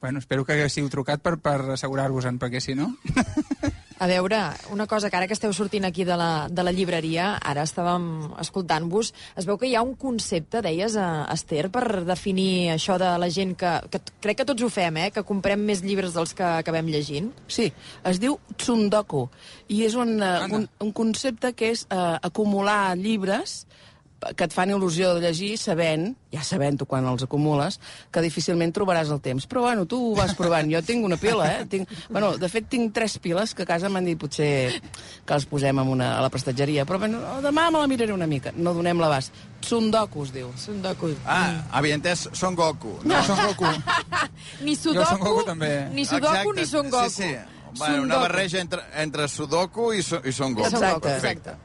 Bueno, 0.00 0.18
espero 0.22 0.44
que 0.44 0.52
haguéssiu 0.54 0.88
trucat 0.90 1.20
per, 1.22 1.36
per 1.42 1.58
assegurar-vos-en, 1.74 2.38
perquè 2.38 2.60
si 2.62 2.74
no... 2.78 2.92
A 4.02 4.08
veure, 4.10 4.38
una 4.74 4.88
cosa 4.90 5.06
que 5.10 5.14
ara 5.14 5.28
que 5.30 5.36
esteu 5.36 5.52
sortint 5.54 5.84
aquí 5.86 6.02
de 6.02 6.16
la, 6.18 6.48
de 6.50 6.62
la 6.66 6.72
llibreria, 6.74 7.36
ara 7.38 7.62
estàvem 7.62 8.32
escoltant-vos, 8.42 9.12
es 9.38 9.46
veu 9.46 9.60
que 9.60 9.68
hi 9.70 9.76
ha 9.78 9.82
un 9.86 9.92
concepte, 9.94 10.58
deies, 10.64 10.96
a 10.98 11.22
Esther, 11.30 11.68
per 11.70 12.02
definir 12.08 12.72
això 12.72 12.96
de 12.98 13.12
la 13.22 13.28
gent 13.30 13.54
que, 13.60 13.70
que 13.92 14.00
crec 14.24 14.40
que 14.40 14.48
tots 14.48 14.66
ho 14.66 14.70
fem, 14.74 14.98
eh, 15.04 15.12
que 15.14 15.22
comprem 15.28 15.62
més 15.68 15.84
llibres 15.86 16.16
dels 16.18 16.34
que 16.34 16.48
acabem 16.64 16.90
llegint. 16.90 17.30
Sí, 17.46 17.68
es 18.10 18.18
diu 18.18 18.40
tsundoku 18.56 19.28
i 19.70 19.84
és 19.86 19.94
un, 19.94 20.16
uh, 20.18 20.32
Anda. 20.48 20.58
un, 20.58 20.66
un 20.82 20.90
concepte 20.90 21.52
que 21.54 21.70
és 21.76 21.86
uh, 21.86 22.18
acumular 22.26 22.96
llibres 22.98 23.60
que 24.36 24.46
et 24.46 24.54
fan 24.54 24.70
il·lusió 24.70 25.12
de 25.16 25.22
llegir 25.24 25.56
sabent, 25.58 26.12
ja 26.32 26.44
sabent-ho 26.46 26.86
quan 26.88 27.06
els 27.10 27.24
acumules, 27.26 27.78
que 28.14 28.22
difícilment 28.24 28.72
trobaràs 28.74 29.10
el 29.12 29.20
temps. 29.24 29.46
Però 29.50 29.64
bueno, 29.66 29.86
tu 29.90 29.98
ho 30.12 30.14
vas 30.16 30.34
provant. 30.38 30.70
Jo 30.70 30.82
tinc 30.86 31.04
una 31.04 31.18
pila, 31.20 31.48
eh? 31.56 31.66
Tinc, 31.70 31.90
bueno, 32.10 32.36
de 32.38 32.48
fet, 32.52 32.68
tinc 32.70 32.94
tres 32.94 33.18
piles 33.22 33.54
que 33.54 33.66
a 33.66 33.68
casa 33.68 33.90
m'han 33.92 34.06
dit 34.06 34.18
potser 34.20 34.80
que 35.26 35.34
les 35.34 35.46
posem 35.50 35.82
en 35.82 35.90
una, 35.96 36.12
a 36.18 36.22
la 36.22 36.30
prestatgeria. 36.30 36.86
Però 36.88 37.00
bueno, 37.02 37.20
demà 37.44 37.68
me 37.74 37.82
la 37.82 37.88
miraré 37.90 38.14
una 38.14 38.28
mica. 38.30 38.52
No 38.56 38.74
donem 38.76 39.02
l'abast. 39.02 39.34
Tsundoku 39.62 40.24
es 40.26 40.32
diu. 40.34 40.52
Sundoku. 40.58 41.12
Ah, 41.26 41.64
havia 41.78 41.98
entès 41.98 42.28
Son 42.32 42.54
Goku. 42.58 42.98
No, 43.04 43.22
Son 43.26 43.38
Goku. 43.46 43.68
Ni 44.66 44.76
Sudoku, 44.76 45.08
Son 45.08 45.20
Goku 45.22 45.44
també. 45.46 45.88
ni 45.94 46.06
Sudoku 46.06 46.54
ni 46.54 46.66
Son 46.66 46.90
Goku. 46.90 47.10
Sí, 47.10 47.22
sí. 47.22 47.61
Bueno, 47.78 48.02
una 48.02 48.16
barreja 48.16 48.60
entre, 48.60 48.82
entre 48.96 49.28
Sudoku 49.28 49.92
i, 49.94 50.02
so, 50.02 50.20
i 50.24 50.32
Son 50.32 50.54
Goku. 50.54 50.68
Exacte. 50.68 51.08
Perfecte. 51.08 51.56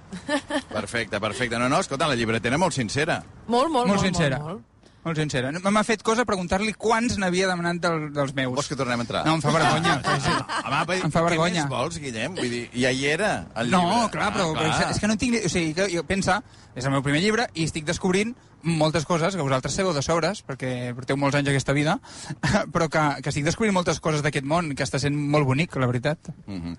Perfecte, 0.71 1.19
perfecte. 1.19 1.59
No, 1.59 1.69
no, 1.69 1.79
escolta, 1.79 2.07
la 2.07 2.15
llibretera 2.15 2.57
molt 2.57 2.73
sincera. 2.73 3.21
Molt, 3.47 3.69
molt, 3.69 3.87
Molt 3.87 3.95
molt, 3.95 4.01
sincera. 4.05 4.39
Molt, 4.39 4.49
molt. 4.57 4.73
Molt 5.07 5.19
sincera. 5.21 5.51
M'ha 5.55 5.83
fet 5.87 6.01
cosa 6.03 6.25
preguntar-li 6.27 6.73
quants 6.75 7.13
n'havia 7.21 7.47
demanat 7.47 7.77
del, 7.79 8.09
dels 8.11 8.33
meus. 8.35 8.51
Vols 8.57 8.67
que 8.67 8.75
tornem 8.75 8.99
a 8.99 9.05
entrar? 9.05 9.21
No, 9.23 9.37
em 9.37 9.43
fa 9.45 9.53
vergonya. 9.55 9.93
Home, 10.67 10.81
però 10.89 10.97
Em 11.07 11.13
fa 11.13 11.21
vergonya. 11.23 11.61
Què 11.61 11.69
més 11.69 11.71
vols, 11.71 11.99
Guillem? 12.03 12.35
Vull 12.35 12.49
dir, 12.51 12.63
ja 12.75 12.91
hi 12.91 13.05
era, 13.13 13.29
el 13.55 13.71
No, 13.71 13.79
llibre. 13.85 14.09
clar, 14.17 14.33
però, 14.35 14.49
Ah, 14.51 14.57
però 14.59 14.73
és, 14.73 14.95
és 14.97 14.99
que 14.99 15.07
no 15.07 15.15
tinc... 15.21 15.37
O 15.47 15.51
sigui, 15.53 15.71
que 15.77 15.87
jo 15.93 16.03
pensa, 16.09 16.41
és 16.75 16.83
el 16.83 16.91
meu 16.91 17.05
primer 17.05 17.21
llibre 17.23 17.47
i 17.55 17.63
estic 17.69 17.87
descobrint 17.87 18.35
moltes 18.67 19.06
coses 19.08 19.36
que 19.36 19.43
vosaltres 19.43 19.75
sabeu 19.77 19.93
de 19.95 20.03
sobres, 20.06 20.43
perquè 20.45 20.91
porteu 20.97 21.17
molts 21.19 21.38
anys 21.39 21.49
aquesta 21.51 21.73
vida, 21.73 21.97
però 22.73 22.89
que, 22.91 23.03
que 23.23 23.32
estic 23.32 23.47
descobrint 23.47 23.75
moltes 23.75 24.01
coses 24.03 24.23
d'aquest 24.25 24.45
món, 24.47 24.73
que 24.77 24.86
està 24.86 24.99
sent 25.01 25.15
molt 25.15 25.47
bonic, 25.47 25.75
la 25.80 25.89
veritat. 25.89 26.32
Mhm. 26.45 26.77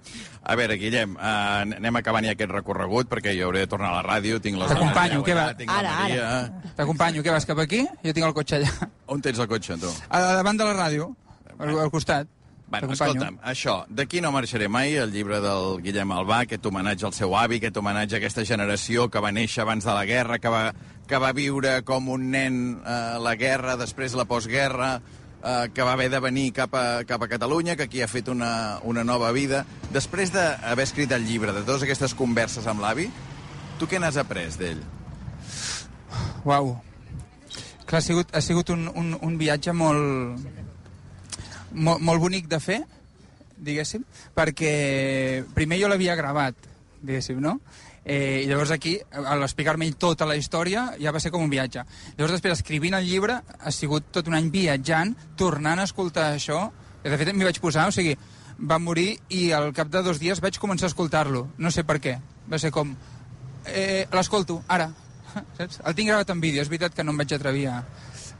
A 0.48 0.56
veure, 0.58 0.78
Guillem, 0.80 1.16
uh, 1.16 1.64
anem 1.64 2.00
acabant 2.00 2.24
ja 2.28 2.36
aquest 2.36 2.52
recorregut, 2.54 3.10
perquè 3.10 3.34
jo 3.38 3.48
hauré 3.48 3.64
de 3.64 3.72
tornar 3.72 3.92
a 3.92 3.98
la 3.98 4.06
ràdio, 4.06 4.40
tinc 4.44 4.60
les... 4.60 4.70
T'acompanyo, 4.72 5.22
què 5.26 5.36
va? 5.36 5.50
Tinc 5.58 5.72
la 5.72 5.78
Ara, 5.82 5.94
Maria. 6.02 6.72
T'acompanyo, 6.78 7.24
què 7.26 7.34
vas 7.34 7.48
cap 7.48 7.60
aquí? 7.64 7.84
Jo 8.04 8.14
tinc 8.16 8.28
el 8.30 8.36
cotxe 8.36 8.60
allà. 8.60 8.90
On 9.08 9.24
tens 9.24 9.40
el 9.40 9.48
cotxe, 9.50 9.78
tu? 9.80 9.92
A, 10.08 10.20
a 10.20 10.34
davant 10.40 10.58
de 10.60 10.68
la 10.68 10.76
ràdio, 10.76 11.12
al, 11.58 11.78
al 11.86 11.94
costat. 11.94 12.28
Bueno, 12.68 12.92
escolta'm, 12.92 13.38
això, 13.48 13.78
d'aquí 13.88 14.20
no 14.20 14.28
marxaré 14.28 14.66
mai, 14.68 14.92
el 15.00 15.12
llibre 15.14 15.38
del 15.40 15.78
Guillem 15.80 16.10
Albà, 16.12 16.42
aquest 16.44 16.66
homenatge 16.68 17.06
al 17.08 17.14
seu 17.16 17.32
avi, 17.38 17.56
aquest 17.62 17.78
homenatge 17.80 18.18
a 18.18 18.20
aquesta 18.20 18.44
generació 18.44 19.06
que 19.08 19.22
va 19.24 19.30
néixer 19.32 19.62
abans 19.64 19.86
de 19.88 19.94
la 19.96 20.04
guerra, 20.04 20.36
que 20.38 20.52
va, 20.52 20.66
que 21.08 21.20
va 21.22 21.30
viure 21.32 21.78
com 21.88 22.10
un 22.12 22.26
nen 22.34 22.58
eh, 22.76 22.98
la 23.24 23.32
guerra, 23.40 23.78
després 23.80 24.12
la 24.18 24.26
postguerra, 24.28 24.98
eh, 25.40 25.70
que 25.72 25.86
va 25.86 25.94
haver 25.96 26.10
de 26.12 26.20
venir 26.20 26.50
cap 26.60 26.76
a, 26.76 26.84
cap 27.08 27.24
a 27.24 27.30
Catalunya, 27.32 27.76
que 27.76 27.88
aquí 27.88 28.04
ha 28.04 28.10
fet 28.12 28.28
una, 28.28 28.52
una 28.84 29.04
nova 29.04 29.32
vida. 29.32 29.64
Després 29.94 30.34
d'haver 30.36 30.84
escrit 30.84 31.16
el 31.16 31.24
llibre, 31.24 31.56
de 31.56 31.64
totes 31.64 31.88
aquestes 31.88 32.12
converses 32.18 32.68
amb 32.68 32.84
l'avi, 32.84 33.08
tu 33.80 33.88
què 33.88 33.96
n'has 33.96 34.20
après 34.20 34.60
d'ell? 34.60 34.84
Uau. 36.44 36.74
Clar, 37.88 38.02
ha 38.02 38.04
sigut, 38.04 38.36
ha 38.36 38.44
sigut 38.44 38.68
un, 38.76 38.90
un, 38.92 39.14
un 39.24 39.40
viatge 39.40 39.72
molt, 39.72 40.36
molt, 41.72 42.00
molt 42.04 42.22
bonic 42.22 42.48
de 42.48 42.60
fer, 42.62 42.80
diguéssim, 43.58 44.04
perquè 44.36 44.72
primer 45.54 45.80
jo 45.80 45.90
l'havia 45.90 46.16
gravat, 46.18 46.68
diguéssim, 47.02 47.40
no? 47.42 47.58
Eh, 48.08 48.44
I 48.44 48.48
llavors 48.48 48.70
aquí, 48.72 48.94
a 49.12 49.36
l'explicar-me 49.36 49.84
ell 49.84 49.98
tota 50.00 50.24
la 50.24 50.36
història, 50.38 50.86
ja 50.96 51.12
va 51.12 51.20
ser 51.20 51.32
com 51.34 51.42
un 51.44 51.50
viatge. 51.52 51.82
Llavors 52.16 52.38
després, 52.38 52.56
escrivint 52.56 52.96
el 52.96 53.04
llibre, 53.04 53.36
ha 53.44 53.72
sigut 53.74 54.08
tot 54.14 54.30
un 54.30 54.38
any 54.38 54.48
viatjant, 54.54 55.12
tornant 55.36 55.82
a 55.82 55.84
escoltar 55.84 56.30
això, 56.32 56.62
de 57.04 57.18
fet 57.20 57.34
m'hi 57.34 57.44
vaig 57.44 57.60
posar, 57.60 57.88
o 57.88 57.94
sigui, 57.94 58.16
va 58.58 58.80
morir 58.82 59.10
i 59.28 59.50
al 59.52 59.70
cap 59.76 59.90
de 59.92 60.02
dos 60.02 60.18
dies 60.18 60.40
vaig 60.42 60.56
començar 60.58 60.88
a 60.88 60.92
escoltar-lo, 60.92 61.46
no 61.58 61.70
sé 61.70 61.84
per 61.84 61.98
què. 62.02 62.16
Va 62.48 62.58
ser 62.58 62.72
com, 62.74 62.96
eh, 63.66 64.06
l'escolto, 64.12 64.62
ara. 64.66 64.88
Saps? 65.58 65.82
El 65.84 65.94
tinc 65.94 66.08
gravat 66.08 66.32
en 66.32 66.40
vídeo, 66.40 66.62
és 66.62 66.72
veritat 66.72 66.96
que 66.96 67.04
no 67.04 67.12
em 67.12 67.20
vaig 67.20 67.36
atrevir 67.36 67.68
a, 67.68 67.82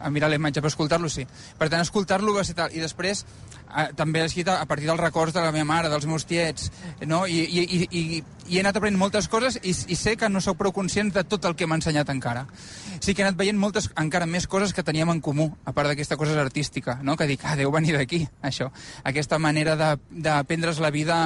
a 0.01 0.11
mirar 0.11 0.31
la 0.31 0.39
imatge, 0.39 0.63
però 0.63 0.71
escoltar-lo 0.73 1.11
sí. 1.13 1.27
Per 1.59 1.69
tant, 1.69 1.83
escoltar-lo 1.83 2.35
va 2.37 2.45
ser 2.47 2.57
tal. 2.59 2.75
I 2.75 2.83
després, 2.83 3.25
eh, 3.69 3.89
també 3.99 4.23
he 4.23 4.31
escrit 4.31 4.49
a, 4.49 4.61
a 4.63 4.67
partir 4.71 4.89
dels 4.91 5.01
records 5.01 5.35
de 5.35 5.43
la 5.45 5.53
meva 5.55 5.69
mare, 5.69 5.91
dels 5.93 6.07
meus 6.07 6.27
tiets, 6.29 6.71
no? 7.07 7.25
I, 7.27 7.41
i, 7.45 7.65
i, 7.65 7.89
i, 7.91 8.23
i 8.49 8.57
he 8.57 8.63
anat 8.63 8.79
aprenent 8.79 8.99
moltes 9.01 9.29
coses 9.29 9.59
i, 9.63 9.73
i 9.73 9.97
sé 9.97 10.17
que 10.17 10.29
no 10.33 10.41
sóc 10.41 10.57
prou 10.59 10.73
conscient 10.73 11.13
de 11.13 11.25
tot 11.29 11.45
el 11.45 11.55
que 11.57 11.67
m'ha 11.69 11.79
ensenyat 11.79 12.09
encara. 12.13 12.47
Sí 12.99 13.15
que 13.15 13.23
he 13.23 13.27
anat 13.27 13.39
veient 13.39 13.59
moltes, 13.61 13.91
encara 14.01 14.27
més 14.27 14.49
coses 14.51 14.73
que 14.75 14.85
teníem 14.85 15.11
en 15.13 15.21
comú, 15.25 15.51
a 15.69 15.75
part 15.77 15.91
d'aquesta 15.91 16.17
cosa 16.17 16.39
artística, 16.41 16.99
no? 17.03 17.17
que 17.17 17.29
dic, 17.29 17.45
ah, 17.45 17.57
deu 17.59 17.71
venir 17.75 17.95
d'aquí, 17.97 18.23
això. 18.43 18.71
Aquesta 19.07 19.39
manera 19.39 19.77
de, 19.79 19.91
de 20.11 20.37
prendre's 20.49 20.81
la 20.83 20.91
vida 20.95 21.19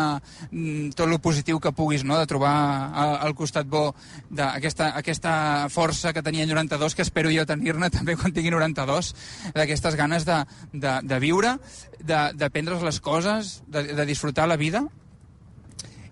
mm, 0.50 0.92
tot 0.98 1.08
lo 1.08 1.20
positiu 1.22 1.60
que 1.62 1.72
puguis, 1.72 2.04
no? 2.04 2.18
de 2.18 2.28
trobar 2.30 2.52
al, 2.92 3.34
costat 3.38 3.66
bo 3.66 3.94
d'aquesta 4.28 4.90
aquesta 4.98 5.32
força 5.72 6.12
que 6.12 6.22
tenia 6.22 6.44
en 6.44 6.52
92, 6.52 6.94
que 6.94 7.06
espero 7.06 7.32
jo 7.32 7.46
tenir-ne 7.48 7.90
també 7.96 8.16
quan 8.18 8.34
tingui 8.34 8.52
92, 8.52 9.14
d'aquestes 9.54 9.96
ganes 9.96 10.26
de, 10.28 10.42
de, 10.72 10.98
de 11.02 11.20
viure, 11.22 11.56
de, 12.02 12.24
de 12.34 12.50
prendre's 12.50 12.82
les 12.84 13.00
coses, 13.00 13.60
de, 13.66 13.86
de 13.94 14.06
disfrutar 14.08 14.48
la 14.50 14.60
vida, 14.60 14.84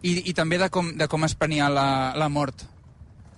i, 0.02 0.30
i 0.30 0.34
també 0.34 0.58
de 0.58 0.68
com, 0.72 0.92
de 0.96 1.06
com 1.08 1.24
es 1.26 1.34
prenia 1.34 1.68
la, 1.72 2.12
la 2.16 2.28
mort, 2.28 2.64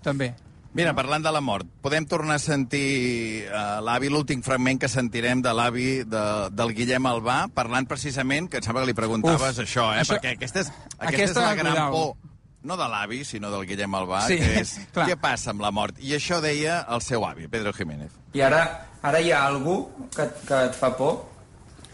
també. 0.03 0.33
Mira, 0.73 0.95
parlant 0.97 1.21
de 1.21 1.29
la 1.35 1.43
mort, 1.45 1.67
podem 1.85 2.07
tornar 2.09 2.39
a 2.39 2.41
sentir 2.41 3.45
uh, 3.51 3.83
l'avi, 3.85 4.09
l'últim 4.09 4.41
fragment 4.43 4.79
que 4.81 4.89
sentirem 4.89 5.43
de 5.45 5.53
l'avi 5.53 5.89
de, 6.09 6.23
del 6.49 6.73
Guillem 6.73 7.05
Albà, 7.11 7.43
parlant 7.53 7.85
precisament, 7.91 8.49
que 8.49 8.57
em 8.63 8.65
sembla 8.65 8.81
que 8.87 8.89
li 8.89 8.97
preguntaves 8.97 9.59
Uf, 9.59 9.67
això, 9.67 9.91
eh? 9.93 10.01
això- 10.01 10.17
perquè 10.17 10.33
aquesta 10.39 10.63
és, 10.65 10.71
aquesta, 10.97 11.09
aquesta, 11.11 11.41
és 11.43 11.45
la 11.45 11.55
gran 11.59 11.73
cuidao. 11.77 11.93
por, 11.93 12.31
no 12.63 12.79
de 12.81 12.87
l'avi, 12.89 13.19
sinó 13.29 13.51
del 13.53 13.67
Guillem 13.69 13.95
Albà, 14.01 14.23
Sí, 14.31 14.39
que 14.41 14.63
és 14.63 14.73
clar. 14.95 15.11
què 15.11 15.19
passa 15.21 15.51
amb 15.53 15.61
la 15.61 15.71
mort. 15.77 15.99
I 16.01 16.15
això 16.17 16.41
deia 16.41 16.87
el 16.89 17.03
seu 17.05 17.27
avi, 17.29 17.49
Pedro 17.53 17.75
Jiménez. 17.77 18.15
I 18.33 18.41
ara, 18.47 18.63
ara 19.03 19.21
hi 19.21 19.29
ha 19.35 19.43
algú 19.51 19.77
que, 20.17 20.25
que 20.49 20.63
et 20.71 20.79
fa 20.79 20.95
por? 20.97 21.19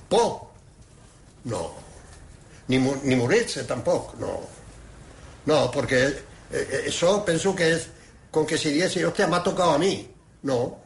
¿Por? 0.09 0.31
No. 1.50 1.64
Ni, 2.68 2.78
mu- 2.78 3.00
ni 3.02 3.16
morirse 3.16 3.64
tampoco, 3.64 4.14
no. 4.22 4.37
No, 5.49 5.71
porque 5.71 6.07
eh, 6.07 6.19
eh, 6.53 6.83
eso 6.89 7.25
pienso 7.25 7.57
que 7.57 7.73
es 7.73 7.89
con 8.31 8.45
que 8.45 8.59
si 8.59 8.71
diese, 8.71 9.07
hostia, 9.07 9.27
me 9.27 9.37
ha 9.37 9.43
tocado 9.43 9.71
a 9.71 9.79
mí. 9.79 10.07
No. 10.43 10.77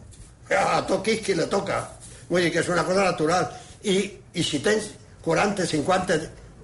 A 0.57 0.87
Tokiski 0.87 1.35
le 1.35 1.47
toca. 1.47 1.99
Oye, 2.31 2.49
que 2.53 2.61
es 2.61 2.69
una 2.69 2.85
cosa 2.85 3.03
natural. 3.03 3.51
Y, 3.83 4.13
y 4.33 4.43
si 4.45 4.61
tens 4.61 4.91
40, 5.25 5.67
50, 5.67 6.15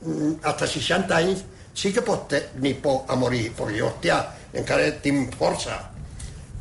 mm, 0.02 0.32
hasta 0.44 0.64
60 0.64 1.16
años, 1.16 1.44
sí 1.74 1.92
que 1.92 2.02
pots 2.02 2.28
tenir 2.28 2.80
por 2.80 3.02
a 3.08 3.16
morir, 3.16 3.52
porque, 3.56 3.82
hostia, 3.82 4.20
encara 4.54 4.92
tinc 5.02 5.34
força. 5.34 5.80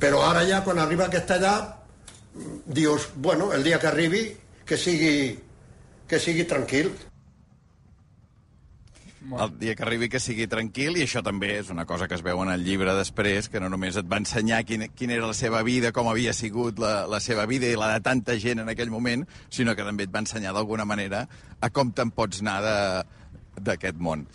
Però 0.02 0.24
ara 0.26 0.42
ja, 0.46 0.64
quan 0.66 0.82
arriba 0.82 1.06
aquesta 1.06 1.38
edat, 1.38 1.70
dius, 2.66 3.10
bueno, 3.16 3.52
el 3.54 3.64
dia 3.64 3.78
que 3.78 3.88
arribi, 3.88 4.24
que 4.66 4.78
sigui, 4.78 5.38
que 6.10 6.20
sigui 6.20 6.46
tranquil. 6.50 6.92
El 9.28 9.58
dia 9.60 9.74
que 9.76 9.84
arribi 9.84 10.08
que 10.08 10.20
sigui 10.24 10.46
tranquil, 10.48 10.96
i 10.98 11.04
això 11.04 11.20
també 11.26 11.58
és 11.60 11.70
una 11.74 11.86
cosa 11.86 12.08
que 12.08 12.16
es 12.16 12.22
veu 12.24 12.40
en 12.44 12.50
el 12.54 12.64
llibre 12.64 12.94
després, 12.96 13.50
que 13.52 13.60
no 13.60 13.68
només 13.70 13.98
et 14.00 14.06
va 14.08 14.18
ensenyar 14.22 14.62
quina, 14.64 14.88
quina 14.88 15.14
era 15.18 15.28
la 15.28 15.34
seva 15.36 15.64
vida, 15.68 15.92
com 15.92 16.08
havia 16.08 16.32
sigut 16.34 16.80
la, 16.80 17.06
la 17.12 17.20
seva 17.20 17.46
vida 17.46 17.68
i 17.68 17.76
la 17.76 17.90
de 17.94 18.00
tanta 18.06 18.38
gent 18.40 18.60
en 18.64 18.70
aquell 18.72 18.90
moment, 18.94 19.26
sinó 19.50 19.76
que 19.76 19.84
també 19.84 20.08
et 20.08 20.14
va 20.16 20.24
ensenyar 20.24 20.54
d'alguna 20.56 20.86
manera 20.86 21.26
a 21.60 21.70
com 21.70 21.92
te'n 21.92 22.12
pots 22.16 22.40
anar 22.46 22.62
de- 22.64 23.06
d'aquest 23.58 23.98
món. 23.98 24.28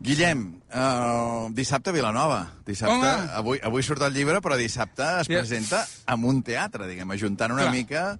Guillem, 0.00 0.60
uh, 0.70 1.48
dissabte 1.50 1.90
a 1.90 1.92
Vilanova. 1.92 2.44
Dissabte, 2.64 2.94
Home! 2.94 3.30
avui, 3.34 3.58
avui 3.66 3.82
surt 3.82 4.00
el 4.06 4.14
llibre, 4.14 4.40
però 4.40 4.56
dissabte 4.56 5.02
es 5.20 5.26
Ja. 5.28 5.40
presenta 5.40 5.84
amb 6.06 6.24
un 6.24 6.42
teatre, 6.46 6.86
diguem, 6.86 7.10
ajuntant 7.10 7.52
una 7.52 7.62
Clar. 7.66 7.74
mica... 7.74 8.18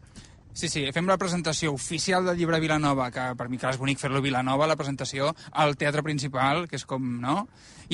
Sí, 0.58 0.66
sí, 0.66 0.80
fem 0.90 1.06
la 1.06 1.14
presentació 1.14 1.70
oficial 1.70 2.24
del 2.26 2.40
llibre 2.40 2.58
Vilanova, 2.58 3.12
que 3.14 3.28
per 3.38 3.44
mi 3.46 3.60
que 3.62 3.68
és 3.70 3.76
bonic 3.78 4.00
fer-lo 4.00 4.18
Vilanova, 4.24 4.66
la 4.66 4.74
presentació 4.74 5.28
al 5.54 5.76
teatre 5.78 6.02
principal, 6.02 6.64
que 6.66 6.74
és 6.80 6.84
com, 6.84 7.04
no? 7.22 7.44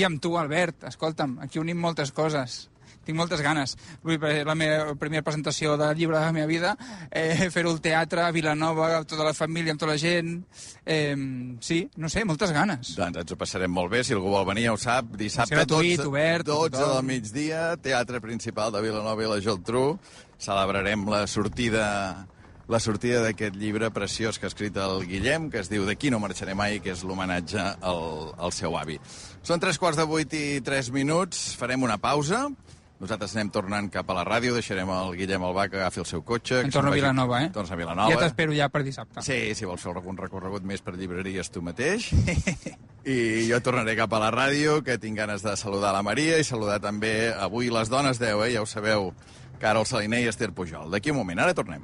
I 0.00 0.06
amb 0.08 0.16
tu, 0.24 0.32
Albert, 0.40 0.86
escolta'm, 0.88 1.42
aquí 1.44 1.60
unim 1.60 1.76
moltes 1.76 2.08
coses. 2.16 2.70
Tinc 3.04 3.20
moltes 3.20 3.42
ganes. 3.44 3.76
Vull 4.00 4.16
dir, 4.16 4.46
la 4.48 4.56
meva 4.56 4.96
primera 4.96 5.20
presentació 5.26 5.76
del 5.76 5.92
llibre 5.98 6.16
de 6.16 6.24
la 6.24 6.32
meva 6.32 6.48
vida, 6.48 6.72
eh, 7.12 7.50
fer-ho 7.52 7.74
al 7.74 7.84
teatre, 7.84 8.24
a 8.24 8.32
Vilanova, 8.32 8.94
amb 9.02 9.12
tota 9.12 9.28
la 9.28 9.36
família, 9.36 9.76
amb 9.76 9.84
tota 9.84 9.92
la 9.92 10.00
gent... 10.00 10.38
Eh, 10.88 11.12
sí, 11.60 11.82
no 12.00 12.08
sé, 12.08 12.24
moltes 12.24 12.56
ganes. 12.56 12.96
Doncs 12.96 13.26
ens 13.26 13.36
ho 13.36 13.40
passarem 13.44 13.76
molt 13.76 13.92
bé, 13.92 14.06
si 14.08 14.16
algú 14.16 14.32
vol 14.32 14.48
venir 14.48 14.70
ja 14.70 14.72
ho 14.72 14.80
sap, 14.80 15.12
dissabte 15.20 15.52
gratuït, 15.52 15.98
12, 16.00 16.08
obert, 16.08 16.48
12 16.48 16.78
tothom. 16.78 16.96
del 16.96 17.08
migdia, 17.12 17.64
Teatre 17.76 18.24
Principal 18.24 18.72
de 18.72 18.86
Vilanova 18.88 19.20
i 19.20 19.34
la 19.36 19.42
Geltrú. 19.44 19.90
Celebrarem 20.40 21.04
la 21.12 21.26
sortida 21.28 21.84
la 22.68 22.80
sortida 22.80 23.22
d'aquest 23.24 23.56
llibre 23.60 23.90
preciós 23.92 24.38
que 24.38 24.46
ha 24.48 24.52
escrit 24.52 24.76
el 24.80 25.04
Guillem, 25.08 25.50
que 25.52 25.60
es 25.60 25.70
diu 25.72 25.84
D'aquí 25.84 26.10
no 26.10 26.20
marxaré 26.22 26.54
mai, 26.56 26.80
que 26.80 26.94
és 26.94 27.04
l'homenatge 27.04 27.60
al, 27.60 28.04
al 28.38 28.54
seu 28.56 28.78
avi. 28.80 28.98
Són 29.44 29.60
tres 29.60 29.78
quarts 29.80 30.00
de 30.00 30.06
vuit 30.08 30.32
i 30.32 30.60
tres 30.64 30.88
minuts, 30.94 31.52
farem 31.60 31.84
una 31.84 31.98
pausa. 32.00 32.46
Nosaltres 33.02 33.34
anem 33.34 33.50
tornant 33.52 33.88
cap 33.92 34.08
a 34.08 34.14
la 34.16 34.22
ràdio, 34.24 34.54
deixarem 34.54 34.88
el 34.94 35.16
Guillem 35.18 35.42
Albà 35.44 35.66
que 35.68 35.80
agafi 35.80 36.00
el 36.00 36.06
seu 36.08 36.22
cotxe. 36.24 36.62
Que 36.64 36.72
torno 36.72 36.92
a 36.92 36.94
Vilanova, 36.94 37.42
eh? 37.42 37.50
Tornes 37.52 37.72
a 37.74 37.76
Vilanova. 37.76 38.14
Ja 38.14 38.20
t'espero 38.22 38.54
ja 38.56 38.70
per 38.72 38.84
dissabte. 38.86 39.20
Sí, 39.26 39.36
si 39.58 39.68
vols 39.68 39.82
fer 39.82 39.92
algun 39.92 40.16
recorregut 40.16 40.64
més 40.64 40.80
per 40.80 40.94
llibreries 40.96 41.50
tu 41.52 41.60
mateix. 41.60 42.12
I 43.04 43.18
jo 43.50 43.60
tornaré 43.66 43.98
cap 43.98 44.14
a 44.14 44.22
la 44.22 44.30
ràdio, 44.32 44.78
que 44.86 44.96
tinc 45.02 45.18
ganes 45.18 45.42
de 45.44 45.56
saludar 45.60 45.92
la 45.92 46.04
Maria 46.06 46.38
i 46.38 46.46
saludar 46.46 46.78
també 46.80 47.34
avui 47.34 47.68
les 47.74 47.90
dones 47.92 48.22
10, 48.22 48.38
eh? 48.46 48.52
ja 48.54 48.62
ho 48.62 48.70
sabeu, 48.70 49.10
Carol 49.58 49.86
Saliner 49.90 50.22
i 50.22 50.30
Esther 50.30 50.52
Pujol. 50.54 50.90
D'aquí 50.94 51.10
un 51.10 51.18
moment, 51.18 51.40
ara 51.42 51.54
tornem. 51.56 51.82